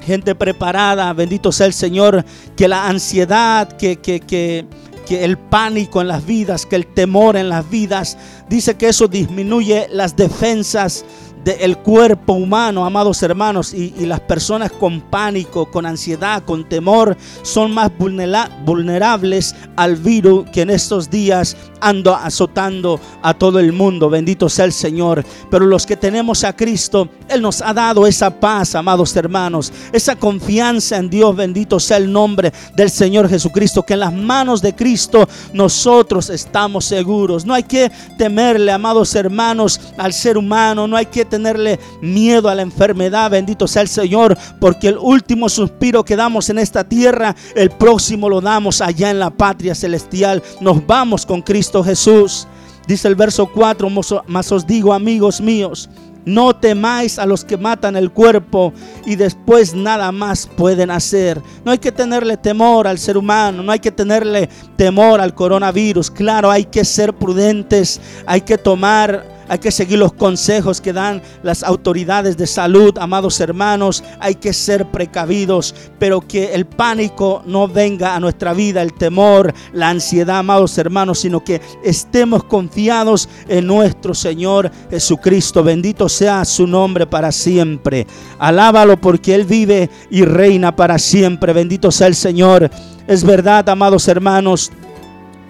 gente 0.00 0.34
preparada, 0.34 1.12
bendito 1.12 1.52
sea 1.52 1.66
el 1.66 1.72
Señor, 1.72 2.24
que 2.56 2.68
la 2.68 2.86
ansiedad, 2.88 3.68
que, 3.76 3.96
que, 3.96 4.20
que, 4.20 4.66
que 5.06 5.24
el 5.24 5.36
pánico 5.36 6.00
en 6.00 6.08
las 6.08 6.24
vidas, 6.24 6.66
que 6.66 6.76
el 6.76 6.86
temor 6.86 7.36
en 7.36 7.48
las 7.48 7.68
vidas, 7.68 8.16
dice 8.48 8.76
que 8.76 8.88
eso 8.88 9.08
disminuye 9.08 9.88
las 9.90 10.16
defensas 10.16 11.04
del 11.44 11.78
cuerpo 11.78 12.34
humano, 12.34 12.84
amados 12.84 13.22
hermanos, 13.22 13.72
y, 13.72 13.94
las 14.06 14.20
personas 14.20 14.72
con 14.72 15.00
pánico, 15.00 15.70
con 15.70 15.86
ansiedad, 15.86 16.42
con 16.44 16.68
temor, 16.68 17.16
son 17.42 17.72
más 17.72 17.90
vulnera- 17.96 18.50
vulnerables 18.64 19.54
al 19.76 19.96
virus 19.96 20.48
que 20.50 20.62
en 20.62 20.70
estos 20.70 21.08
días 21.08 21.56
ando 21.80 22.14
azotando 22.14 23.00
a 23.22 23.32
todo 23.34 23.58
el 23.58 23.72
mundo. 23.72 24.10
Bendito 24.10 24.48
sea 24.48 24.66
el 24.66 24.72
Señor. 24.72 25.24
Pero 25.50 25.66
los 25.66 25.86
que 25.86 25.96
tenemos 25.96 26.44
a 26.44 26.54
Cristo, 26.54 27.08
Él 27.28 27.40
nos 27.40 27.62
ha 27.62 27.72
dado 27.72 28.06
esa 28.06 28.30
paz, 28.30 28.74
amados 28.74 29.16
hermanos, 29.16 29.72
esa 29.92 30.16
confianza 30.16 30.96
en 30.98 31.08
Dios. 31.08 31.34
Bendito 31.34 31.80
sea 31.80 31.96
el 31.96 32.12
nombre 32.12 32.52
del 32.76 32.90
Señor 32.90 33.28
Jesucristo, 33.28 33.82
que 33.82 33.94
en 33.94 34.00
las 34.00 34.12
manos 34.12 34.60
de 34.60 34.74
Cristo 34.74 35.28
nosotros 35.54 36.28
estamos 36.30 36.84
seguros. 36.84 37.46
No 37.46 37.54
hay 37.54 37.62
que 37.62 37.90
temerle, 38.18 38.72
amados 38.72 39.14
hermanos, 39.14 39.80
al 39.96 40.12
ser 40.12 40.36
humano. 40.36 40.86
No 40.86 40.96
hay 40.96 41.06
que 41.06 41.24
tenerle 41.30 41.80
miedo 42.02 42.50
a 42.50 42.54
la 42.54 42.60
enfermedad. 42.60 43.30
Bendito 43.30 43.66
sea 43.66 43.80
el 43.80 43.88
Señor, 43.88 44.36
porque 44.60 44.88
el 44.88 44.98
último 44.98 45.48
suspiro 45.48 46.04
que 46.04 46.16
damos 46.16 46.50
en 46.50 46.58
esta 46.58 46.84
tierra, 46.84 47.34
el 47.54 47.70
próximo 47.70 48.28
lo 48.28 48.42
damos 48.42 48.82
allá 48.82 49.10
en 49.10 49.18
la 49.18 49.30
patria 49.30 49.74
celestial. 49.74 50.42
Nos 50.60 50.86
vamos 50.86 51.24
con 51.24 51.40
Cristo 51.40 51.82
Jesús. 51.82 52.46
Dice 52.86 53.08
el 53.08 53.14
verso 53.14 53.46
4, 53.46 53.88
más 54.26 54.52
os 54.52 54.66
digo, 54.66 54.92
amigos 54.92 55.40
míos, 55.40 55.88
no 56.24 56.54
temáis 56.54 57.18
a 57.18 57.26
los 57.26 57.44
que 57.44 57.56
matan 57.56 57.96
el 57.96 58.10
cuerpo 58.10 58.72
y 59.06 59.16
después 59.16 59.74
nada 59.74 60.12
más 60.12 60.46
pueden 60.46 60.90
hacer. 60.90 61.40
No 61.64 61.72
hay 61.72 61.78
que 61.78 61.92
tenerle 61.92 62.36
temor 62.36 62.86
al 62.86 62.98
ser 62.98 63.16
humano, 63.16 63.62
no 63.62 63.72
hay 63.72 63.78
que 63.78 63.90
tenerle 63.90 64.48
temor 64.76 65.20
al 65.20 65.34
coronavirus. 65.34 66.10
Claro, 66.10 66.50
hay 66.50 66.64
que 66.64 66.84
ser 66.84 67.14
prudentes, 67.14 68.00
hay 68.26 68.42
que 68.42 68.58
tomar 68.58 69.39
hay 69.50 69.58
que 69.58 69.72
seguir 69.72 69.98
los 69.98 70.12
consejos 70.12 70.80
que 70.80 70.92
dan 70.92 71.20
las 71.42 71.64
autoridades 71.64 72.36
de 72.36 72.46
salud, 72.46 72.96
amados 72.98 73.40
hermanos. 73.40 74.04
Hay 74.20 74.36
que 74.36 74.52
ser 74.52 74.86
precavidos, 74.92 75.74
pero 75.98 76.20
que 76.20 76.54
el 76.54 76.66
pánico 76.66 77.42
no 77.46 77.66
venga 77.66 78.14
a 78.14 78.20
nuestra 78.20 78.54
vida, 78.54 78.80
el 78.80 78.92
temor, 78.92 79.52
la 79.72 79.88
ansiedad, 79.88 80.38
amados 80.38 80.78
hermanos, 80.78 81.18
sino 81.18 81.42
que 81.42 81.60
estemos 81.82 82.44
confiados 82.44 83.28
en 83.48 83.66
nuestro 83.66 84.14
Señor 84.14 84.70
Jesucristo. 84.88 85.64
Bendito 85.64 86.08
sea 86.08 86.44
su 86.44 86.68
nombre 86.68 87.08
para 87.08 87.32
siempre. 87.32 88.06
Alábalo 88.38 89.00
porque 89.00 89.34
Él 89.34 89.46
vive 89.46 89.90
y 90.10 90.24
reina 90.24 90.76
para 90.76 90.96
siempre. 90.96 91.52
Bendito 91.52 91.90
sea 91.90 92.06
el 92.06 92.14
Señor. 92.14 92.70
Es 93.08 93.24
verdad, 93.24 93.68
amados 93.68 94.06
hermanos, 94.06 94.70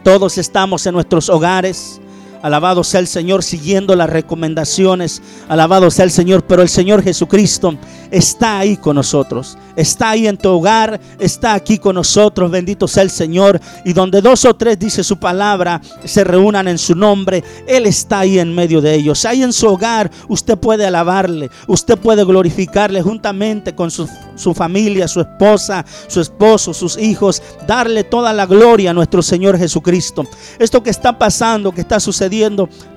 todos 0.02 0.39
estamos 0.39 0.86
en 0.86 0.94
nuestros 0.94 1.28
hogares. 1.28 1.99
Alabado 2.43 2.85
sea 2.85 3.01
el 3.01 3.07
Señor 3.07 3.43
siguiendo 3.43 3.95
las 3.95 4.09
recomendaciones. 4.09 5.21
Alabado 5.49 5.91
sea 5.91 6.07
el 6.07 6.11
Señor. 6.11 6.45
Pero 6.45 6.62
el 6.62 6.69
Señor 6.69 7.03
Jesucristo 7.03 7.77
está 8.11 8.59
ahí 8.59 8.77
con 8.79 8.97
nosotros. 8.97 9.59
Está 9.77 10.11
ahí 10.11 10.27
en 10.27 10.39
tu 10.39 10.49
hogar. 10.49 10.99
Está 11.19 11.53
aquí 11.53 11.77
con 11.77 11.97
nosotros. 11.97 12.51
Bendito 12.51 12.89
sea 12.89 13.03
el 13.03 13.11
Señor. 13.11 13.61
Y 13.85 13.93
donde 13.93 14.23
dos 14.23 14.47
o 14.47 14.55
tres 14.55 14.79
dice 14.79 15.05
su 15.05 15.19
palabra, 15.19 15.83
se 16.05 16.25
reúnan 16.25 16.67
en 16.69 16.79
su 16.79 16.95
nombre. 16.95 17.45
Él 17.67 17.85
está 17.85 18.21
ahí 18.21 18.39
en 18.39 18.55
medio 18.55 18.81
de 18.81 18.95
ellos. 18.95 19.25
Ahí 19.27 19.43
en 19.43 19.53
su 19.53 19.67
hogar 19.69 20.11
usted 20.29 20.57
puede 20.57 20.87
alabarle. 20.87 21.51
Usted 21.67 21.99
puede 21.99 22.25
glorificarle 22.25 23.03
juntamente 23.03 23.75
con 23.75 23.91
su, 23.91 24.09
su 24.35 24.55
familia, 24.55 25.09
su 25.09 25.21
esposa, 25.21 25.85
su 26.07 26.23
esposo, 26.23 26.73
sus 26.73 26.97
hijos. 26.97 27.43
Darle 27.67 28.03
toda 28.03 28.33
la 28.33 28.47
gloria 28.47 28.93
a 28.93 28.95
nuestro 28.95 29.21
Señor 29.21 29.59
Jesucristo. 29.59 30.27
Esto 30.59 30.83
que 30.83 30.91
está 30.91 31.19
pasando, 31.19 31.73
que 31.73 31.83
está 31.83 32.01
sucediendo 32.01 32.30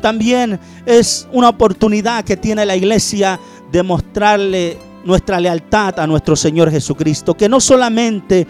también 0.01 0.59
es 0.85 1.27
una 1.31 1.49
oportunidad 1.49 2.23
que 2.23 2.37
tiene 2.37 2.65
la 2.65 2.75
iglesia 2.75 3.39
de 3.71 3.83
mostrarle 3.83 4.77
nuestra 5.03 5.39
lealtad 5.39 5.99
a 5.99 6.07
nuestro 6.07 6.35
Señor 6.35 6.71
Jesucristo. 6.71 7.33
Que 7.33 7.49
no 7.49 7.59
solamente 7.59 8.47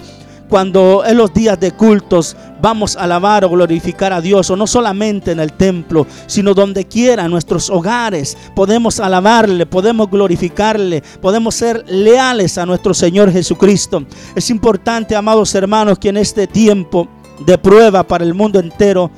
cuando 0.49 1.03
en 1.05 1.17
los 1.17 1.33
días 1.33 1.59
de 1.59 1.71
cultos 1.71 2.35
vamos 2.61 2.95
a 2.95 3.03
alabar 3.03 3.43
o 3.43 3.49
glorificar 3.49 4.13
a 4.13 4.21
Dios, 4.21 4.49
o 4.49 4.55
no 4.55 4.67
solamente 4.67 5.31
en 5.31 5.39
el 5.39 5.53
templo, 5.53 6.05
sino 6.27 6.53
donde 6.53 6.85
quiera, 6.85 7.25
en 7.25 7.31
nuestros 7.31 7.69
hogares, 7.69 8.37
podemos 8.55 8.99
alabarle, 8.99 9.65
podemos 9.65 10.09
glorificarle, 10.09 11.01
podemos 11.21 11.55
ser 11.55 11.83
leales 11.87 12.57
a 12.57 12.65
nuestro 12.65 12.93
Señor 12.93 13.31
Jesucristo. 13.31 14.05
Es 14.35 14.49
importante, 14.49 15.15
amados 15.15 15.55
hermanos, 15.55 15.97
que 15.97 16.09
en 16.09 16.17
este 16.17 16.45
tiempo 16.45 17.07
de 17.45 17.57
prueba 17.57 18.03
para 18.03 18.23
el 18.23 18.33
mundo 18.33 18.59
entero, 18.59 19.09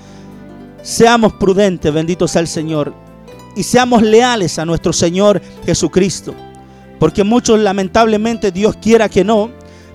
Seamos 0.85 1.33
prudentes, 1.33 1.91
bendito 1.91 2.27
sea 2.27 2.41
el 2.41 2.47
Señor, 2.47 2.93
y 3.55 3.63
seamos 3.63 4.03
leales 4.03 4.59
a 4.59 4.65
nuestro 4.65 4.93
Señor 4.93 5.41
Jesucristo. 5.65 6.35
Porque 6.99 7.23
muchos, 7.23 7.59
lamentablemente, 7.59 8.51
Dios 8.51 8.77
quiera 8.79 9.09
que 9.09 9.23
no, 9.23 9.49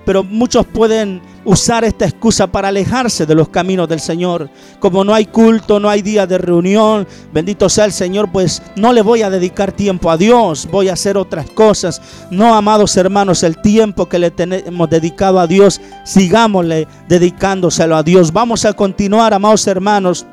pero 0.05 0.21
muchos 0.21 0.65
pueden 0.65 1.21
usar 1.45 1.85
esta 1.85 2.03
excusa 2.03 2.45
para 2.45 2.67
alejarse 2.67 3.25
de 3.25 3.35
los 3.35 3.47
caminos 3.47 3.87
del 3.87 4.01
Señor. 4.01 4.49
Como 4.81 5.05
no 5.05 5.13
hay 5.13 5.27
culto, 5.27 5.79
no 5.79 5.89
hay 5.89 6.01
día 6.01 6.27
de 6.27 6.37
reunión, 6.37 7.07
bendito 7.31 7.69
sea 7.69 7.85
el 7.85 7.93
Señor, 7.93 8.29
pues 8.29 8.61
no 8.75 8.91
le 8.91 9.01
voy 9.01 9.21
a 9.21 9.29
dedicar 9.29 9.71
tiempo 9.71 10.11
a 10.11 10.17
Dios, 10.17 10.67
voy 10.69 10.89
a 10.89 10.93
hacer 10.93 11.15
otras 11.15 11.49
cosas. 11.51 12.01
No, 12.31 12.53
amados 12.53 12.97
hermanos, 12.97 13.43
el 13.43 13.61
tiempo 13.61 14.09
que 14.09 14.19
le 14.19 14.29
tenemos 14.29 14.89
dedicado 14.89 15.39
a 15.39 15.47
Dios, 15.47 15.79
sigámosle 16.03 16.85
dedicándoselo 17.07 17.95
a 17.95 18.03
Dios. 18.03 18.33
Vamos 18.33 18.65
a 18.65 18.73
continuar, 18.73 19.33
amados 19.33 19.65
hermanos. 19.67 20.25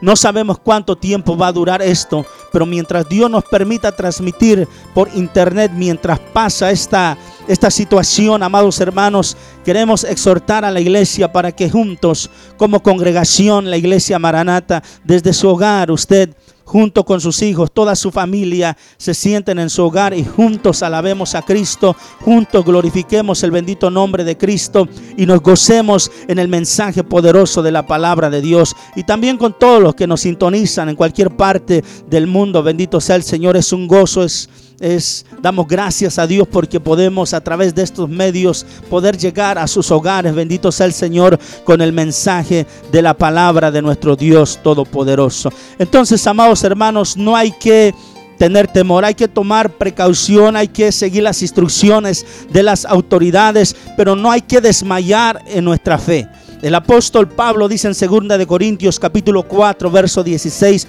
No 0.00 0.16
sabemos 0.16 0.58
cuánto 0.58 0.96
tiempo 0.96 1.36
va 1.36 1.48
a 1.48 1.52
durar 1.52 1.82
esto, 1.82 2.24
pero 2.52 2.64
mientras 2.64 3.08
Dios 3.08 3.30
nos 3.30 3.44
permita 3.44 3.92
transmitir 3.92 4.66
por 4.94 5.08
internet, 5.14 5.72
mientras 5.74 6.18
pasa 6.18 6.70
esta, 6.70 7.18
esta 7.46 7.70
situación, 7.70 8.42
amados 8.42 8.80
hermanos, 8.80 9.36
queremos 9.64 10.04
exhortar 10.04 10.64
a 10.64 10.70
la 10.70 10.80
iglesia 10.80 11.30
para 11.30 11.52
que 11.52 11.68
juntos, 11.68 12.30
como 12.56 12.82
congregación, 12.82 13.70
la 13.70 13.76
iglesia 13.76 14.18
Maranata, 14.18 14.82
desde 15.04 15.34
su 15.34 15.48
hogar, 15.48 15.90
usted 15.90 16.34
junto 16.70 17.04
con 17.04 17.20
sus 17.20 17.42
hijos, 17.42 17.72
toda 17.72 17.96
su 17.96 18.12
familia 18.12 18.76
se 18.96 19.12
sienten 19.12 19.58
en 19.58 19.70
su 19.70 19.82
hogar 19.82 20.14
y 20.14 20.22
juntos 20.22 20.84
alabemos 20.84 21.34
a 21.34 21.42
Cristo, 21.42 21.96
juntos 22.20 22.64
glorifiquemos 22.64 23.42
el 23.42 23.50
bendito 23.50 23.90
nombre 23.90 24.22
de 24.22 24.38
Cristo 24.38 24.86
y 25.16 25.26
nos 25.26 25.40
gocemos 25.40 26.12
en 26.28 26.38
el 26.38 26.46
mensaje 26.46 27.02
poderoso 27.02 27.60
de 27.64 27.72
la 27.72 27.88
palabra 27.88 28.30
de 28.30 28.40
Dios. 28.40 28.76
Y 28.94 29.02
también 29.02 29.36
con 29.36 29.58
todos 29.58 29.82
los 29.82 29.96
que 29.96 30.06
nos 30.06 30.20
sintonizan 30.20 30.88
en 30.88 30.94
cualquier 30.94 31.34
parte 31.36 31.82
del 32.08 32.28
mundo, 32.28 32.62
bendito 32.62 33.00
sea 33.00 33.16
el 33.16 33.24
Señor, 33.24 33.56
es 33.56 33.72
un 33.72 33.88
gozo, 33.88 34.22
es 34.22 34.48
es 34.80 35.26
damos 35.40 35.68
gracias 35.68 36.18
a 36.18 36.26
Dios 36.26 36.48
porque 36.50 36.80
podemos 36.80 37.34
a 37.34 37.40
través 37.40 37.74
de 37.74 37.82
estos 37.82 38.08
medios 38.08 38.66
poder 38.88 39.16
llegar 39.16 39.58
a 39.58 39.66
sus 39.66 39.90
hogares. 39.90 40.34
Bendito 40.34 40.72
sea 40.72 40.86
el 40.86 40.94
Señor 40.94 41.38
con 41.64 41.80
el 41.82 41.92
mensaje 41.92 42.66
de 42.90 43.02
la 43.02 43.14
palabra 43.14 43.70
de 43.70 43.82
nuestro 43.82 44.16
Dios 44.16 44.58
todopoderoso. 44.62 45.52
Entonces, 45.78 46.26
amados 46.26 46.64
hermanos, 46.64 47.16
no 47.16 47.36
hay 47.36 47.52
que 47.52 47.94
tener 48.38 48.68
temor, 48.68 49.04
hay 49.04 49.14
que 49.14 49.28
tomar 49.28 49.70
precaución, 49.70 50.56
hay 50.56 50.68
que 50.68 50.90
seguir 50.92 51.22
las 51.22 51.42
instrucciones 51.42 52.24
de 52.50 52.62
las 52.62 52.86
autoridades, 52.86 53.76
pero 53.98 54.16
no 54.16 54.30
hay 54.30 54.40
que 54.40 54.62
desmayar 54.62 55.44
en 55.46 55.66
nuestra 55.66 55.98
fe. 55.98 56.26
El 56.62 56.74
apóstol 56.74 57.28
Pablo 57.28 57.68
dice 57.68 57.88
en 57.88 57.94
2 57.94 58.38
de 58.38 58.46
Corintios 58.46 58.98
capítulo 58.98 59.42
4, 59.42 59.90
verso 59.90 60.24
16, 60.24 60.86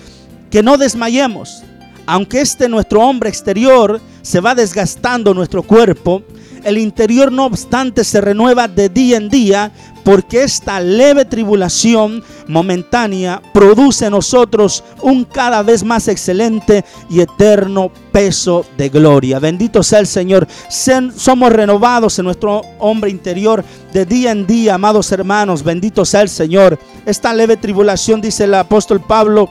que 0.50 0.64
no 0.64 0.78
desmayemos 0.78 1.64
aunque 2.12 2.42
este 2.42 2.68
nuestro 2.68 3.00
hombre 3.00 3.30
exterior 3.30 4.02
se 4.22 4.42
va 4.42 4.54
desgastando 4.54 5.34
nuestro 5.34 5.64
cuerpo, 5.64 6.22
el 6.62 6.78
interior 6.78 7.32
no 7.32 7.46
obstante 7.46 8.04
se 8.04 8.20
renueva 8.20 8.68
de 8.68 8.90
día 8.90 9.16
en 9.16 9.30
día 9.30 9.72
porque 10.04 10.44
esta 10.44 10.80
leve 10.82 11.24
tribulación 11.24 12.22
momentánea 12.48 13.42
produce 13.54 14.08
en 14.08 14.12
nosotros 14.12 14.84
un 15.02 15.24
cada 15.24 15.64
vez 15.64 15.84
más 15.84 16.10
excelente 16.10 16.84
y 17.10 17.22
eterno 17.22 17.92
peso 18.12 18.66
de 18.78 18.90
gloria. 18.90 19.40
Bendito 19.40 19.82
sea 19.82 20.00
el 20.00 20.08
Señor. 20.08 20.48
Somos 21.16 21.54
renovados 21.54 22.20
en 22.20 22.26
nuestro 22.26 22.62
hombre 22.80 23.10
interior 23.10 23.64
de 23.94 24.06
día 24.06 24.32
en 24.32 24.46
día, 24.46 24.76
amados 24.76 25.12
hermanos. 25.12 25.64
Bendito 25.64 26.04
sea 26.04 26.22
el 26.22 26.30
Señor. 26.30 26.78
Esta 27.06 27.34
leve 27.34 27.58
tribulación, 27.58 28.22
dice 28.22 28.44
el 28.44 28.54
apóstol 28.56 29.02
Pablo, 29.02 29.50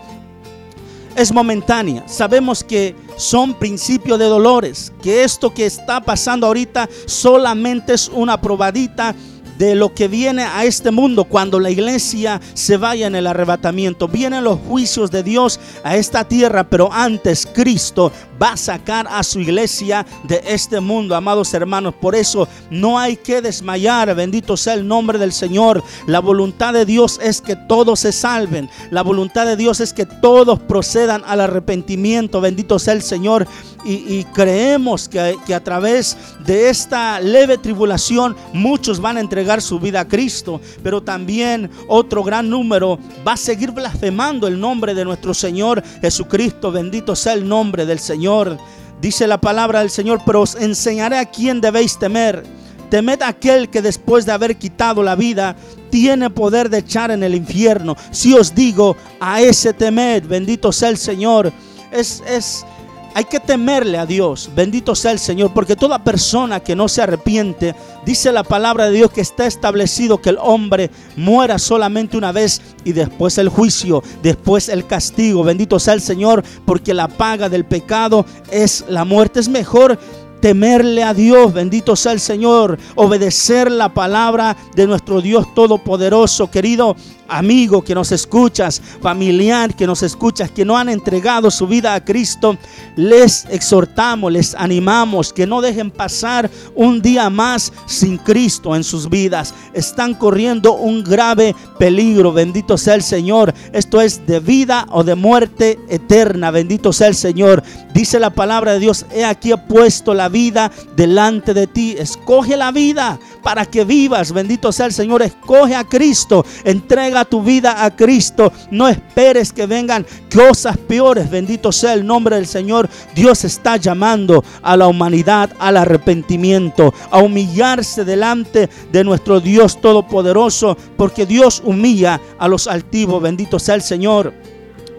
es 1.17 1.33
momentánea. 1.33 2.07
Sabemos 2.09 2.63
que 2.65 2.95
son 3.17 3.55
principios 3.55 4.19
de 4.19 4.27
dolores, 4.27 4.93
que 5.03 5.25
esto 5.25 5.53
que 5.53 5.67
está 5.67 6.01
pasando 6.01 6.47
ahorita 6.47 6.89
solamente 7.07 7.95
es 7.95 8.09
una 8.09 8.41
probadita 8.41 9.15
de 9.61 9.75
lo 9.75 9.95
que 9.95 10.09
viene 10.09 10.45
a 10.45 10.65
este 10.65 10.91
mundo 10.91 11.25
cuando 11.25 11.61
la 11.61 11.69
iglesia 11.69 12.41
se 12.55 12.79
vaya 12.79 13.07
en 13.07 13.15
el 13.15 13.27
arrebatamiento. 13.27 14.09
Vienen 14.09 14.43
los 14.43 14.59
juicios 14.59 15.11
de 15.11 15.23
Dios 15.23 15.61
a 15.85 15.97
esta 15.97 16.25
tierra, 16.25 16.65
pero 16.65 16.91
antes 16.91 17.47
Cristo 17.53 18.11
va 18.43 18.53
a 18.53 18.57
sacar 18.57 19.07
a 19.11 19.23
su 19.23 19.39
iglesia 19.39 20.07
de 20.25 20.41
este 20.47 20.81
mundo, 20.81 21.15
amados 21.15 21.53
hermanos. 21.53 21.93
Por 22.01 22.15
eso 22.15 22.49
no 22.71 22.99
hay 22.99 23.19
que 23.19 23.43
desmayar, 23.43 24.15
bendito 24.15 24.57
sea 24.57 24.73
el 24.73 24.89
nombre 24.89 25.19
del 25.19 25.31
Señor. 25.31 25.85
La 26.07 26.21
voluntad 26.21 26.73
de 26.73 26.87
Dios 26.87 27.21
es 27.23 27.43
que 27.43 27.55
todos 27.55 28.01
se 28.01 28.13
salven. 28.13 28.71
La 28.91 29.03
voluntad 29.03 29.45
de 29.45 29.59
Dios 29.59 29.81
es 29.81 29.93
que 29.93 30.07
todos 30.07 30.59
procedan 30.59 31.23
al 31.27 31.43
arrepentimiento, 31.43 32.41
bendito 32.41 32.79
sea 32.79 32.95
el 32.95 33.03
Señor. 33.03 33.47
Y, 33.85 34.25
creemos 34.35 35.09
que, 35.09 35.37
que 35.47 35.55
a 35.55 35.65
través 35.65 36.17
de 36.45 36.69
esta 36.69 37.19
leve 37.19 37.57
tribulación 37.57 38.37
muchos 38.53 39.01
van 39.01 39.17
a 39.17 39.21
entregar 39.21 39.63
su 39.63 39.81
vida 39.81 40.01
a 40.01 40.09
Cristo, 40.09 40.61
pero 40.83 41.03
también 41.03 41.71
otro 41.89 42.23
gran 42.23 42.51
número 42.51 42.99
va 43.27 43.33
a 43.33 43.37
seguir 43.39 43.71
blasfemando 43.71 44.47
el 44.47 44.61
nombre 44.61 44.95
de 44.95 45.05
nuestro 45.05 45.33
Señor 45.33 45.83
Jesucristo. 46.01 46.71
Bendito 46.71 47.17
sea 47.17 47.33
el 47.33 47.49
nombre 47.49 47.87
del 47.87 47.99
Señor. 47.99 48.59
Dice 49.01 49.27
la 49.27 49.41
palabra 49.41 49.81
del 49.81 49.91
Señor, 49.91 50.21
pero 50.27 50.43
os 50.43 50.55
enseñaré 50.57 51.19
a 51.19 51.25
quién 51.25 51.61
debéis 51.61 51.99
temer. 51.99 52.45
Temed 52.91 53.23
a 53.23 53.29
aquel 53.29 53.71
que 53.71 53.81
después 53.81 54.27
de 54.27 54.33
haber 54.33 54.57
quitado 54.57 55.03
la 55.03 55.15
vida 55.15 55.57
tiene 55.91 56.29
poder 56.29 56.69
de 56.69 56.79
echar 56.79 57.11
en 57.11 57.23
el 57.23 57.35
infierno. 57.35 57.97
Si 58.11 58.35
os 58.35 58.55
digo, 58.55 58.97
a 59.21 59.41
ese 59.41 59.73
temed, 59.73 60.25
bendito 60.27 60.73
sea 60.73 60.89
el 60.89 60.99
Señor. 60.99 61.53
Es, 61.93 62.23
es, 62.29 62.67
hay 63.15 63.25
que 63.25 63.41
temerle 63.41 63.99
a 63.99 64.07
Dios, 64.07 64.51
bendito 64.55 64.95
sea 64.95 65.13
el 65.13 65.19
Señor, 65.19 65.53
porque 65.53 65.77
toda 65.77 66.05
persona 66.05 66.61
que 66.61 66.77
no 66.77 66.89
se 66.89 67.03
arrepiente, 67.03 67.75
dice 68.05 68.33
la 68.33 68.45
palabra 68.45 68.87
de 68.87 68.93
Dios 68.93 69.11
que 69.11 69.21
está 69.21 69.47
establecido 69.47 70.21
que 70.21 70.31
el 70.31 70.39
hombre 70.41 70.91
muera 71.17 71.59
solamente 71.59 72.17
una 72.17 72.33
vez 72.33 72.63
y 72.85 72.93
después 72.93 73.39
el 73.39 73.49
juicio, 73.49 74.03
después 74.23 74.69
el 74.69 74.87
castigo, 74.87 75.43
bendito 75.43 75.79
sea 75.79 75.95
el 75.95 76.01
Señor, 76.01 76.45
porque 76.65 76.95
la 76.95 77.09
paga 77.09 77.49
del 77.49 77.65
pecado 77.65 78.25
es 78.51 78.85
la 78.89 79.05
muerte. 79.05 79.41
Es 79.41 79.49
mejor 79.49 79.99
temerle 80.41 81.05
a 81.05 81.15
Dios, 81.15 81.53
bendito 81.53 81.97
sea 81.97 82.13
el 82.13 82.21
Señor, 82.21 82.79
obedecer 82.95 83.71
la 83.71 83.93
palabra 83.93 84.57
de 84.75 84.87
nuestro 84.87 85.21
Dios 85.21 85.55
Todopoderoso, 85.55 86.51
querido 86.51 86.97
amigo 87.31 87.83
que 87.83 87.95
nos 87.95 88.13
escuchas, 88.13 88.83
familiar 89.01 89.75
que 89.75 89.87
nos 89.87 90.03
escuchas, 90.03 90.51
que 90.51 90.65
no 90.65 90.77
han 90.77 90.89
entregado 90.89 91.51
su 91.51 91.67
vida 91.67 91.95
a 91.95 92.05
Cristo, 92.05 92.57
les 92.97 93.47
exhortamos, 93.51 94.33
les 94.33 94.55
animamos 94.55 95.33
que 95.33 95.47
no 95.47 95.61
dejen 95.61 95.91
pasar 95.91 96.51
un 96.75 97.01
día 97.01 97.31
más 97.31 97.73
sin 97.87 98.19
Cristo 98.19 98.77
en 98.77 98.85
sus 98.85 99.09
vidas. 99.09 99.55
Están 99.73 100.15
corriendo 100.15 100.75
un 100.75 101.03
grave 101.03 101.55
peligro, 101.79 102.33
bendito 102.33 102.77
sea 102.77 102.95
el 102.95 103.03
Señor. 103.03 103.55
Esto 103.73 104.01
es 104.01 104.27
de 104.27 104.41
vida 104.41 104.87
o 104.91 105.05
de 105.05 105.15
muerte 105.15 105.79
eterna, 105.89 106.51
bendito 106.51 106.93
sea 106.93 107.09
el 107.09 107.15
Señor. 107.15 107.63
Dice 107.95 108.21
la 108.21 108.31
palabra 108.31 108.73
de 108.73 108.81
Dios, 108.81 109.07
he 109.13 109.25
aquí 109.25 109.53
he 109.53 109.57
puesto 109.57 110.15
la 110.15 110.29
vida 110.29 110.71
delante 110.97 111.55
de 111.55 111.67
ti. 111.67 111.95
Escoge 111.99 112.57
la 112.57 112.73
vida 112.73 113.19
para 113.43 113.65
que 113.65 113.85
vivas, 113.85 114.33
bendito 114.33 114.73
sea 114.73 114.87
el 114.87 114.93
Señor. 114.93 115.23
Escoge 115.23 115.75
a 115.75 115.85
Cristo, 115.85 116.45
entrega 116.65 117.20
tu 117.25 117.43
vida 117.43 117.85
a 117.85 117.95
Cristo. 117.95 118.53
No 118.71 118.89
esperes 118.89 119.53
que 119.53 119.67
vengan 119.67 120.07
cosas 120.33 120.77
peores. 120.77 121.31
Bendito 121.31 121.73
sea 121.73 121.95
el 121.95 122.07
nombre 122.07 122.37
del 122.37 122.47
Señor. 122.47 122.89
Dios 123.15 123.45
está 123.45 123.77
llamando 123.77 124.45
a 124.63 124.77
la 124.77 124.89
humanidad 124.89 125.51
al 125.59 125.77
arrepentimiento, 125.77 126.93
a 127.11 127.19
humillarse 127.19 128.05
delante 128.05 128.69
de 128.93 129.05
nuestro 129.05 129.41
Dios 129.41 129.81
Todopoderoso, 129.81 130.77
porque 130.97 131.27
Dios 131.27 131.63
humilla 131.65 132.21
a 132.39 132.49
los 132.49 132.67
altivos. 132.67 133.23
Bendito 133.23 133.59
sea 133.59 133.75
el 133.75 133.83
Señor. 133.83 134.33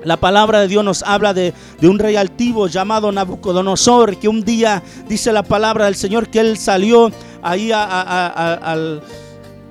La 0.03 0.18
palabra 0.18 0.61
de 0.61 0.68
Dios 0.68 0.84
nos 0.84 1.03
habla 1.03 1.34
de, 1.34 1.53
de, 1.80 1.88
un 1.88 1.99
rey 1.99 2.15
altivo 2.15 2.68
llamado 2.68 3.11
Nabucodonosor, 3.11 4.18
que 4.18 4.27
un 4.27 4.43
día 4.43 4.81
dice 5.07 5.31
la 5.31 5.43
palabra 5.43 5.85
del 5.85 5.95
Señor 5.95 6.27
que 6.30 6.39
él 6.39 6.57
salió 6.57 7.11
ahí 7.43 7.72
a, 7.72 8.57
al 8.57 9.03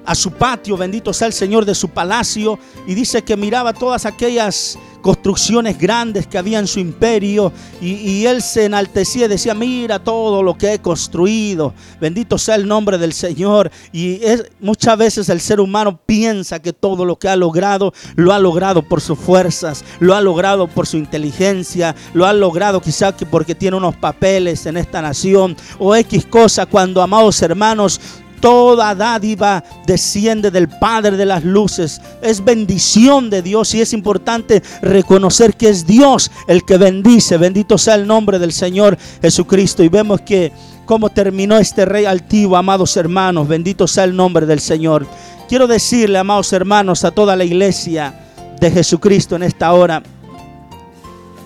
a 0.04 0.14
su 0.14 0.32
patio, 0.32 0.76
bendito 0.76 1.12
sea 1.12 1.26
el 1.26 1.32
Señor 1.32 1.64
de 1.64 1.74
su 1.74 1.88
palacio, 1.88 2.58
y 2.86 2.94
dice 2.94 3.22
que 3.22 3.36
miraba 3.36 3.72
todas 3.72 4.06
aquellas 4.06 4.78
construcciones 5.00 5.78
grandes 5.78 6.26
que 6.26 6.38
había 6.38 6.58
en 6.58 6.66
su 6.66 6.78
imperio 6.78 7.52
y, 7.80 7.92
y, 7.94 8.26
él 8.26 8.42
se 8.42 8.66
enaltecía 8.66 9.26
y 9.26 9.28
decía, 9.28 9.54
mira 9.54 9.98
todo 9.98 10.42
lo 10.42 10.56
que 10.56 10.74
he 10.74 10.78
construido, 10.78 11.74
bendito 12.00 12.38
sea 12.38 12.54
el 12.54 12.68
nombre 12.68 12.98
del 12.98 13.12
Señor. 13.12 13.70
Y 13.92 14.20
muchas 14.60 14.98
veces 14.98 15.28
el 15.28 15.40
ser 15.40 15.60
humano 15.60 15.98
piensa 16.04 16.60
que 16.60 16.72
todo 16.72 17.04
lo 17.04 17.18
que 17.18 17.28
ha 17.28 17.36
logrado 17.36 17.92
lo 18.16 18.32
ha 18.32 18.38
logrado 18.38 18.82
por 18.82 19.00
sus 19.00 19.18
fuerzas, 19.18 19.84
lo 19.98 20.14
ha 20.14 20.20
logrado 20.20 20.68
por 20.68 20.86
su 20.86 20.96
inteligencia, 20.96 21.94
lo 22.12 22.26
ha 22.26 22.32
logrado 22.32 22.80
quizá 22.80 23.16
que 23.16 23.26
porque 23.26 23.54
tiene 23.54 23.76
unos 23.76 23.96
papeles 23.96 24.66
en 24.66 24.76
esta 24.76 25.02
nación 25.02 25.56
o 25.78 25.94
X 25.96 26.26
cosa, 26.26 26.66
cuando 26.66 27.02
amados 27.02 27.40
hermanos, 27.42 28.00
Toda 28.40 28.94
dádiva 28.94 29.62
desciende 29.86 30.50
del 30.50 30.68
Padre 30.68 31.16
de 31.16 31.26
las 31.26 31.44
luces. 31.44 32.00
Es 32.22 32.42
bendición 32.42 33.28
de 33.28 33.42
Dios 33.42 33.74
y 33.74 33.82
es 33.82 33.92
importante 33.92 34.62
reconocer 34.80 35.54
que 35.54 35.68
es 35.68 35.86
Dios 35.86 36.30
el 36.48 36.64
que 36.64 36.78
bendice. 36.78 37.36
Bendito 37.36 37.76
sea 37.76 37.96
el 37.96 38.06
nombre 38.06 38.38
del 38.38 38.52
Señor 38.52 38.96
Jesucristo. 39.20 39.82
Y 39.82 39.88
vemos 39.88 40.22
que 40.22 40.52
cómo 40.86 41.10
terminó 41.10 41.58
este 41.58 41.84
rey 41.84 42.06
altivo, 42.06 42.56
amados 42.56 42.96
hermanos. 42.96 43.46
Bendito 43.46 43.86
sea 43.86 44.04
el 44.04 44.16
nombre 44.16 44.46
del 44.46 44.60
Señor. 44.60 45.06
Quiero 45.48 45.66
decirle, 45.66 46.18
amados 46.18 46.52
hermanos, 46.52 47.04
a 47.04 47.10
toda 47.10 47.36
la 47.36 47.44
iglesia 47.44 48.14
de 48.60 48.70
Jesucristo 48.70 49.36
en 49.36 49.42
esta 49.42 49.72
hora, 49.72 50.02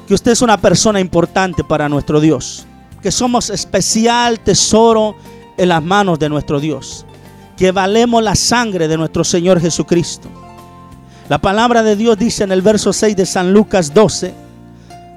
que 0.06 0.14
usted 0.14 0.32
es 0.32 0.42
una 0.42 0.58
persona 0.58 1.00
importante 1.00 1.64
para 1.64 1.88
nuestro 1.88 2.20
Dios. 2.20 2.66
Que 3.02 3.10
somos 3.10 3.50
especial 3.50 4.40
tesoro 4.40 5.16
en 5.56 5.68
las 5.68 5.82
manos 5.82 6.18
de 6.18 6.28
nuestro 6.28 6.60
Dios. 6.60 7.06
Que 7.56 7.72
valemos 7.72 8.22
la 8.22 8.35
sangre 8.35 8.89
de 8.89 8.97
nuestro 8.97 9.24
Señor 9.24 9.60
Jesucristo. 9.60 10.28
La 11.28 11.39
palabra 11.39 11.82
de 11.82 11.97
Dios 11.97 12.18
dice 12.18 12.44
en 12.44 12.52
el 12.52 12.62
verso 12.62 12.93
6 12.93 13.16
de 13.16 13.26
San 13.26 13.52
Lucas 13.52 13.94
12, 13.94 14.35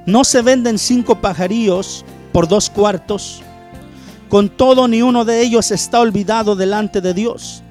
no 0.06 0.24
se 0.24 0.42
venden 0.42 0.78
cinco 0.78 1.20
pajarillos 1.20 2.06
por 2.32 2.48
dos 2.48 2.70
cuartos. 2.70 3.42
Con 4.30 4.48
todo 4.50 4.88
ni 4.88 5.02
uno 5.02 5.26
de 5.26 5.42
ellos 5.42 5.72
está 5.72 6.00
olvidado 6.00 6.56
delante 6.56 7.02
de 7.02 7.14
Dios. 7.14 7.62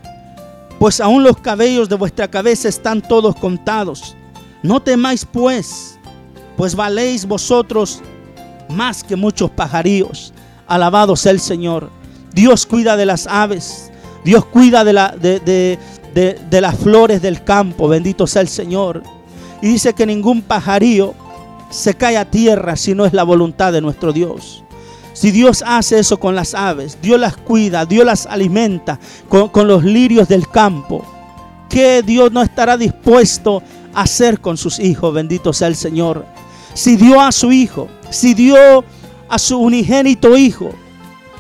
Pues 0.79 1.01
aún 1.01 1.23
los 1.23 1.39
cabellos 1.39 1.89
de 1.89 1.97
vuestra 1.97 2.29
cabeza 2.29 2.69
están 2.69 3.01
todos 3.01 3.35
contados. 3.37 4.15
No 4.63 4.81
temáis 4.81 5.25
pues, 5.25 5.99
pues 6.57 6.75
valéis 6.75 7.27
vosotros 7.27 8.03
más 8.69 9.03
que 9.03 9.17
muchos 9.17 9.51
pajarillos. 9.51 10.35
Alabado 10.67 11.17
sea 11.17 11.33
el 11.33 11.41
Señor. 11.41 11.91
Dios 12.37 12.67
cuida 12.67 12.99
de 12.99 13.07
las 13.07 13.27
aves. 13.27 13.91
Dios 14.23 14.45
cuida 14.45 14.85
de, 14.85 14.93
la, 14.93 15.17
de, 15.19 15.41
de, 15.41 15.79
de, 16.15 16.39
de, 16.51 16.61
las 16.61 16.77
flores 16.77 17.23
del 17.23 17.43
campo. 17.43 17.89
Bendito 17.89 18.27
sea 18.27 18.43
el 18.43 18.49
Señor. 18.49 19.03
Y 19.63 19.69
dice 19.69 19.95
que 19.95 20.05
ningún 20.05 20.43
pajarillo 20.43 21.15
se 21.71 21.95
cae 21.95 22.19
a 22.19 22.31
tierra 22.31 22.77
si 22.77 22.95
no 22.95 23.07
es 23.07 23.15
la 23.15 23.23
voluntad 23.23 23.73
de 23.73 23.81
nuestro 23.81 24.13
Dios. 24.13 24.63
Si 25.15 25.31
Dios 25.31 25.65
hace 25.67 25.99
eso 25.99 26.21
con 26.21 26.35
las 26.35 26.55
aves, 26.55 26.99
Dios 27.01 27.19
las 27.19 27.39
cuida, 27.39 27.87
Dios 27.87 28.05
las 28.05 28.27
alimenta 28.27 29.01
con, 29.31 29.49
con 29.49 29.67
los 29.67 29.83
lirios 29.83 30.29
del 30.29 30.47
campo, 30.47 31.03
¿qué 31.71 32.03
Dios 32.03 32.33
no 32.33 32.43
estará 32.43 32.77
dispuesto 32.77 33.63
a 33.95 34.03
hacer 34.03 34.43
con 34.43 34.59
sus 34.59 34.79
hijos? 34.79 35.15
Bendito 35.15 35.55
sea 35.55 35.69
el 35.69 35.77
Señor. 35.77 36.27
Si 36.75 36.97
dio 36.97 37.19
a 37.19 37.33
su 37.33 37.51
hijo, 37.51 37.89
si 38.11 38.35
dio 38.35 38.85
a 39.27 39.39
su 39.39 39.59
unigénito 39.59 40.37
hijo, 40.37 40.75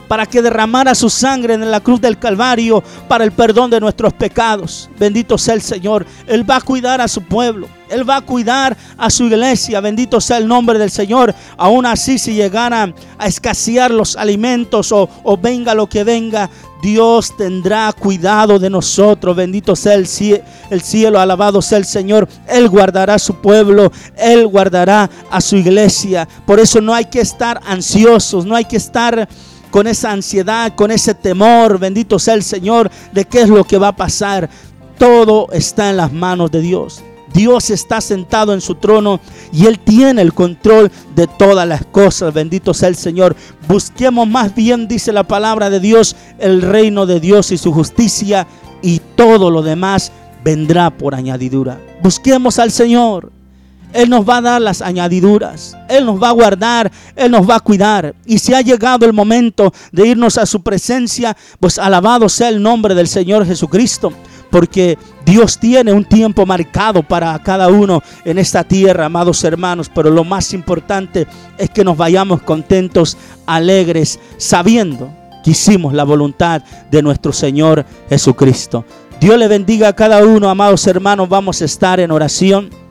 para 0.08 0.26
que 0.26 0.42
derramara 0.42 0.94
su 0.94 1.10
sangre 1.10 1.54
en 1.54 1.70
la 1.70 1.80
cruz 1.80 2.00
del 2.00 2.18
Calvario 2.18 2.82
para 3.08 3.24
el 3.24 3.32
perdón 3.32 3.70
de 3.70 3.80
nuestros 3.80 4.12
pecados. 4.12 4.88
Bendito 4.98 5.38
sea 5.38 5.54
el 5.54 5.62
Señor. 5.62 6.06
Él 6.26 6.48
va 6.48 6.56
a 6.56 6.60
cuidar 6.60 7.00
a 7.00 7.08
su 7.08 7.22
pueblo. 7.22 7.68
Él 7.88 8.08
va 8.08 8.16
a 8.16 8.20
cuidar 8.20 8.76
a 8.96 9.10
su 9.10 9.24
iglesia. 9.24 9.80
Bendito 9.80 10.20
sea 10.20 10.38
el 10.38 10.48
nombre 10.48 10.78
del 10.78 10.90
Señor. 10.90 11.34
Aún 11.56 11.86
así, 11.86 12.18
si 12.18 12.34
llegaran 12.34 12.94
a 13.18 13.26
escasear 13.26 13.90
los 13.90 14.16
alimentos 14.16 14.92
o, 14.92 15.08
venga 15.40 15.74
lo 15.74 15.88
que 15.88 16.04
venga, 16.04 16.50
Dios 16.82 17.36
tendrá 17.36 17.92
cuidado 17.92 18.58
de 18.58 18.70
nosotros. 18.70 19.36
Bendito 19.36 19.76
sea 19.76 19.94
el 19.94 20.06
cielo, 20.06 20.42
el 20.70 20.82
cielo, 20.82 21.20
alabado 21.20 21.62
sea 21.62 21.78
el 21.78 21.84
Señor. 21.84 22.28
Él 22.48 22.68
guardará 22.68 23.14
a 23.14 23.18
su 23.18 23.36
pueblo, 23.36 23.92
Él 24.16 24.46
guardará 24.46 25.08
a 25.30 25.40
su 25.40 25.56
iglesia. 25.56 26.28
Por 26.44 26.58
eso 26.58 26.80
no 26.80 26.92
hay 26.92 27.04
que 27.04 27.20
estar 27.20 27.60
ansiosos, 27.66 28.44
no 28.44 28.56
hay 28.56 28.64
que 28.64 28.76
estar 28.76 29.28
con 29.76 29.86
esa 29.86 30.10
ansiedad, 30.10 30.74
con 30.74 30.90
ese 30.90 31.12
temor, 31.12 31.78
bendito 31.78 32.18
sea 32.18 32.32
el 32.32 32.42
Señor, 32.42 32.90
de 33.12 33.26
qué 33.26 33.42
es 33.42 33.50
lo 33.50 33.62
que 33.62 33.76
va 33.76 33.88
a 33.88 33.94
pasar. 33.96 34.48
Todo 34.96 35.48
está 35.52 35.90
en 35.90 35.98
las 35.98 36.14
manos 36.14 36.50
de 36.50 36.62
Dios. 36.62 37.02
Dios 37.34 37.68
está 37.68 38.00
sentado 38.00 38.54
en 38.54 38.62
su 38.62 38.76
trono 38.76 39.20
y 39.52 39.66
Él 39.66 39.78
tiene 39.78 40.22
el 40.22 40.32
control 40.32 40.90
de 41.14 41.26
todas 41.26 41.68
las 41.68 41.84
cosas. 41.84 42.32
Bendito 42.32 42.72
sea 42.72 42.88
el 42.88 42.96
Señor. 42.96 43.36
Busquemos 43.68 44.26
más 44.26 44.54
bien, 44.54 44.88
dice 44.88 45.12
la 45.12 45.24
palabra 45.24 45.68
de 45.68 45.78
Dios, 45.78 46.16
el 46.38 46.62
reino 46.62 47.04
de 47.04 47.20
Dios 47.20 47.52
y 47.52 47.58
su 47.58 47.70
justicia 47.70 48.46
y 48.80 49.02
todo 49.14 49.50
lo 49.50 49.60
demás 49.60 50.10
vendrá 50.42 50.88
por 50.88 51.14
añadidura. 51.14 51.78
Busquemos 52.02 52.58
al 52.58 52.70
Señor. 52.70 53.35
Él 53.92 54.10
nos 54.10 54.28
va 54.28 54.38
a 54.38 54.42
dar 54.42 54.60
las 54.60 54.82
añadiduras. 54.82 55.76
Él 55.88 56.04
nos 56.04 56.22
va 56.22 56.28
a 56.28 56.32
guardar. 56.32 56.90
Él 57.14 57.30
nos 57.30 57.48
va 57.48 57.56
a 57.56 57.60
cuidar. 57.60 58.14
Y 58.26 58.38
si 58.38 58.52
ha 58.54 58.60
llegado 58.60 59.06
el 59.06 59.12
momento 59.12 59.72
de 59.92 60.08
irnos 60.08 60.38
a 60.38 60.46
su 60.46 60.62
presencia, 60.62 61.36
pues 61.60 61.78
alabado 61.78 62.28
sea 62.28 62.48
el 62.48 62.62
nombre 62.62 62.94
del 62.94 63.08
Señor 63.08 63.46
Jesucristo. 63.46 64.12
Porque 64.50 64.96
Dios 65.24 65.58
tiene 65.58 65.92
un 65.92 66.04
tiempo 66.04 66.46
marcado 66.46 67.02
para 67.02 67.36
cada 67.42 67.68
uno 67.68 68.02
en 68.24 68.38
esta 68.38 68.64
tierra, 68.64 69.06
amados 69.06 69.42
hermanos. 69.44 69.90
Pero 69.94 70.10
lo 70.10 70.24
más 70.24 70.52
importante 70.52 71.26
es 71.58 71.70
que 71.70 71.84
nos 71.84 71.96
vayamos 71.96 72.42
contentos, 72.42 73.16
alegres, 73.46 74.20
sabiendo 74.36 75.10
que 75.42 75.50
hicimos 75.52 75.94
la 75.94 76.04
voluntad 76.04 76.62
de 76.90 77.02
nuestro 77.02 77.32
Señor 77.32 77.84
Jesucristo. 78.08 78.84
Dios 79.20 79.38
le 79.38 79.48
bendiga 79.48 79.88
a 79.88 79.92
cada 79.94 80.24
uno, 80.24 80.50
amados 80.50 80.86
hermanos. 80.86 81.28
Vamos 81.28 81.62
a 81.62 81.64
estar 81.64 82.00
en 82.00 82.10
oración. 82.10 82.85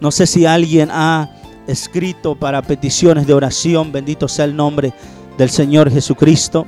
No 0.00 0.10
sé 0.10 0.26
si 0.26 0.46
alguien 0.46 0.90
ha 0.92 1.30
escrito 1.66 2.34
para 2.34 2.62
peticiones 2.62 3.26
de 3.26 3.34
oración. 3.34 3.92
Bendito 3.92 4.28
sea 4.28 4.44
el 4.44 4.56
nombre 4.56 4.92
del 5.36 5.50
Señor 5.50 5.90
Jesucristo. 5.90 6.66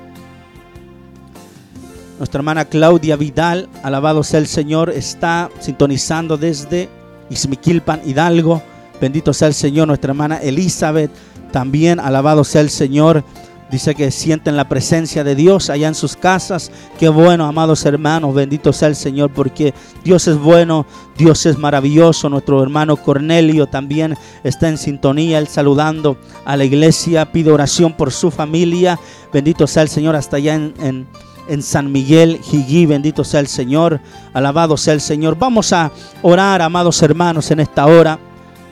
Nuestra 2.19 2.40
hermana 2.40 2.66
Claudia 2.66 3.16
Vidal, 3.16 3.69
alabado 3.82 4.23
sea 4.23 4.40
el 4.40 4.47
Señor, 4.47 4.90
está 4.90 5.48
sintonizando 5.59 6.36
desde 6.36 6.90
Izmiquilpan, 7.31 8.02
Hidalgo. 8.05 8.62
Bendito 9.01 9.32
sea 9.32 9.48
el 9.48 9.55
Señor. 9.55 9.89
Nuestra 9.89 10.11
hermana 10.11 10.36
Elizabeth, 10.36 11.11
también 11.51 11.98
alabado 11.98 12.44
sea 12.44 12.61
el 12.61 12.69
Señor. 12.69 13.24
Dice 13.71 13.95
que 13.95 14.11
sienten 14.11 14.57
la 14.57 14.69
presencia 14.69 15.23
de 15.23 15.37
Dios 15.37 15.71
allá 15.71 15.87
en 15.87 15.95
sus 15.95 16.17
casas. 16.17 16.73
Qué 16.99 17.09
bueno, 17.09 17.47
amados 17.47 17.85
hermanos. 17.87 18.35
Bendito 18.35 18.73
sea 18.73 18.89
el 18.89 18.97
Señor 18.97 19.31
porque 19.31 19.73
Dios 20.03 20.27
es 20.27 20.37
bueno, 20.37 20.87
Dios 21.17 21.47
es 21.47 21.57
maravilloso. 21.57 22.29
Nuestro 22.29 22.61
hermano 22.65 22.97
Cornelio 22.97 23.69
también 23.69 24.17
está 24.43 24.69
en 24.69 24.77
sintonía, 24.77 25.39
él 25.39 25.47
saludando 25.47 26.17
a 26.45 26.57
la 26.57 26.65
iglesia. 26.65 27.31
Pide 27.31 27.53
oración 27.53 27.93
por 27.93 28.11
su 28.11 28.33
familia. 28.33 28.99
Bendito 29.33 29.69
sea 29.69 29.85
el 29.85 29.89
Señor 29.89 30.17
hasta 30.17 30.39
allá 30.39 30.57
en, 30.57 30.75
en, 30.81 31.07
en 31.49 31.63
San 31.63 31.93
Miguel, 31.93 32.41
Jiguí. 32.43 32.87
Bendito 32.87 33.23
sea 33.23 33.39
el 33.39 33.47
Señor. 33.47 34.01
Alabado 34.33 34.77
sea 34.77 34.95
el 34.95 35.01
Señor. 35.01 35.39
Vamos 35.39 35.73
a 35.73 35.93
orar, 36.23 36.61
amados 36.61 37.01
hermanos, 37.03 37.49
en 37.53 37.61
esta 37.61 37.87
hora. 37.87 38.19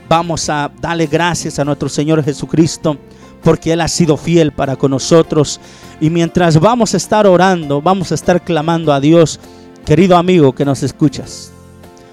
Vamos 0.09 0.49
a 0.49 0.73
darle 0.81 1.07
gracias 1.07 1.61
a 1.61 1.65
nuestro 1.65 1.89
Señor 1.89 2.25
Jesucristo 2.25 2.97
porque 3.43 3.73
Él 3.73 3.81
ha 3.81 3.89
sido 3.89 4.17
fiel 4.17 4.53
para 4.53 4.77
con 4.77 4.91
nosotros. 4.91 5.61
Y 6.01 6.11
mientras 6.11 6.59
vamos 6.59 6.95
a 6.95 6.97
estar 6.97 7.27
orando, 7.27 7.81
vamos 7.83 8.13
a 8.13 8.15
estar 8.15 8.43
clamando 8.43 8.93
a 8.93 9.01
Dios, 9.01 9.41
querido 9.85 10.17
amigo 10.17 10.55
que 10.55 10.65
nos 10.65 10.83
escuchas, 10.83 11.53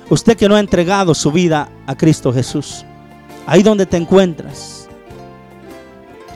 usted 0.10 0.38
que 0.38 0.48
no 0.48 0.56
ha 0.56 0.60
entregado 0.60 1.14
su 1.14 1.32
vida 1.32 1.70
a 1.86 1.96
Cristo 1.96 2.32
Jesús, 2.32 2.86
ahí 3.46 3.64
donde 3.64 3.86
te 3.86 3.98
encuentras, 3.98 4.88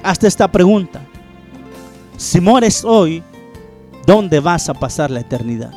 hazte 0.04 0.28
esta 0.28 0.52
pregunta. 0.52 1.02
Si 2.18 2.42
mueres 2.42 2.84
hoy, 2.84 3.24
¿dónde 4.06 4.42
vas 4.42 4.68
a 4.68 4.74
pasar 4.74 5.10
la 5.10 5.22
eternidad? 5.22 5.72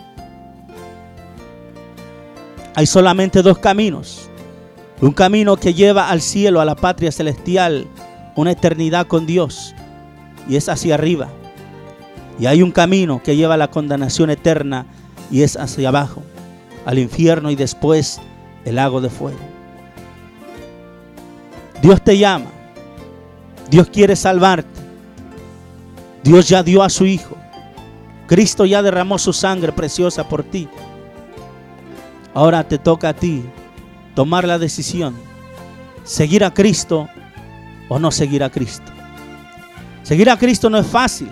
Hay 2.74 2.86
solamente 2.86 3.42
dos 3.42 3.58
caminos. 3.58 4.28
Un 5.00 5.12
camino 5.12 5.56
que 5.56 5.74
lleva 5.74 6.08
al 6.08 6.20
cielo, 6.20 6.60
a 6.60 6.64
la 6.64 6.74
patria 6.74 7.12
celestial, 7.12 7.86
una 8.36 8.52
eternidad 8.52 9.06
con 9.06 9.26
Dios 9.26 9.74
y 10.48 10.56
es 10.56 10.68
hacia 10.68 10.94
arriba. 10.94 11.28
Y 12.38 12.46
hay 12.46 12.62
un 12.62 12.72
camino 12.72 13.22
que 13.22 13.36
lleva 13.36 13.54
a 13.54 13.58
la 13.58 13.70
condenación 13.70 14.30
eterna 14.30 14.86
y 15.30 15.42
es 15.42 15.56
hacia 15.56 15.88
abajo, 15.88 16.22
al 16.84 16.98
infierno 16.98 17.50
y 17.50 17.56
después 17.56 18.20
el 18.64 18.76
lago 18.76 19.00
de 19.00 19.10
fuego. 19.10 19.38
Dios 21.80 22.02
te 22.02 22.16
llama. 22.16 22.46
Dios 23.70 23.88
quiere 23.88 24.16
salvarte. 24.16 24.68
Dios 26.22 26.48
ya 26.48 26.62
dio 26.62 26.82
a 26.82 26.88
su 26.88 27.06
Hijo. 27.06 27.36
Cristo 28.26 28.64
ya 28.64 28.82
derramó 28.82 29.18
su 29.18 29.32
sangre 29.32 29.72
preciosa 29.72 30.28
por 30.28 30.44
ti. 30.44 30.68
Ahora 32.34 32.66
te 32.66 32.78
toca 32.78 33.10
a 33.10 33.14
ti 33.14 33.44
tomar 34.14 34.46
la 34.46 34.58
decisión. 34.58 35.14
Seguir 36.04 36.44
a 36.44 36.54
Cristo 36.54 37.08
o 37.92 37.98
no 37.98 38.10
seguir 38.10 38.42
a 38.42 38.50
Cristo. 38.50 38.90
Seguir 40.02 40.30
a 40.30 40.38
Cristo 40.38 40.70
no 40.70 40.78
es 40.78 40.86
fácil. 40.86 41.30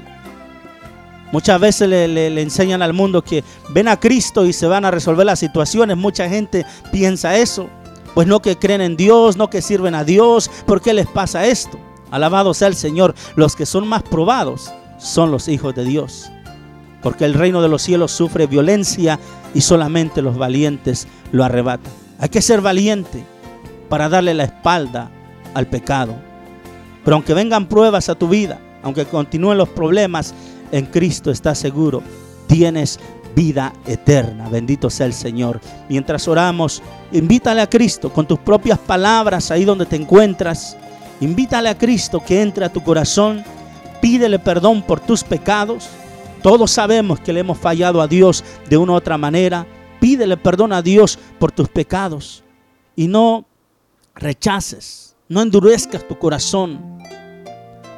Muchas 1.33 1.61
veces 1.61 1.89
le, 1.89 2.07
le, 2.09 2.43
enseñan 2.43 2.83
al 2.83 2.93
mundo 2.93 3.23
que 3.23 3.43
ven 3.71 3.89
a 3.89 3.99
Cristo 3.99 4.45
y 4.45 4.53
se 4.53 4.67
van 4.67 4.85
a 4.85 4.91
resolver 4.91 5.25
las 5.25 5.39
situaciones. 5.39 5.97
Mucha 5.97 6.29
gente 6.29 6.67
piensa 6.93 7.37
eso. 7.37 7.69
Pues 8.15 8.27
no 8.27 8.43
que 8.43 8.57
creen 8.57 8.81
en 8.81 8.97
Dios, 8.97 9.37
no 9.37 9.49
que 9.49 9.63
sirven 9.63 9.95
a 9.95 10.05
Dios. 10.05 10.51
¿Por 10.67 10.83
qué 10.83 10.93
les 10.93 11.07
pasa 11.07 11.47
esto? 11.47 11.79
Alabado 12.11 12.53
sea 12.53 12.69
el 12.69 12.75
Señor. 12.75 13.15
Los 13.37 13.57
que 13.57 13.65
son 13.65 13.89
más 13.89 14.03
probados 14.03 14.71
son 14.99 15.31
los 15.31 15.49
hijos 15.49 15.75
de 15.75 15.85
Dios. 15.85 16.31
Porque 17.03 17.25
el 17.25 17.35
reino 17.35 17.63
de 17.63 17.69
los 17.69 17.83
cielos 17.83 18.13
sufre 18.13 18.47
violencia 18.47 19.19
y 19.55 19.63
solamente 19.63 20.21
los 20.21 20.37
valientes 20.37 21.07
lo 21.33 21.45
arrebatan. 21.45 21.93
Hay 22.19 22.29
que 22.29 22.43
ser 22.43 22.61
valiente 22.61 23.25
para 23.89 24.09
darle 24.09 24.35
la 24.35 24.45
espalda 24.45 25.11
al 25.55 25.69
pecado. 25.69 26.30
Pero 27.11 27.17
aunque 27.17 27.35
vengan 27.35 27.67
pruebas 27.67 28.09
a 28.09 28.15
tu 28.15 28.29
vida, 28.29 28.61
aunque 28.85 29.05
continúen 29.05 29.59
los 29.59 29.69
problemas, 29.69 30.33
en 30.71 30.87
Cristo 30.87 31.33
estás 31.33 31.59
seguro. 31.59 32.05
Tienes 32.47 33.01
vida 33.35 33.73
eterna. 33.85 34.49
Bendito 34.49 34.89
sea 34.91 35.07
el 35.07 35.13
Señor. 35.13 35.61
Mientras 35.89 36.29
oramos, 36.29 36.81
invítale 37.11 37.63
a 37.63 37.69
Cristo 37.69 38.13
con 38.13 38.29
tus 38.29 38.39
propias 38.39 38.79
palabras 38.79 39.51
ahí 39.51 39.65
donde 39.65 39.87
te 39.87 39.97
encuentras. 39.97 40.77
Invítale 41.21 41.69
a 41.69 41.77
Cristo 41.77 42.23
que 42.25 42.43
entre 42.43 42.65
a 42.65 42.73
tu 42.73 42.81
corazón. 42.81 43.43
Pídele 44.01 44.39
perdón 44.39 44.81
por 44.81 45.01
tus 45.01 45.25
pecados. 45.25 45.89
Todos 46.45 46.71
sabemos 46.71 47.19
que 47.19 47.33
le 47.33 47.41
hemos 47.41 47.59
fallado 47.59 48.01
a 48.01 48.07
Dios 48.07 48.45
de 48.69 48.77
una 48.77 48.93
u 48.93 48.95
otra 48.95 49.19
manera. 49.19 49.67
Pídele 49.99 50.37
perdón 50.37 50.73
a 50.73 50.81
Dios 50.81 51.19
por 51.41 51.51
tus 51.51 51.69
pecados. 51.69 52.45
Y 52.95 53.09
no 53.09 53.47
rechaces, 54.15 55.17
no 55.29 55.43
endurezcas 55.43 56.07
tu 56.07 56.17
corazón 56.17 57.00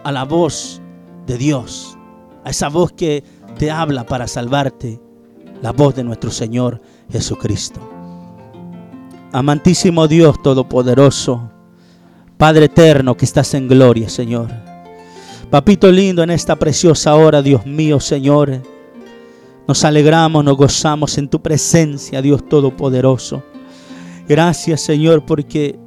a 0.04 0.12
la 0.12 0.24
voz 0.24 0.80
de 1.26 1.38
Dios, 1.38 1.96
a 2.44 2.50
esa 2.50 2.68
voz 2.68 2.92
que 2.92 3.22
te 3.58 3.70
habla 3.70 4.04
para 4.04 4.26
salvarte, 4.26 5.00
la 5.60 5.72
voz 5.72 5.94
de 5.94 6.04
nuestro 6.04 6.30
Señor 6.30 6.80
Jesucristo. 7.10 7.80
Amantísimo 9.32 10.08
Dios 10.08 10.42
Todopoderoso, 10.42 11.50
Padre 12.36 12.64
eterno 12.64 13.16
que 13.16 13.24
estás 13.24 13.54
en 13.54 13.68
gloria, 13.68 14.08
Señor. 14.08 14.50
Papito 15.50 15.92
lindo, 15.92 16.22
en 16.22 16.30
esta 16.30 16.56
preciosa 16.56 17.14
hora, 17.14 17.40
Dios 17.42 17.64
mío, 17.66 18.00
Señor, 18.00 18.62
nos 19.68 19.84
alegramos, 19.84 20.44
nos 20.44 20.56
gozamos 20.56 21.16
en 21.18 21.28
tu 21.28 21.40
presencia, 21.40 22.20
Dios 22.20 22.48
Todopoderoso. 22.48 23.44
Gracias, 24.28 24.80
Señor, 24.80 25.24
porque 25.24 25.78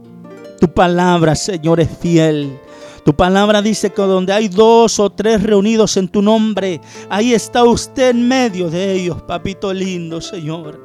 tu 0.59 0.71
palabra, 0.71 1.35
Señor, 1.35 1.79
es 1.79 1.89
fiel. 1.99 2.57
Tu 3.05 3.15
palabra 3.15 3.61
dice 3.61 3.93
que 3.93 4.01
donde 4.01 4.33
hay 4.33 4.47
dos 4.47 4.99
o 4.99 5.11
tres 5.11 5.43
reunidos 5.43 5.95
en 5.95 6.07
tu 6.07 6.23
nombre, 6.23 6.81
ahí 7.07 7.35
está 7.35 7.63
usted 7.63 8.09
en 8.09 8.27
medio 8.27 8.67
de 8.67 8.93
ellos, 8.93 9.21
papito 9.21 9.71
lindo, 9.71 10.19
Señor. 10.19 10.83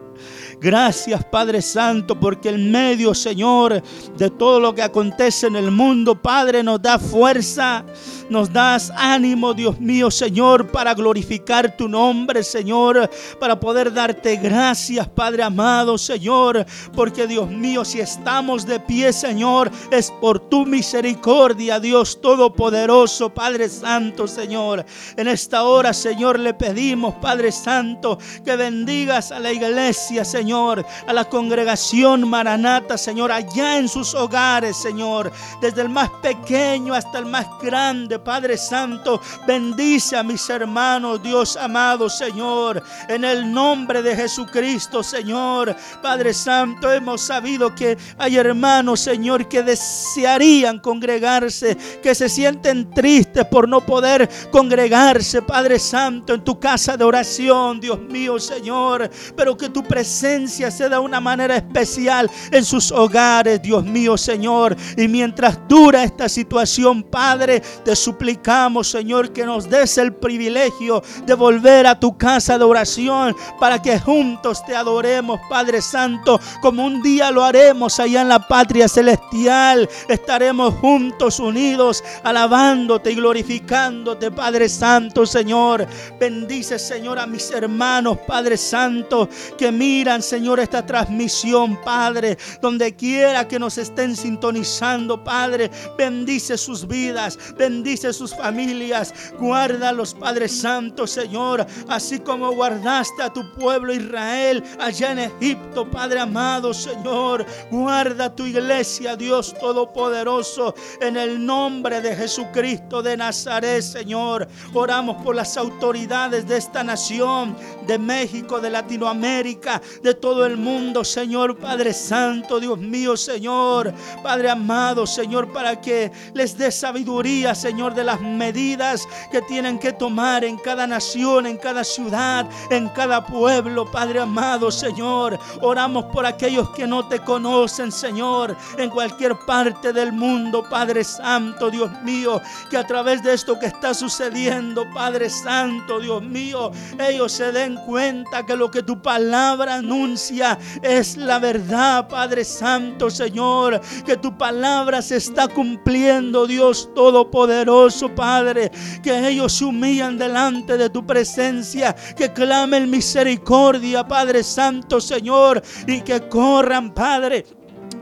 Gracias 0.61 1.25
Padre 1.25 1.63
Santo, 1.63 2.21
porque 2.21 2.51
en 2.51 2.71
medio, 2.71 3.15
Señor, 3.15 3.83
de 4.19 4.29
todo 4.29 4.61
lo 4.61 4.75
que 4.75 4.83
acontece 4.83 5.47
en 5.47 5.57
el 5.57 5.71
mundo, 5.71 6.21
Padre, 6.21 6.63
nos 6.63 6.83
da 6.83 6.99
fuerza, 6.99 7.87
nos 8.31 8.53
das 8.53 8.93
ánimo, 8.97 9.53
Dios 9.53 9.81
mío, 9.81 10.11
Señor, 10.11 10.69
para 10.69 10.95
glorificar 10.95 11.77
tu 11.77 11.89
nombre, 11.89 12.43
Señor, 12.43 13.11
para 13.39 13.59
poder 13.59 13.93
darte 13.93 14.37
gracias, 14.37 15.09
Padre 15.09 15.43
amado, 15.43 15.99
Señor, 15.99 16.65
porque 16.95 17.27
Dios 17.27 17.51
mío, 17.51 17.85
si 17.85 18.01
estamos 18.01 18.65
de 18.65 18.79
pie, 18.81 19.13
Señor, 19.13 19.71
es 19.91 20.11
por 20.21 20.39
tu 20.39 20.65
misericordia, 20.65 21.81
Dios 21.81 22.21
Todopoderoso, 22.21 23.31
Padre 23.35 23.69
Santo, 23.69 24.29
Señor. 24.29 24.85
En 25.17 25.27
esta 25.27 25.65
hora, 25.65 25.93
Señor, 25.93 26.39
le 26.39 26.55
pedimos, 26.55 27.15
Padre 27.17 27.51
Santo, 27.51 28.19
que 28.45 28.55
bendigas 28.57 29.33
a 29.33 29.41
la 29.41 29.53
iglesia, 29.53 30.25
Señor. 30.25 30.87
A 31.07 31.13
la 31.13 31.25
congregación 31.25 32.29
Maranata, 32.29 32.97
Señor, 32.97 33.33
allá 33.33 33.79
en 33.79 33.89
sus 33.89 34.15
hogares, 34.15 34.77
Señor, 34.77 35.33
desde 35.61 35.83
el 35.83 35.89
más 35.89 36.11
pequeño 36.23 36.95
hasta 36.95 37.19
el 37.19 37.27
más 37.27 37.47
grande, 37.61 38.20
Padre 38.25 38.57
Santo, 38.57 39.21
bendice 39.47 40.17
a 40.17 40.23
mis 40.23 40.49
hermanos, 40.51 41.23
Dios 41.23 41.57
amado, 41.57 42.09
Señor, 42.09 42.83
en 43.09 43.25
el 43.25 43.53
nombre 43.53 44.03
de 44.03 44.15
Jesucristo, 44.15 45.03
Señor, 45.03 45.75
Padre 46.03 46.35
Santo, 46.35 46.93
hemos 46.93 47.21
sabido 47.21 47.75
que 47.75 47.97
hay 48.19 48.37
hermanos, 48.37 49.01
Señor, 49.01 49.49
que 49.49 49.63
desearían 49.63 50.79
congregarse, 50.79 51.77
que 52.03 52.15
se 52.15 52.29
sienten 52.29 52.91
tristes 52.91 53.45
por 53.47 53.69
no 53.69 53.81
poder 53.81 54.29
congregarse, 54.51 55.43
Padre 55.43 55.79
Santo, 55.79 56.35
en 56.35 56.45
tu 56.45 56.59
casa 56.59 56.97
de 56.97 57.05
oración, 57.05 57.81
Dios 57.81 58.01
mío, 58.01 58.39
Señor, 58.39 59.11
pero 59.37 59.57
que 59.57 59.69
tu 59.69 59.83
presencia 59.83 60.71
se 60.71 60.89
de 60.89 60.99
una 60.99 61.21
manera 61.21 61.57
especial 61.57 62.31
en 62.51 62.65
sus 62.65 62.91
hogares, 62.91 63.63
Dios 63.63 63.85
mío, 63.85 64.17
Señor. 64.17 64.77
Y 64.97 65.09
mientras 65.09 65.59
dura 65.69 66.03
esta 66.03 66.29
situación, 66.29 67.03
Padre, 67.03 67.61
te 67.85 67.95
suplicamos, 68.11 68.91
Señor, 68.91 69.33
que 69.33 69.47
nos 69.47 69.71
des 69.71 69.97
el 69.97 70.13
privilegio 70.13 71.01
de 71.25 71.35
volver 71.35 71.87
a 71.87 71.99
tu 71.99 72.19
casa 72.19 72.59
de 72.59 72.65
oración 72.65 73.37
para 73.61 73.81
que 73.81 74.01
juntos 74.01 74.65
te 74.67 74.75
adoremos, 74.75 75.39
Padre 75.49 75.81
Santo, 75.81 76.41
como 76.61 76.85
un 76.85 77.03
día 77.03 77.31
lo 77.31 77.45
haremos 77.45 78.01
allá 78.01 78.23
en 78.23 78.29
la 78.29 78.41
patria 78.49 78.89
celestial. 78.89 79.89
Estaremos 80.09 80.75
juntos, 80.75 81.39
unidos, 81.39 82.03
alabándote 82.25 83.13
y 83.13 83.15
glorificándote, 83.15 84.33
Padre 84.33 84.69
Santo, 84.69 85.25
Señor. 85.25 85.87
Bendice, 86.19 86.81
Señor, 86.81 87.21
a 87.21 87.27
mis 87.27 87.49
hermanos, 87.53 88.19
Padre 88.27 88.57
Santo, 88.57 89.29
que 89.57 89.71
miran, 89.71 90.21
Señor, 90.21 90.59
esta 90.59 90.85
transmisión, 90.85 91.81
Padre, 91.85 92.37
donde 92.61 92.97
quiera 92.97 93.47
que 93.47 93.61
nos 93.61 93.79
estén 93.79 94.17
sintonizando, 94.17 95.23
Padre, 95.23 95.71
bendice 95.97 96.59
sus 96.59 96.89
vidas, 96.89 97.39
bendice 97.57 98.00
sus 98.13 98.35
familias, 98.35 99.13
guárdalos, 99.39 100.15
Padre 100.15 100.49
Santo, 100.49 101.07
Señor, 101.07 101.67
así 101.89 102.19
como 102.21 102.51
guardaste 102.53 103.23
a 103.23 103.33
tu 103.33 103.53
pueblo 103.53 103.93
Israel 103.93 104.63
allá 104.79 105.13
en 105.13 105.19
Egipto, 105.21 105.91
Padre 105.91 106.21
amado, 106.21 106.73
Señor, 106.73 107.45
guarda 107.71 108.35
tu 108.35 108.47
iglesia, 108.47 109.17
Dios 109.17 109.55
Todopoderoso, 109.61 110.75
en 111.01 111.17
el 111.17 111.45
nombre 111.45 112.01
de 112.01 112.17
Jesucristo 112.17 113.03
de 113.03 113.17
Nazaret, 113.17 113.83
Señor. 113.83 114.49
Oramos 114.73 115.23
por 115.23 115.35
las 115.35 115.57
autoridades 115.57 116.47
de 116.47 116.57
esta 116.57 116.83
nación, 116.83 117.57
de 117.87 117.99
México, 117.99 118.61
de 118.61 118.71
Latinoamérica, 118.71 119.81
de 120.03 120.15
todo 120.15 120.47
el 120.47 120.57
mundo, 120.57 121.05
Señor. 121.05 121.59
Padre 121.59 121.93
Santo, 121.93 122.61
Dios 122.61 122.79
mío, 122.79 123.17
Señor, 123.17 123.93
Padre 124.23 124.51
amado, 124.51 125.07
Señor, 125.07 125.53
para 125.53 125.81
que 125.81 126.11
les 126.35 126.57
dé 126.57 126.71
sabiduría, 126.71 127.55
Señor, 127.55 127.90
de 127.95 128.05
las 128.05 128.21
medidas 128.21 129.09
que 129.31 129.43
tienen 129.43 129.79
que 129.79 129.93
tomar 129.93 130.45
en 130.45 130.57
cada 130.57 130.87
nación, 130.87 131.47
en 131.47 131.57
cada 131.57 131.85
ciudad, 131.85 132.47
en 132.71 132.89
cada 132.89 133.25
pueblo, 133.25 133.91
Padre 133.91 134.21
amado, 134.21 134.71
Señor. 134.71 135.39
Oramos 135.61 136.05
por 136.07 136.27
aquellos 136.27 136.71
que 136.71 136.87
no 136.87 137.07
te 137.09 137.21
conocen, 137.21 137.93
Señor, 137.93 138.57
en 138.79 138.91
cualquier 138.91 139.37
parte 139.47 139.93
del 139.93 140.13
mundo, 140.13 140.65
Padre 140.69 141.05
Santo, 141.05 141.71
Dios 141.71 141.91
mío, 142.03 142.41
que 142.71 142.77
a 142.77 142.87
través 142.87 143.23
de 143.23 143.35
esto 143.35 143.59
que 143.59 143.67
está 143.67 143.95
sucediendo, 143.95 144.87
Padre 144.93 145.31
Santo, 145.31 146.01
Dios 146.01 146.23
mío, 146.23 146.71
ellos 146.99 147.33
se 147.33 147.53
den 147.53 147.77
cuenta 147.87 148.45
que 148.45 148.57
lo 148.57 148.71
que 148.71 148.83
tu 148.83 149.01
palabra 149.01 149.77
anuncia 149.77 150.59
es 150.83 151.17
la 151.17 151.39
verdad, 151.39 152.09
Padre 152.09 152.45
Santo, 152.45 153.11
Señor, 153.11 153.81
que 154.05 154.17
tu 154.17 154.37
palabra 154.37 155.03
se 155.03 155.17
está 155.17 155.49
cumpliendo, 155.49 156.47
Dios 156.47 156.91
Todopoderoso, 156.95 157.70
Padre, 158.15 158.71
que 159.03 159.29
ellos 159.29 159.53
se 159.53 159.65
humillan 159.65 160.19
delante 160.19 160.77
de 160.77 160.91
tu 160.91 161.07
presencia, 161.07 161.95
que 162.17 162.33
clamen 162.33 162.91
misericordia, 162.91 164.07
Padre 164.07 164.43
Santo, 164.43 165.01
Señor, 165.01 165.63
y 165.87 166.01
que 166.01 166.29
corran, 166.29 166.93
Padre 166.93 167.45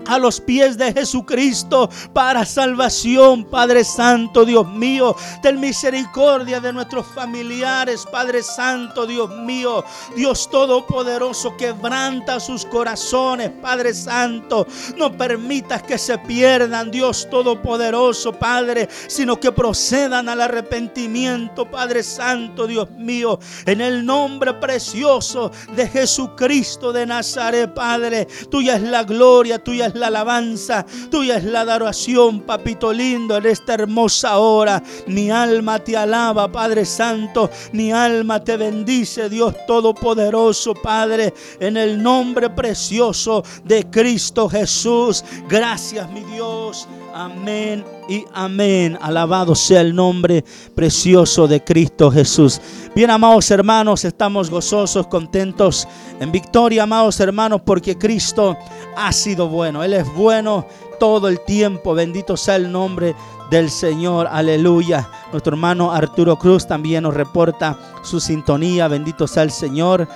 a 0.09 0.19
los 0.19 0.41
pies 0.41 0.77
de 0.77 0.93
Jesucristo 0.93 1.89
para 2.13 2.45
salvación, 2.45 3.45
Padre 3.45 3.85
Santo, 3.85 4.45
Dios 4.45 4.67
mío. 4.67 5.15
Ten 5.43 5.61
misericordia 5.61 6.61
de 6.61 6.73
nuestros 6.73 7.07
familiares, 7.07 8.07
Padre 8.11 8.43
Santo, 8.43 9.07
Dios 9.07 9.31
mío. 9.31 9.85
Dios 10.17 10.49
Todopoderoso, 10.51 11.57
quebranta 11.57 12.41
sus 12.41 12.65
corazones, 12.65 13.51
Padre 13.63 13.95
Santo. 13.95 14.67
No 14.97 15.17
permitas 15.17 15.83
que 15.83 15.99
se 15.99 16.19
pierdan, 16.19 16.91
Dios 16.91 17.29
Todopoderoso, 17.31 18.33
Padre, 18.33 18.89
sino 19.07 19.39
que 19.39 19.53
procedan 19.53 20.29
al 20.29 20.41
arrepentimiento, 20.41 21.71
Padre 21.71 22.03
Santo, 22.03 22.67
Dios 22.67 22.91
mío. 22.93 23.39
En 23.67 23.81
el 23.81 24.05
nombre 24.05 24.55
precioso 24.55 25.53
de 25.77 25.87
Jesucristo 25.87 26.93
de 26.93 27.07
Nazaret, 27.07 27.73
Padre. 27.75 28.27
Tuya 28.51 28.77
es 28.77 28.83
la 28.83 29.05
gloria, 29.05 29.63
tuya 29.63 29.87
es 29.87 29.95
la 29.99 30.09
alabanza, 30.09 30.87
tuya 31.11 31.37
es 31.37 31.45
la 31.45 31.61
adoración, 31.61 32.41
papito 32.41 32.93
lindo, 32.93 33.37
en 33.37 33.47
esta 33.47 33.75
hermosa 33.75 34.39
hora. 34.39 34.83
Mi 35.07 35.31
alma 35.31 35.79
te 35.79 35.97
alaba, 35.97 36.51
Padre 36.51 36.85
Santo, 36.85 37.51
mi 37.73 37.93
alma 37.93 38.43
te 38.43 38.57
bendice, 38.57 39.29
Dios 39.29 39.55
Todopoderoso, 39.67 40.75
Padre, 40.75 41.35
en 41.61 41.77
el 41.77 42.03
nombre 42.03 42.51
precioso 42.51 43.43
de 43.65 43.85
Cristo 43.91 44.49
Jesús. 44.49 45.25
Gracias, 45.49 46.11
mi 46.11 46.23
Dios. 46.25 46.89
Amén 47.15 47.98
y 48.09 48.25
amén. 48.33 48.99
Alabado 49.01 49.55
sea 49.55 49.83
el 49.83 49.95
nombre 49.95 50.45
precioso 50.75 51.47
de 51.47 51.63
Cristo 51.63 52.11
Jesús. 52.11 52.61
Bien, 52.95 53.11
amados 53.11 53.51
hermanos, 53.51 54.05
estamos 54.05 54.51
gozosos, 54.51 55.07
contentos 55.07 55.87
en 56.19 56.33
victoria, 56.33 56.85
amados 56.85 57.21
hermanos, 57.21 57.61
porque 57.65 57.97
Cristo 57.99 58.57
ha 58.97 59.13
sido 59.13 59.49
bueno. 59.49 59.85
Él 59.85 59.93
es 59.93 60.13
bueno 60.15 60.67
todo 60.99 61.29
el 61.29 61.41
tiempo. 61.41 61.95
Bendito 61.95 62.37
sea 62.37 62.57
el 62.57 62.73
nombre 62.73 63.15
del 63.51 63.71
Señor. 63.71 64.27
Aleluya. 64.31 65.09
Nuestro 65.31 65.55
hermano 65.55 65.93
Arturo 65.93 66.37
Cruz 66.39 66.67
también 66.67 67.03
nos 67.03 67.15
reporta 67.15 67.79
su 68.03 68.21
sintonía. 68.21 68.89
Bendito 68.89 69.27
sea 69.27 69.43
el 69.43 69.51
Señor. 69.51 70.09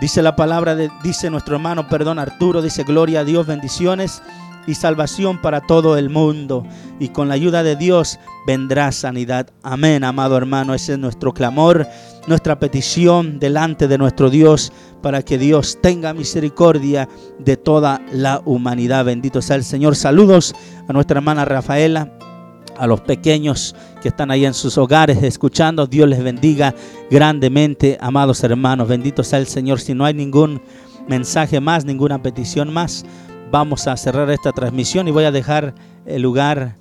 Dice 0.00 0.22
la 0.22 0.34
palabra 0.34 0.74
de, 0.74 0.90
dice 1.02 1.30
nuestro 1.30 1.56
hermano, 1.56 1.88
perdón, 1.88 2.18
Arturo, 2.18 2.60
dice 2.60 2.82
gloria 2.82 3.20
a 3.20 3.24
Dios, 3.24 3.46
bendiciones 3.46 4.20
y 4.66 4.74
salvación 4.74 5.40
para 5.40 5.60
todo 5.60 5.96
el 5.96 6.10
mundo. 6.10 6.64
Y 6.98 7.08
con 7.08 7.28
la 7.28 7.34
ayuda 7.34 7.62
de 7.62 7.76
Dios 7.76 8.18
vendrá 8.46 8.92
sanidad. 8.92 9.48
Amén, 9.62 10.04
amado 10.04 10.36
hermano. 10.36 10.74
Ese 10.74 10.92
es 10.92 10.98
nuestro 10.98 11.32
clamor, 11.32 11.86
nuestra 12.26 12.58
petición 12.58 13.38
delante 13.38 13.88
de 13.88 13.98
nuestro 13.98 14.30
Dios 14.30 14.72
para 15.02 15.22
que 15.22 15.38
Dios 15.38 15.78
tenga 15.80 16.14
misericordia 16.14 17.08
de 17.38 17.56
toda 17.56 18.00
la 18.12 18.40
humanidad. 18.44 19.04
Bendito 19.04 19.42
sea 19.42 19.56
el 19.56 19.64
Señor. 19.64 19.96
Saludos 19.96 20.54
a 20.88 20.92
nuestra 20.92 21.18
hermana 21.18 21.44
Rafaela. 21.44 22.18
A 22.78 22.86
los 22.86 23.02
pequeños 23.02 23.76
que 24.00 24.08
están 24.08 24.30
ahí 24.30 24.46
en 24.46 24.54
sus 24.54 24.78
hogares 24.78 25.22
escuchando, 25.22 25.86
Dios 25.86 26.08
les 26.08 26.24
bendiga 26.24 26.74
grandemente, 27.10 27.98
amados 28.00 28.42
hermanos. 28.42 28.88
Bendito 28.88 29.22
sea 29.22 29.38
el 29.38 29.46
Señor. 29.46 29.78
Si 29.78 29.92
no 29.92 30.06
hay 30.06 30.14
ningún 30.14 30.62
mensaje 31.06 31.60
más, 31.60 31.84
ninguna 31.84 32.22
petición 32.22 32.72
más, 32.72 33.04
vamos 33.52 33.86
a 33.86 33.98
cerrar 33.98 34.30
esta 34.30 34.50
transmisión 34.50 35.06
y 35.08 35.10
voy 35.10 35.24
a 35.24 35.30
dejar 35.30 35.74
el 36.06 36.22
lugar 36.22 36.74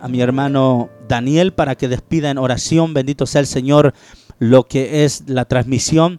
a 0.00 0.08
mi 0.08 0.20
hermano 0.20 0.90
Daniel 1.06 1.52
para 1.52 1.76
que 1.76 1.86
despida 1.86 2.28
en 2.30 2.38
oración. 2.38 2.92
Bendito 2.92 3.24
sea 3.24 3.40
el 3.40 3.46
Señor 3.46 3.94
lo 4.40 4.64
que 4.64 5.04
es 5.04 5.28
la 5.28 5.44
transmisión. 5.44 6.18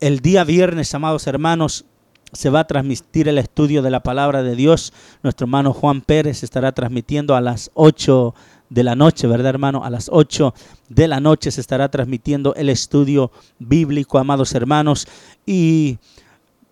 El 0.00 0.20
día 0.20 0.44
viernes, 0.44 0.94
amados 0.94 1.26
hermanos, 1.26 1.84
se 2.32 2.48
va 2.48 2.60
a 2.60 2.66
transmitir 2.66 3.28
el 3.28 3.36
estudio 3.36 3.82
de 3.82 3.90
la 3.90 4.02
palabra 4.02 4.42
de 4.42 4.56
Dios. 4.56 4.94
Nuestro 5.22 5.44
hermano 5.44 5.74
Juan 5.74 6.00
Pérez 6.00 6.42
estará 6.42 6.72
transmitiendo 6.72 7.36
a 7.36 7.42
las 7.42 7.70
8 7.74 8.34
de 8.70 8.82
la 8.82 8.96
noche, 8.96 9.26
¿verdad 9.26 9.50
hermano? 9.50 9.84
A 9.84 9.90
las 9.90 10.08
8 10.10 10.54
de 10.88 11.06
la 11.06 11.20
noche 11.20 11.50
se 11.50 11.60
estará 11.60 11.90
transmitiendo 11.90 12.54
el 12.54 12.70
estudio 12.70 13.30
bíblico, 13.58 14.18
amados 14.18 14.54
hermanos. 14.54 15.06
Y 15.44 15.98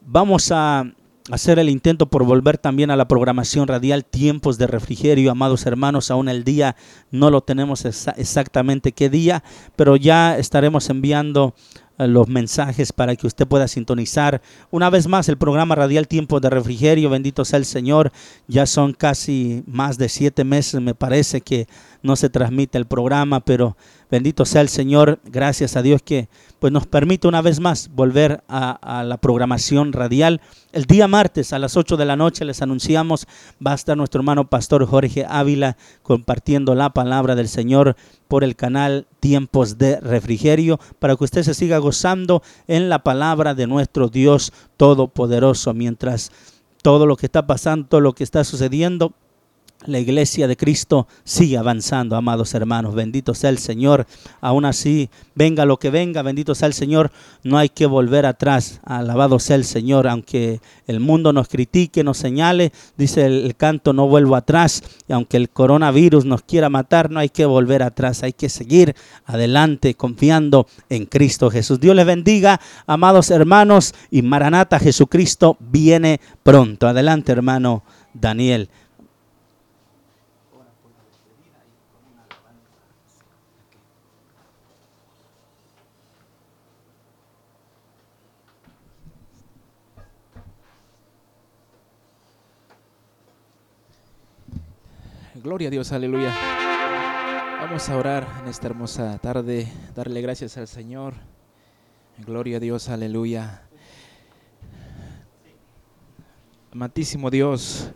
vamos 0.01 0.51
a 0.51 0.87
hacer 1.31 1.59
el 1.59 1.69
intento 1.69 2.07
por 2.07 2.25
volver 2.25 2.59
también 2.59 2.91
a 2.91 2.97
la 2.97 3.07
programación 3.07 3.69
radial 3.69 4.05
Tiempos 4.05 4.59
de 4.59 4.67
Refrigerio, 4.67 5.31
amados 5.31 5.67
hermanos, 5.67 6.11
aún 6.11 6.29
el 6.29 6.45
día 6.45 6.77
no 7.11 7.31
lo 7.31 7.43
tenemos 7.43 7.85
exactamente 7.85 8.93
qué 8.93 9.09
día, 9.09 9.45
pero 9.77 9.97
ya 9.97 10.37
estaremos 10.37 10.91
enviando 10.91 11.55
eh, 11.99 12.09
los 12.09 12.29
mensajes 12.29 12.93
para 12.93 13.15
que 13.17 13.27
usted 13.27 13.47
pueda 13.47 13.69
sintonizar 13.69 14.41
una 14.71 14.91
vez 14.91 15.07
más 15.07 15.29
el 15.29 15.37
programa 15.37 15.75
radial 15.75 16.09
Tiempo 16.09 16.41
de 16.41 16.51
Refrigerio. 16.51 17.11
Bendito 17.11 17.45
sea 17.45 17.59
el 17.59 17.65
Señor. 17.65 18.13
Ya 18.49 18.67
son 18.67 18.93
casi 18.93 19.63
más 19.67 19.99
de 19.99 20.09
siete 20.09 20.45
meses, 20.45 20.81
me 20.81 20.95
parece 20.95 21.41
que 21.41 21.69
no 22.03 22.17
se 22.17 22.31
transmite 22.31 22.79
el 22.79 22.87
programa, 22.87 23.41
pero 23.41 23.77
bendito 24.11 24.45
sea 24.45 24.63
el 24.63 24.69
Señor. 24.69 25.21
Gracias 25.25 25.77
a 25.77 25.83
Dios 25.83 26.03
que 26.03 26.29
pues 26.63 26.73
nos 26.73 26.87
permite 26.87 27.27
una 27.27 27.43
vez 27.43 27.59
más 27.59 27.91
volver 27.93 28.45
a, 28.47 29.03
la 29.05 29.17
programación 29.17 29.93
radial. 29.93 30.41
El 30.71 30.85
día 30.85 31.09
martes 31.09 31.53
a 31.53 31.59
las 31.59 31.77
8 31.77 31.97
de 31.97 32.05
la 32.05 32.15
noche 32.15 32.45
les 32.45 32.63
anunciamos 32.63 33.27
va 33.55 33.73
a 33.73 33.75
estar 33.75 33.97
nuestro 33.97 34.21
hermano 34.21 34.49
pastor 34.49 34.87
Jorge 34.87 35.27
Ávila 35.29 35.77
compartiendo 36.05 36.77
la 36.77 36.91
palabra 36.91 37.35
del 37.35 37.49
Señor 37.49 37.97
por 38.29 38.45
el 38.45 38.55
canal 38.55 39.09
Tiempos 39.19 39.77
de 39.77 39.99
Refrigerio 39.99 40.79
para 41.01 41.17
que 41.17 41.25
usted 41.25 41.43
se 41.43 41.55
siga 41.55 41.79
gozando 41.79 42.45
en 42.69 42.89
la 42.89 43.01
palabra 43.01 43.57
de 43.57 43.67
nuestro 43.67 44.07
Dios 44.07 44.53
Todopoderoso 44.77 45.75
mientras 45.75 46.31
todo 46.81 47.07
lo 47.07 47.17
que 47.17 47.27
está 47.27 47.45
pasando, 47.45 47.89
todo 47.89 48.01
lo 48.01 48.13
que 48.13 48.23
está 48.23 48.45
sucediendo, 48.45 49.15
la 49.87 49.99
iglesia 49.99 50.47
de 50.47 50.57
Cristo 50.57 51.07
sigue 51.25 51.59
avanzando, 51.59 52.17
amados 52.17 52.55
hermanos. 52.55 52.95
Bendito 52.95 53.35
sea 53.35 53.51
el 53.51 53.59
Señor. 53.59 54.07
Aún 54.41 54.65
así, 54.65 55.11
venga 55.35 55.65
lo 55.65 55.79
que 55.79 55.91
venga, 55.91 56.23
bendito 56.23 56.55
sea 56.55 56.69
el 56.69 56.75
Señor. 56.75 57.11
No 57.43 57.59
hay 57.59 57.69
que 57.69 57.87
volver 57.87 58.27
atrás. 58.27 58.81
Alabado 58.85 59.39
sea 59.39 59.57
el 59.57 59.65
Señor. 59.65 60.09
Aunque 60.09 60.61
el 60.87 61.01
mundo 61.01 61.33
nos 61.33 61.49
critique, 61.49 62.05
nos 62.05 62.19
señale, 62.19 62.73
dice 62.97 63.27
el, 63.27 63.55
canto, 63.57 63.93
no 63.93 64.09
vuelvo 64.09 64.37
atrás. 64.37 64.83
Y 65.09 65.13
aunque 65.13 65.37
el 65.37 65.51
coronavirus 65.51 66.25
nos 66.25 66.43
quiera 66.43 66.69
matar, 66.69 67.11
no 67.11 67.21
hay 67.21 67.29
que 67.29 67.45
volver 67.45 67.83
atrás. 67.83 68.23
Hay 68.23 68.33
que 68.33 68.49
seguir 68.49 68.95
adelante 69.27 69.95
confiando 69.95 70.67
en 70.89 71.07
Cristo 71.07 71.51
Jesús. 71.51 71.81
Dios 71.81 71.97
les 71.97 72.07
bendiga, 72.07 72.61
amados 72.87 73.31
hermanos. 73.31 73.95
Y 74.11 74.23
Maranata, 74.23 74.79
Jesucristo 74.79 75.57
viene 75.61 76.21
pronto. 76.43 76.87
Adelante, 76.87 77.33
hermano 77.33 77.83
Daniel. 78.15 78.69
Gloria 95.43 95.67
a 95.67 95.71
Dios, 95.73 95.91
aleluya. 95.91 96.33
Vamos 97.61 97.89
a 97.89 97.97
orar 97.97 98.29
en 98.41 98.49
esta 98.49 98.69
hermosa 98.69 99.19
tarde, 99.19 99.67
darle 99.93 100.23
gracias 100.23 100.57
al 100.57 100.69
Señor. 100.69 101.15
Gloria 102.25 102.59
a 102.59 102.61
Dios, 102.61 102.89
aleluya. 102.89 103.63
Amantísimo 106.71 107.29
Dios, 107.29 107.91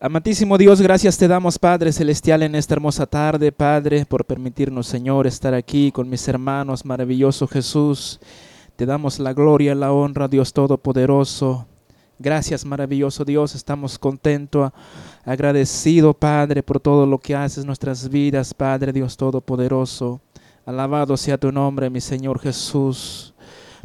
amantísimo 0.00 0.56
Dios, 0.56 0.80
gracias 0.80 1.18
te 1.18 1.28
damos, 1.28 1.58
Padre 1.58 1.92
Celestial, 1.92 2.42
en 2.42 2.54
esta 2.54 2.72
hermosa 2.72 3.04
tarde, 3.04 3.52
Padre, 3.52 4.06
por 4.06 4.24
permitirnos, 4.24 4.86
Señor, 4.86 5.26
estar 5.26 5.52
aquí 5.52 5.92
con 5.92 6.08
mis 6.08 6.26
hermanos, 6.28 6.86
maravilloso 6.86 7.46
Jesús. 7.46 8.20
Te 8.76 8.86
damos 8.86 9.18
la 9.18 9.34
gloria, 9.34 9.74
la 9.74 9.92
honra, 9.92 10.28
Dios 10.28 10.54
Todopoderoso. 10.54 11.66
Gracias, 12.18 12.64
maravilloso 12.64 13.24
Dios. 13.24 13.54
Estamos 13.54 13.98
contentos, 13.98 14.72
agradecido, 15.24 16.14
Padre, 16.14 16.62
por 16.62 16.80
todo 16.80 17.06
lo 17.06 17.18
que 17.18 17.34
haces 17.34 17.58
en 17.58 17.66
nuestras 17.66 18.08
vidas, 18.08 18.54
Padre 18.54 18.92
Dios 18.92 19.16
Todopoderoso. 19.16 20.20
Alabado 20.66 21.16
sea 21.16 21.38
tu 21.38 21.52
nombre, 21.52 21.90
mi 21.90 22.00
Señor 22.00 22.38
Jesús. 22.38 23.34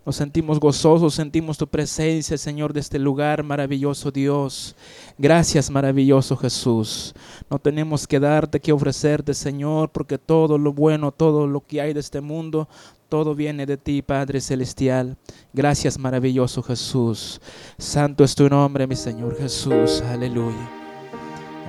Nos 0.06 0.16
sentimos 0.16 0.60
gozosos, 0.60 1.14
sentimos 1.14 1.58
tu 1.58 1.68
presencia, 1.68 2.38
Señor, 2.38 2.74
de 2.74 2.80
este 2.80 2.98
lugar, 2.98 3.44
maravilloso 3.44 4.12
Dios. 4.12 4.76
Gracias, 5.18 5.70
maravilloso 5.70 6.36
Jesús. 6.38 7.14
No 7.50 7.60
tenemos 7.60 8.08
que 8.08 8.20
darte, 8.20 8.60
que 8.60 8.72
ofrecerte, 8.72 9.34
Señor, 9.34 9.92
porque 9.92 10.18
todo 10.18 10.58
lo 10.58 10.74
bueno, 10.74 11.12
todo 11.12 11.48
lo 11.48 11.62
que 11.62 11.82
hay 11.82 11.94
de 11.94 12.00
este 12.00 12.22
mundo, 12.22 12.70
todo 13.10 13.36
viene 13.36 13.66
de 13.66 13.78
ti, 13.78 14.02
Padre 14.02 14.40
Celestial. 14.40 15.18
Gracias, 15.54 16.00
maravilloso 16.00 16.64
Jesús. 16.64 17.42
Santo 17.78 18.24
es 18.24 18.36
tu 18.36 18.48
nombre, 18.50 18.88
mi 18.88 18.96
Señor 18.96 19.38
Jesús. 19.38 20.02
Aleluya. 20.02 20.79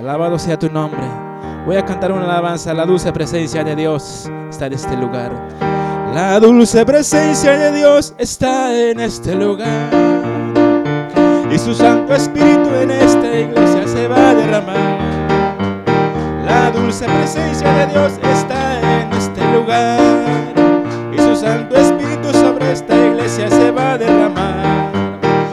Alabado 0.00 0.38
sea 0.38 0.58
tu 0.58 0.70
nombre. 0.70 1.02
Voy 1.66 1.76
a 1.76 1.84
cantar 1.84 2.10
una 2.10 2.24
alabanza. 2.24 2.72
La 2.72 2.86
dulce 2.86 3.12
presencia 3.12 3.62
de 3.62 3.76
Dios 3.76 4.30
está 4.48 4.64
en 4.64 4.72
este 4.72 4.96
lugar. 4.96 5.30
La 6.14 6.40
dulce 6.40 6.86
presencia 6.86 7.52
de 7.58 7.70
Dios 7.70 8.14
está 8.16 8.74
en 8.74 8.98
este 8.98 9.34
lugar. 9.34 9.90
Y 11.50 11.58
su 11.58 11.74
Santo 11.74 12.14
Espíritu 12.14 12.70
en 12.80 12.92
esta 12.92 13.26
iglesia 13.26 13.86
se 13.86 14.08
va 14.08 14.30
a 14.30 14.34
derramar. 14.34 14.98
La 16.46 16.70
dulce 16.70 17.04
presencia 17.04 17.70
de 17.70 17.86
Dios 17.88 18.12
está 18.22 19.02
en 19.02 19.12
este 19.12 19.52
lugar. 19.52 20.00
Y 21.12 21.18
su 21.18 21.36
Santo 21.36 21.76
Espíritu 21.76 22.32
sobre 22.32 22.72
esta 22.72 22.96
iglesia 22.96 23.50
se 23.50 23.70
va 23.70 23.92
a 23.92 23.98
derramar. 23.98 24.90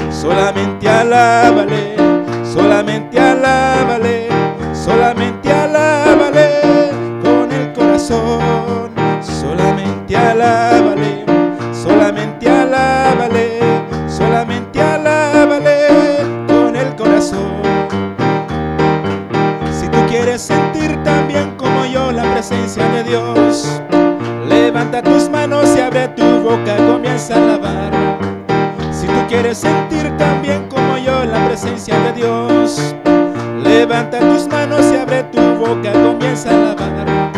Solamente 0.10 0.88
alábale, 0.88 1.98
solamente 2.45 3.19
alábale, 3.19 4.27
solamente 4.88 5.51
alábale 5.51 6.61
con 7.22 7.51
el 7.51 7.73
corazón. 7.73 8.89
Solamente 9.22 10.15
alábale, 10.15 11.26
solamente 11.73 12.49
alábale, 12.49 13.59
solamente 14.07 14.81
alábale 14.81 15.76
con 16.47 16.73
el 16.76 16.95
corazón. 16.95 17.61
Si 19.77 19.89
tú 19.89 19.97
quieres 20.07 20.41
sentir 20.41 21.03
también 21.03 21.55
como 21.57 21.85
yo 21.85 22.14
la 22.14 22.23
presencia 22.31 22.88
de 22.88 23.03
Dios, 23.03 23.81
levanta 24.47 25.01
tus 25.03 25.30
manos 25.30 25.65
y 25.76 25.81
abre 25.81 26.07
tu 26.09 26.43
boca, 26.43 26.77
comienza 26.77 27.34
a 27.35 27.38
alabar. 27.38 27.91
Si 28.93 29.05
tú 29.05 29.19
quieres 29.27 29.57
sentir 29.57 30.15
también 30.18 30.69
como 30.69 30.97
yo 30.97 31.26
la 31.26 31.45
presencia 31.45 31.99
de 31.99 32.14
Dios, 32.14 32.95
levanta 33.88 34.19
tus 34.19 34.47
manos 34.47 34.85
y 34.91 34.97
abre 34.97 35.23
tu 35.31 35.39
boca, 35.39 35.93
comienza 35.93 36.49
a 36.49 36.53
alabar. 36.55 37.31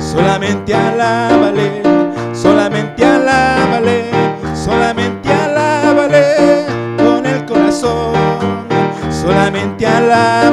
Solamente 0.00 0.74
alábale, 0.74 1.82
solamente 2.32 3.04
alábale, 3.04 4.04
solamente 4.54 5.30
alábale 5.30 6.64
con 6.96 7.26
el 7.26 7.44
corazón. 7.44 8.14
Solamente 9.10 9.86
alábale, 9.86 10.43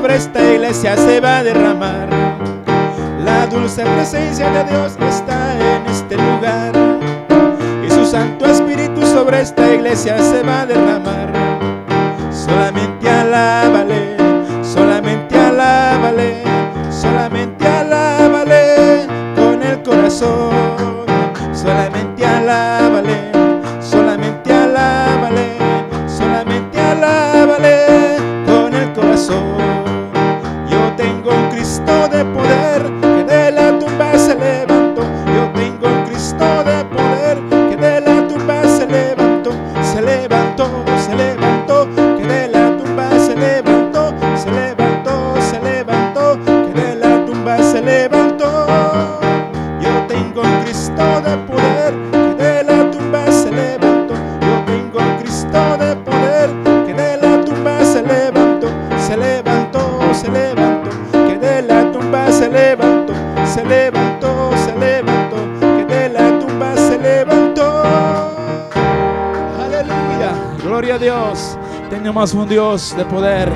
sobre 0.00 0.16
esta 0.16 0.42
iglesia 0.54 0.96
se 0.96 1.20
va 1.20 1.40
a 1.40 1.42
derramar. 1.42 2.08
La 3.22 3.46
dulce 3.46 3.82
presencia 3.82 4.48
de 4.48 4.64
Dios 4.64 4.96
está 4.98 5.54
en 5.76 5.86
este 5.88 6.16
lugar 6.16 6.72
y 7.86 7.90
su 7.90 8.06
Santo 8.06 8.46
Espíritu 8.46 9.02
sobre 9.02 9.42
esta 9.42 9.74
iglesia 9.74 10.16
se 10.16 10.42
va 10.42 10.62
a 10.62 10.66
derramar. 10.66 11.30
Solamente 12.32 13.10
alábale, 13.10 14.09
Un 72.20 72.46
Dios 72.46 72.94
de 72.98 73.04
poder. 73.06 73.50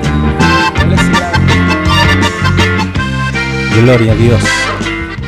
Gloria 3.83 4.11
a 4.11 4.15
Dios. 4.15 4.43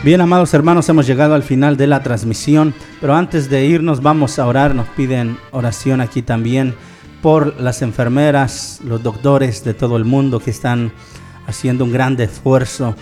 Bien, 0.04 0.22
amados 0.22 0.56
hermanos, 0.56 0.90
hemos 0.90 1.06
llegado 1.06 1.36
al 1.36 1.44
final 1.44 1.78
de 1.78 1.86
la 1.86 2.02
transmisión, 2.02 2.74
pero 3.00 3.16
antes 3.16 3.48
de 3.48 3.64
irnos 3.64 4.02
vamos 4.02 4.40
a 4.40 4.48
orar. 4.48 4.74
Nos 4.74 4.88
piden 4.88 5.38
oración 5.52 6.02
aquí 6.02 6.24
también 6.24 6.74
por 7.22 7.62
las 7.62 7.84
enfermeras, 7.84 8.82
los 8.84 9.04
doctores 9.04 9.64
de 9.64 9.76
todo 9.76 9.98
el 9.98 10.06
mundo 10.06 10.40
que 10.40 10.50
están 10.50 10.92
haciendo 11.46 11.86
un 11.86 11.94
gran 11.94 12.20
esfuerzo 12.20 12.96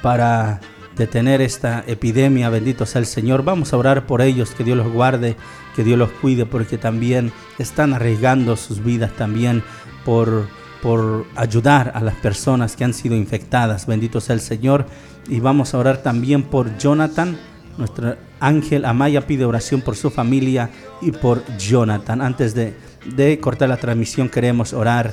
para 0.00 0.60
detener 0.96 1.42
esta 1.42 1.84
epidemia. 1.86 2.48
Bendito 2.48 2.86
sea 2.86 3.00
el 3.00 3.06
Señor. 3.06 3.44
Vamos 3.44 3.74
a 3.74 3.76
orar 3.76 4.06
por 4.06 4.22
ellos, 4.22 4.52
que 4.52 4.64
Dios 4.64 4.78
los 4.78 4.90
guarde, 4.90 5.36
que 5.74 5.84
Dios 5.84 5.98
los 5.98 6.10
cuide, 6.10 6.46
porque 6.46 6.78
también 6.78 7.32
están 7.58 7.94
arriesgando 7.94 8.56
sus 8.56 8.82
vidas 8.82 9.12
también 9.12 9.62
por, 10.04 10.46
por 10.82 11.26
ayudar 11.36 11.92
a 11.94 12.00
las 12.00 12.14
personas 12.16 12.76
que 12.76 12.84
han 12.84 12.94
sido 12.94 13.16
infectadas. 13.16 13.86
Bendito 13.86 14.20
sea 14.20 14.34
el 14.34 14.40
Señor. 14.40 14.86
Y 15.28 15.40
vamos 15.40 15.72
a 15.72 15.78
orar 15.78 15.98
también 15.98 16.42
por 16.42 16.76
Jonathan. 16.78 17.38
Nuestro 17.78 18.16
ángel 18.40 18.84
Amaya 18.84 19.26
pide 19.26 19.44
oración 19.44 19.80
por 19.80 19.96
su 19.96 20.10
familia 20.10 20.70
y 21.00 21.12
por 21.12 21.44
Jonathan. 21.56 22.20
Antes 22.20 22.54
de, 22.54 22.74
de 23.14 23.38
cortar 23.38 23.68
la 23.68 23.76
transmisión 23.76 24.28
queremos 24.28 24.72
orar 24.72 25.12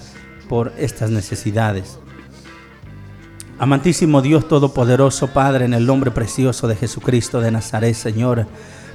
por 0.49 0.73
estas 0.77 1.11
necesidades. 1.11 1.99
Amantísimo 3.59 4.21
Dios 4.21 4.47
Todopoderoso, 4.47 5.27
Padre, 5.27 5.65
en 5.65 5.73
el 5.73 5.85
nombre 5.85 6.11
precioso 6.11 6.67
de 6.67 6.77
Jesucristo 6.77 7.41
de 7.41 7.51
Nazaret, 7.51 7.93
Señor. 7.93 8.47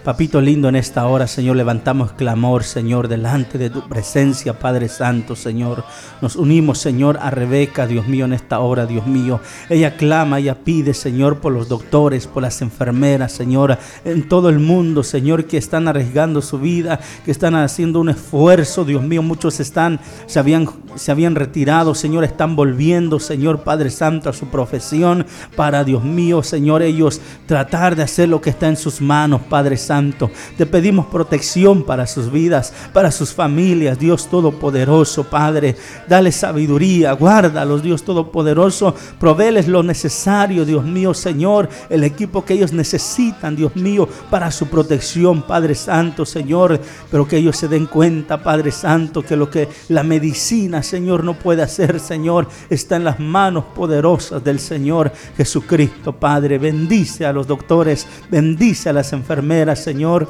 Papito 0.04 0.38
lindo, 0.42 0.68
en 0.68 0.76
esta 0.76 1.06
hora, 1.06 1.26
Señor, 1.26 1.56
levantamos 1.56 2.12
clamor, 2.12 2.62
Señor, 2.62 3.08
delante 3.08 3.56
de 3.56 3.70
tu 3.70 3.88
presencia, 3.88 4.58
Padre 4.58 4.90
Santo, 4.90 5.34
Señor. 5.34 5.82
Nos 6.20 6.36
unimos, 6.36 6.76
Señor, 6.76 7.18
a 7.22 7.30
Rebeca, 7.30 7.86
Dios 7.86 8.06
mío, 8.06 8.26
en 8.26 8.34
esta 8.34 8.60
hora, 8.60 8.84
Dios 8.84 9.06
mío. 9.06 9.40
Ella 9.70 9.96
clama, 9.96 10.40
ella 10.40 10.56
pide, 10.62 10.92
Señor, 10.92 11.38
por 11.38 11.54
los 11.54 11.70
doctores, 11.70 12.26
por 12.26 12.42
las 12.42 12.60
enfermeras, 12.60 13.32
Señor, 13.32 13.78
en 14.04 14.28
todo 14.28 14.50
el 14.50 14.58
mundo, 14.58 15.02
Señor, 15.02 15.46
que 15.46 15.56
están 15.56 15.88
arriesgando 15.88 16.42
su 16.42 16.58
vida, 16.58 17.00
que 17.24 17.30
están 17.30 17.54
haciendo 17.54 17.98
un 17.98 18.10
esfuerzo, 18.10 18.84
Dios 18.84 19.02
mío. 19.02 19.22
Muchos 19.22 19.58
están, 19.58 20.00
se 20.26 20.38
habían, 20.38 20.68
se 20.94 21.10
habían 21.10 21.34
retirado, 21.34 21.94
Señor, 21.94 22.24
están 22.24 22.56
volviendo, 22.56 23.18
Señor, 23.18 23.62
Padre 23.62 23.90
Santo, 23.90 24.30
a 24.30 24.32
su 24.32 24.46
profesión, 24.46 25.26
para, 25.56 25.84
Dios 25.84 26.04
mío, 26.04 26.42
Señor, 26.42 26.82
ellos 26.82 27.20
tratar 27.46 27.96
de 27.96 28.02
hacer 28.02 28.28
lo 28.28 28.40
que 28.40 28.50
está 28.50 28.68
en 28.68 28.76
sus 28.76 29.00
manos, 29.00 29.42
Padre 29.48 29.76
Santo. 29.76 30.30
Te 30.56 30.66
pedimos 30.66 31.06
protección 31.06 31.82
para 31.82 32.06
sus 32.06 32.30
vidas, 32.30 32.72
para 32.92 33.10
sus 33.10 33.32
familias, 33.32 33.98
Dios 33.98 34.28
Todopoderoso, 34.28 35.24
Padre. 35.24 35.76
Dale 36.08 36.32
sabiduría, 36.32 37.12
guárdalos, 37.12 37.82
Dios 37.82 38.04
Todopoderoso. 38.04 38.94
Proveles 39.18 39.68
lo 39.68 39.82
necesario, 39.82 40.64
Dios 40.64 40.84
mío, 40.84 41.14
Señor, 41.14 41.68
el 41.90 42.04
equipo 42.04 42.44
que 42.44 42.54
ellos 42.54 42.72
necesitan, 42.72 43.56
Dios 43.56 43.74
mío, 43.76 44.08
para 44.30 44.50
su 44.50 44.66
protección, 44.66 45.42
Padre 45.42 45.74
Santo, 45.74 46.24
Señor. 46.24 46.80
Pero 47.10 47.26
que 47.26 47.38
ellos 47.38 47.56
se 47.56 47.68
den 47.68 47.86
cuenta, 47.86 48.42
Padre 48.42 48.70
Santo, 48.70 49.22
que 49.22 49.36
lo 49.36 49.50
que 49.50 49.68
la 49.88 50.02
medicina, 50.02 50.82
Señor, 50.84 51.24
no 51.24 51.34
puede 51.34 51.62
hacer, 51.62 51.98
Señor, 51.98 52.48
está 52.70 52.96
en 52.96 53.04
las 53.04 53.18
manos 53.18 53.64
poderosas 53.74 54.44
del 54.44 54.60
Señor 54.60 55.12
Jesucristo, 55.36 56.12
Padre. 56.12 56.58
Bendice 56.58 57.26
a 57.26 57.32
los 57.32 57.46
doctores, 57.46 58.06
bendice 58.30 58.90
a 58.90 58.92
las 58.92 59.12
enfermeras, 59.12 59.82
Señor. 59.82 60.28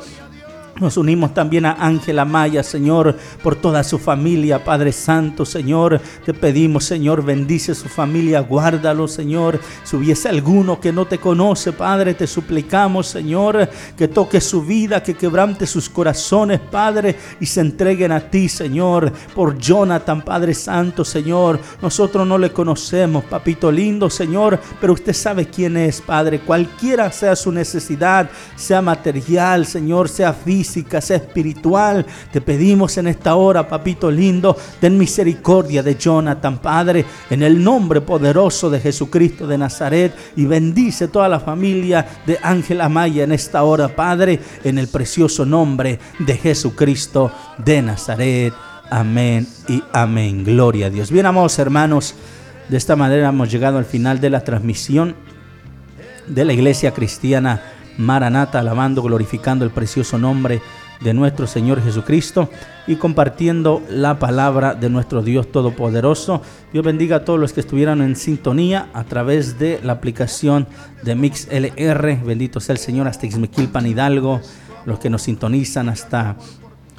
Nos 0.81 0.97
unimos 0.97 1.33
también 1.33 1.67
a 1.67 1.77
Ángela 1.79 2.25
Maya, 2.25 2.65
Señor, 2.65 3.17
por 3.45 3.55
toda 3.55 3.85
su 3.85 3.97
familia, 3.97 4.65
Padre 4.65 4.91
Santo, 4.91 5.45
Señor. 5.45 6.01
Te 6.27 6.35
pedimos, 6.35 6.85
Señor, 6.85 7.25
bendice 7.25 7.77
su 7.77 7.89
familia, 7.89 8.41
guárdalo, 8.41 9.07
Señor. 9.07 9.61
Si 9.85 9.95
hubiese 9.95 10.29
alguno 10.29 10.81
que 10.81 10.93
no 10.93 11.07
te 11.07 11.19
conoce, 11.19 11.73
Padre, 11.73 12.15
te 12.15 12.27
suplicamos, 12.27 13.07
Señor, 13.07 13.69
que 13.97 14.09
toque 14.09 14.41
su 14.41 14.63
vida, 14.63 15.01
que 15.01 15.15
quebrante 15.15 15.65
sus 15.65 15.89
corazones, 15.89 16.59
Padre, 16.59 17.15
y 17.39 17.47
se 17.47 17.61
entreguen 17.61 18.11
a 18.11 18.29
ti, 18.29 18.49
Señor. 18.49 19.13
Por 19.33 19.57
Jonathan, 19.57 20.23
Padre 20.23 20.55
Santo, 20.55 21.05
Señor. 21.05 21.61
Nosotros 21.83 22.27
no 22.27 22.37
le 22.37 22.51
conocemos, 22.51 23.23
papito 23.23 23.71
lindo, 23.71 24.11
Señor, 24.11 24.59
pero 24.81 24.95
usted 24.95 25.13
sabe 25.13 25.47
quién 25.47 25.77
es, 25.77 26.01
Padre. 26.01 26.41
Cualquiera 26.41 27.13
sea 27.13 27.37
su 27.37 27.53
necesidad, 27.53 28.29
sea 28.57 28.83
material, 28.83 29.67
Señor, 29.67 30.09
sea 30.09 30.33
física 30.33 30.64
sea 30.65 31.17
espiritual. 31.17 32.05
Te 32.33 32.41
pedimos 32.41 32.97
en 32.99 33.07
esta 33.07 33.35
hora, 33.37 33.69
papito 33.69 34.11
lindo, 34.11 34.57
ten 34.81 34.99
misericordia 34.99 35.83
de 35.83 35.97
Jonathan, 35.97 36.59
Padre, 36.59 37.05
en 37.31 37.43
el 37.43 37.63
nombre 37.63 38.01
poderoso 38.01 38.71
de 38.71 38.81
Jesucristo 38.81 39.47
de 39.47 39.59
Nazaret 39.59 40.15
y 40.37 40.47
bendice 40.47 41.09
toda 41.09 41.29
la 41.29 41.41
familia 41.41 42.07
de 42.27 42.39
Ángela 42.43 42.89
Maya 42.89 43.25
en 43.25 43.33
esta 43.33 43.63
hora, 43.63 43.89
Padre, 43.89 44.41
en 44.65 44.79
el 44.79 44.89
precioso 44.89 45.45
nombre 45.45 45.99
de 46.19 46.37
Jesucristo 46.37 47.31
de 47.59 47.83
Nazaret. 47.83 48.55
Amén 48.91 49.47
y 49.69 49.83
amén. 49.93 50.45
Gloria 50.45 50.87
a 50.87 50.91
Dios. 50.91 51.11
Bien, 51.11 51.27
amados 51.27 51.59
hermanos, 51.59 52.15
de 52.69 52.77
esta 52.77 52.97
manera 52.97 53.29
hemos 53.29 53.51
llegado 53.51 53.79
al 53.79 53.85
final 53.85 54.21
de 54.21 54.31
la 54.31 54.43
transmisión 54.43 55.17
de 56.27 56.45
la 56.45 56.53
iglesia 56.53 56.93
cristiana 56.93 57.63
Maranata, 57.99 58.61
alabando, 58.61 59.03
glorificando 59.03 59.65
el 59.65 59.71
precioso 59.71 60.19
nombre 60.19 60.61
de 61.01 61.13
nuestro 61.15 61.47
Señor 61.47 61.83
Jesucristo 61.83 62.49
y 62.87 62.97
compartiendo 62.97 63.83
la 63.89 64.19
palabra 64.19 64.75
de 64.75 64.91
nuestro 64.91 65.23
Dios 65.23 65.51
Todopoderoso. 65.51 66.43
Dios 66.73 66.85
bendiga 66.85 67.17
a 67.17 67.25
todos 67.25 67.39
los 67.39 67.53
que 67.53 67.61
estuvieran 67.61 68.01
en 68.03 68.17
sintonía 68.17 68.89
a 68.95 69.05
través 69.05 69.59
de 69.59 69.81
la 69.83 69.95
aplicación 69.95 70.67
de 71.03 71.15
MixLR. 71.15 72.25
Bendito 72.25 72.61
sea 72.61 72.75
el 72.75 72.79
Señor 72.79 73.09
hasta 73.09 73.27
Ixmiquilpan 73.27 73.87
Hidalgo, 73.87 74.41
los 74.87 74.99
que 74.99 75.11
nos 75.11 75.23
sintonizan 75.23 75.89
hasta 75.89 76.37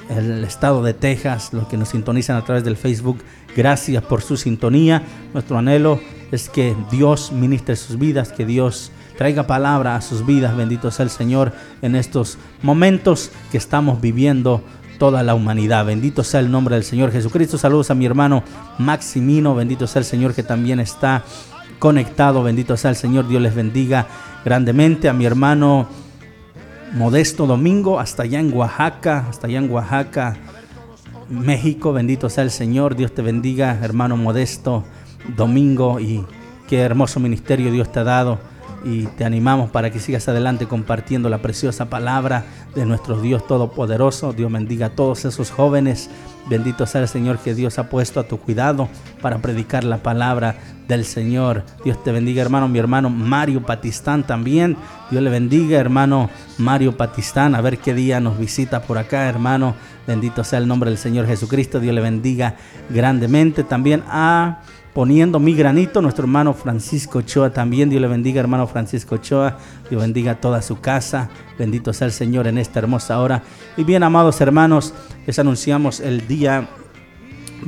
el 0.08 0.44
estado 0.44 0.82
de 0.82 0.94
Texas, 0.94 1.52
los 1.52 1.66
que 1.66 1.76
nos 1.76 1.88
sintonizan 1.88 2.36
a 2.36 2.44
través 2.44 2.64
del 2.64 2.76
Facebook. 2.76 3.18
Gracias 3.56 4.02
por 4.04 4.22
su 4.22 4.36
sintonía. 4.36 5.02
Nuestro 5.32 5.58
anhelo 5.58 6.00
es 6.30 6.48
que 6.48 6.76
Dios 6.90 7.32
ministre 7.32 7.76
sus 7.76 7.98
vidas, 7.98 8.32
que 8.32 8.46
Dios 8.46 8.92
traiga 9.16 9.46
palabra 9.46 9.96
a 9.96 10.00
sus 10.00 10.24
vidas. 10.24 10.56
Bendito 10.56 10.90
sea 10.90 11.04
el 11.04 11.10
Señor 11.10 11.52
en 11.82 11.96
estos 11.96 12.38
momentos 12.62 13.30
que 13.50 13.58
estamos 13.58 14.00
viviendo 14.00 14.62
toda 14.98 15.22
la 15.22 15.34
humanidad. 15.34 15.86
Bendito 15.86 16.24
sea 16.24 16.40
el 16.40 16.50
nombre 16.50 16.74
del 16.74 16.84
Señor 16.84 17.12
Jesucristo. 17.12 17.58
Saludos 17.58 17.90
a 17.90 17.94
mi 17.94 18.06
hermano 18.06 18.42
Maximino. 18.78 19.54
Bendito 19.54 19.86
sea 19.86 20.00
el 20.00 20.06
Señor 20.06 20.34
que 20.34 20.42
también 20.42 20.80
está 20.80 21.24
conectado. 21.78 22.42
Bendito 22.42 22.76
sea 22.76 22.90
el 22.90 22.96
Señor. 22.96 23.28
Dios 23.28 23.42
les 23.42 23.54
bendiga 23.54 24.06
grandemente. 24.44 25.08
A 25.08 25.12
mi 25.12 25.24
hermano 25.24 25.88
Modesto 26.94 27.46
Domingo, 27.46 27.98
hasta 27.98 28.22
allá 28.22 28.40
en 28.40 28.52
Oaxaca, 28.54 29.26
hasta 29.28 29.46
allá 29.46 29.58
en 29.58 29.70
Oaxaca, 29.70 30.36
México. 31.28 31.92
Bendito 31.92 32.30
sea 32.30 32.44
el 32.44 32.50
Señor. 32.50 32.96
Dios 32.96 33.12
te 33.12 33.22
bendiga, 33.22 33.78
hermano 33.82 34.16
Modesto 34.16 34.84
Domingo. 35.36 36.00
Y 36.00 36.24
qué 36.68 36.80
hermoso 36.80 37.20
ministerio 37.20 37.70
Dios 37.70 37.90
te 37.92 38.00
ha 38.00 38.04
dado 38.04 38.55
y 38.84 39.06
te 39.06 39.24
animamos 39.24 39.70
para 39.70 39.90
que 39.90 39.98
sigas 39.98 40.28
adelante 40.28 40.66
compartiendo 40.66 41.28
la 41.28 41.38
preciosa 41.38 41.86
palabra 41.86 42.44
de 42.74 42.84
nuestro 42.84 43.20
Dios 43.20 43.46
Todopoderoso. 43.46 44.32
Dios 44.32 44.50
bendiga 44.52 44.86
a 44.86 44.90
todos 44.90 45.24
esos 45.24 45.50
jóvenes. 45.50 46.10
Bendito 46.48 46.86
sea 46.86 47.00
el 47.00 47.08
Señor 47.08 47.38
que 47.38 47.54
Dios 47.54 47.78
ha 47.78 47.88
puesto 47.88 48.20
a 48.20 48.28
tu 48.28 48.38
cuidado 48.38 48.88
para 49.20 49.38
predicar 49.38 49.82
la 49.82 49.98
palabra 49.98 50.56
del 50.86 51.04
Señor. 51.04 51.64
Dios 51.84 52.02
te 52.04 52.12
bendiga, 52.12 52.42
hermano. 52.42 52.68
Mi 52.68 52.78
hermano 52.78 53.10
Mario 53.10 53.62
Patistán 53.62 54.24
también. 54.24 54.76
Dios 55.10 55.22
le 55.22 55.30
bendiga, 55.30 55.78
hermano 55.78 56.30
Mario 56.58 56.96
Patistán. 56.96 57.54
A 57.56 57.60
ver 57.60 57.78
qué 57.78 57.94
día 57.94 58.20
nos 58.20 58.38
visita 58.38 58.82
por 58.82 58.98
acá, 58.98 59.28
hermano. 59.28 59.74
Bendito 60.06 60.44
sea 60.44 60.60
el 60.60 60.68
nombre 60.68 60.90
del 60.90 60.98
Señor 60.98 61.26
Jesucristo. 61.26 61.80
Dios 61.80 61.94
le 61.94 62.00
bendiga 62.00 62.54
grandemente. 62.90 63.64
También 63.64 64.04
a 64.06 64.60
poniendo 64.96 65.38
mi 65.38 65.52
granito, 65.52 66.00
nuestro 66.00 66.24
hermano 66.24 66.54
Francisco 66.54 67.18
Ochoa 67.18 67.50
también, 67.50 67.90
Dios 67.90 68.00
le 68.00 68.08
bendiga 68.08 68.40
hermano 68.40 68.66
Francisco 68.66 69.16
Ochoa, 69.16 69.58
Dios 69.90 70.00
bendiga 70.00 70.40
toda 70.40 70.62
su 70.62 70.80
casa, 70.80 71.28
bendito 71.58 71.92
sea 71.92 72.06
el 72.06 72.14
Señor 72.14 72.46
en 72.46 72.56
esta 72.56 72.78
hermosa 72.78 73.20
hora. 73.20 73.42
Y 73.76 73.84
bien 73.84 74.02
amados 74.02 74.40
hermanos, 74.40 74.94
les 75.26 75.38
anunciamos 75.38 76.00
el 76.00 76.26
día 76.26 76.70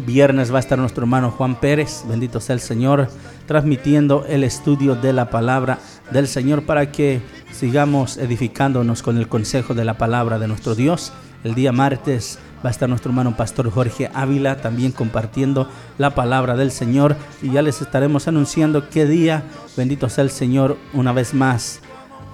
viernes. 0.06 0.50
Va 0.50 0.56
a 0.56 0.60
estar 0.60 0.78
nuestro 0.78 1.02
hermano 1.02 1.30
Juan 1.30 1.60
Pérez, 1.60 2.02
bendito 2.08 2.40
sea 2.40 2.54
el 2.54 2.60
Señor, 2.60 3.10
transmitiendo 3.44 4.24
el 4.26 4.42
estudio 4.42 4.94
de 4.94 5.12
la 5.12 5.28
palabra 5.28 5.80
del 6.10 6.28
Señor 6.28 6.64
para 6.64 6.90
que 6.90 7.20
sigamos 7.52 8.16
edificándonos 8.16 9.02
con 9.02 9.18
el 9.18 9.28
consejo 9.28 9.74
de 9.74 9.84
la 9.84 9.98
palabra 9.98 10.38
de 10.38 10.48
nuestro 10.48 10.74
Dios. 10.74 11.12
El 11.44 11.54
día 11.54 11.72
martes 11.72 12.38
va 12.64 12.68
a 12.68 12.72
estar 12.72 12.88
nuestro 12.88 13.10
hermano 13.10 13.36
pastor 13.36 13.70
Jorge 13.70 14.10
Ávila 14.14 14.56
también 14.56 14.92
compartiendo 14.92 15.68
la 15.98 16.14
palabra 16.14 16.56
del 16.56 16.70
Señor 16.70 17.16
y 17.42 17.52
ya 17.52 17.62
les 17.62 17.80
estaremos 17.80 18.28
anunciando 18.28 18.88
qué 18.88 19.06
día, 19.06 19.42
bendito 19.76 20.08
sea 20.08 20.24
el 20.24 20.30
Señor, 20.30 20.76
una 20.92 21.12
vez 21.12 21.34
más 21.34 21.80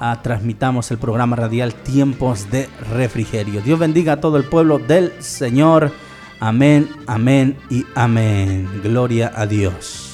ah, 0.00 0.20
transmitamos 0.22 0.90
el 0.90 0.98
programa 0.98 1.36
radial 1.36 1.74
Tiempos 1.74 2.50
de 2.50 2.68
Refrigerio. 2.92 3.60
Dios 3.60 3.78
bendiga 3.78 4.14
a 4.14 4.20
todo 4.20 4.36
el 4.36 4.44
pueblo 4.44 4.78
del 4.78 5.12
Señor. 5.20 5.92
Amén, 6.40 6.88
amén 7.06 7.56
y 7.70 7.86
amén. 7.94 8.68
Gloria 8.82 9.32
a 9.34 9.46
Dios. 9.46 10.13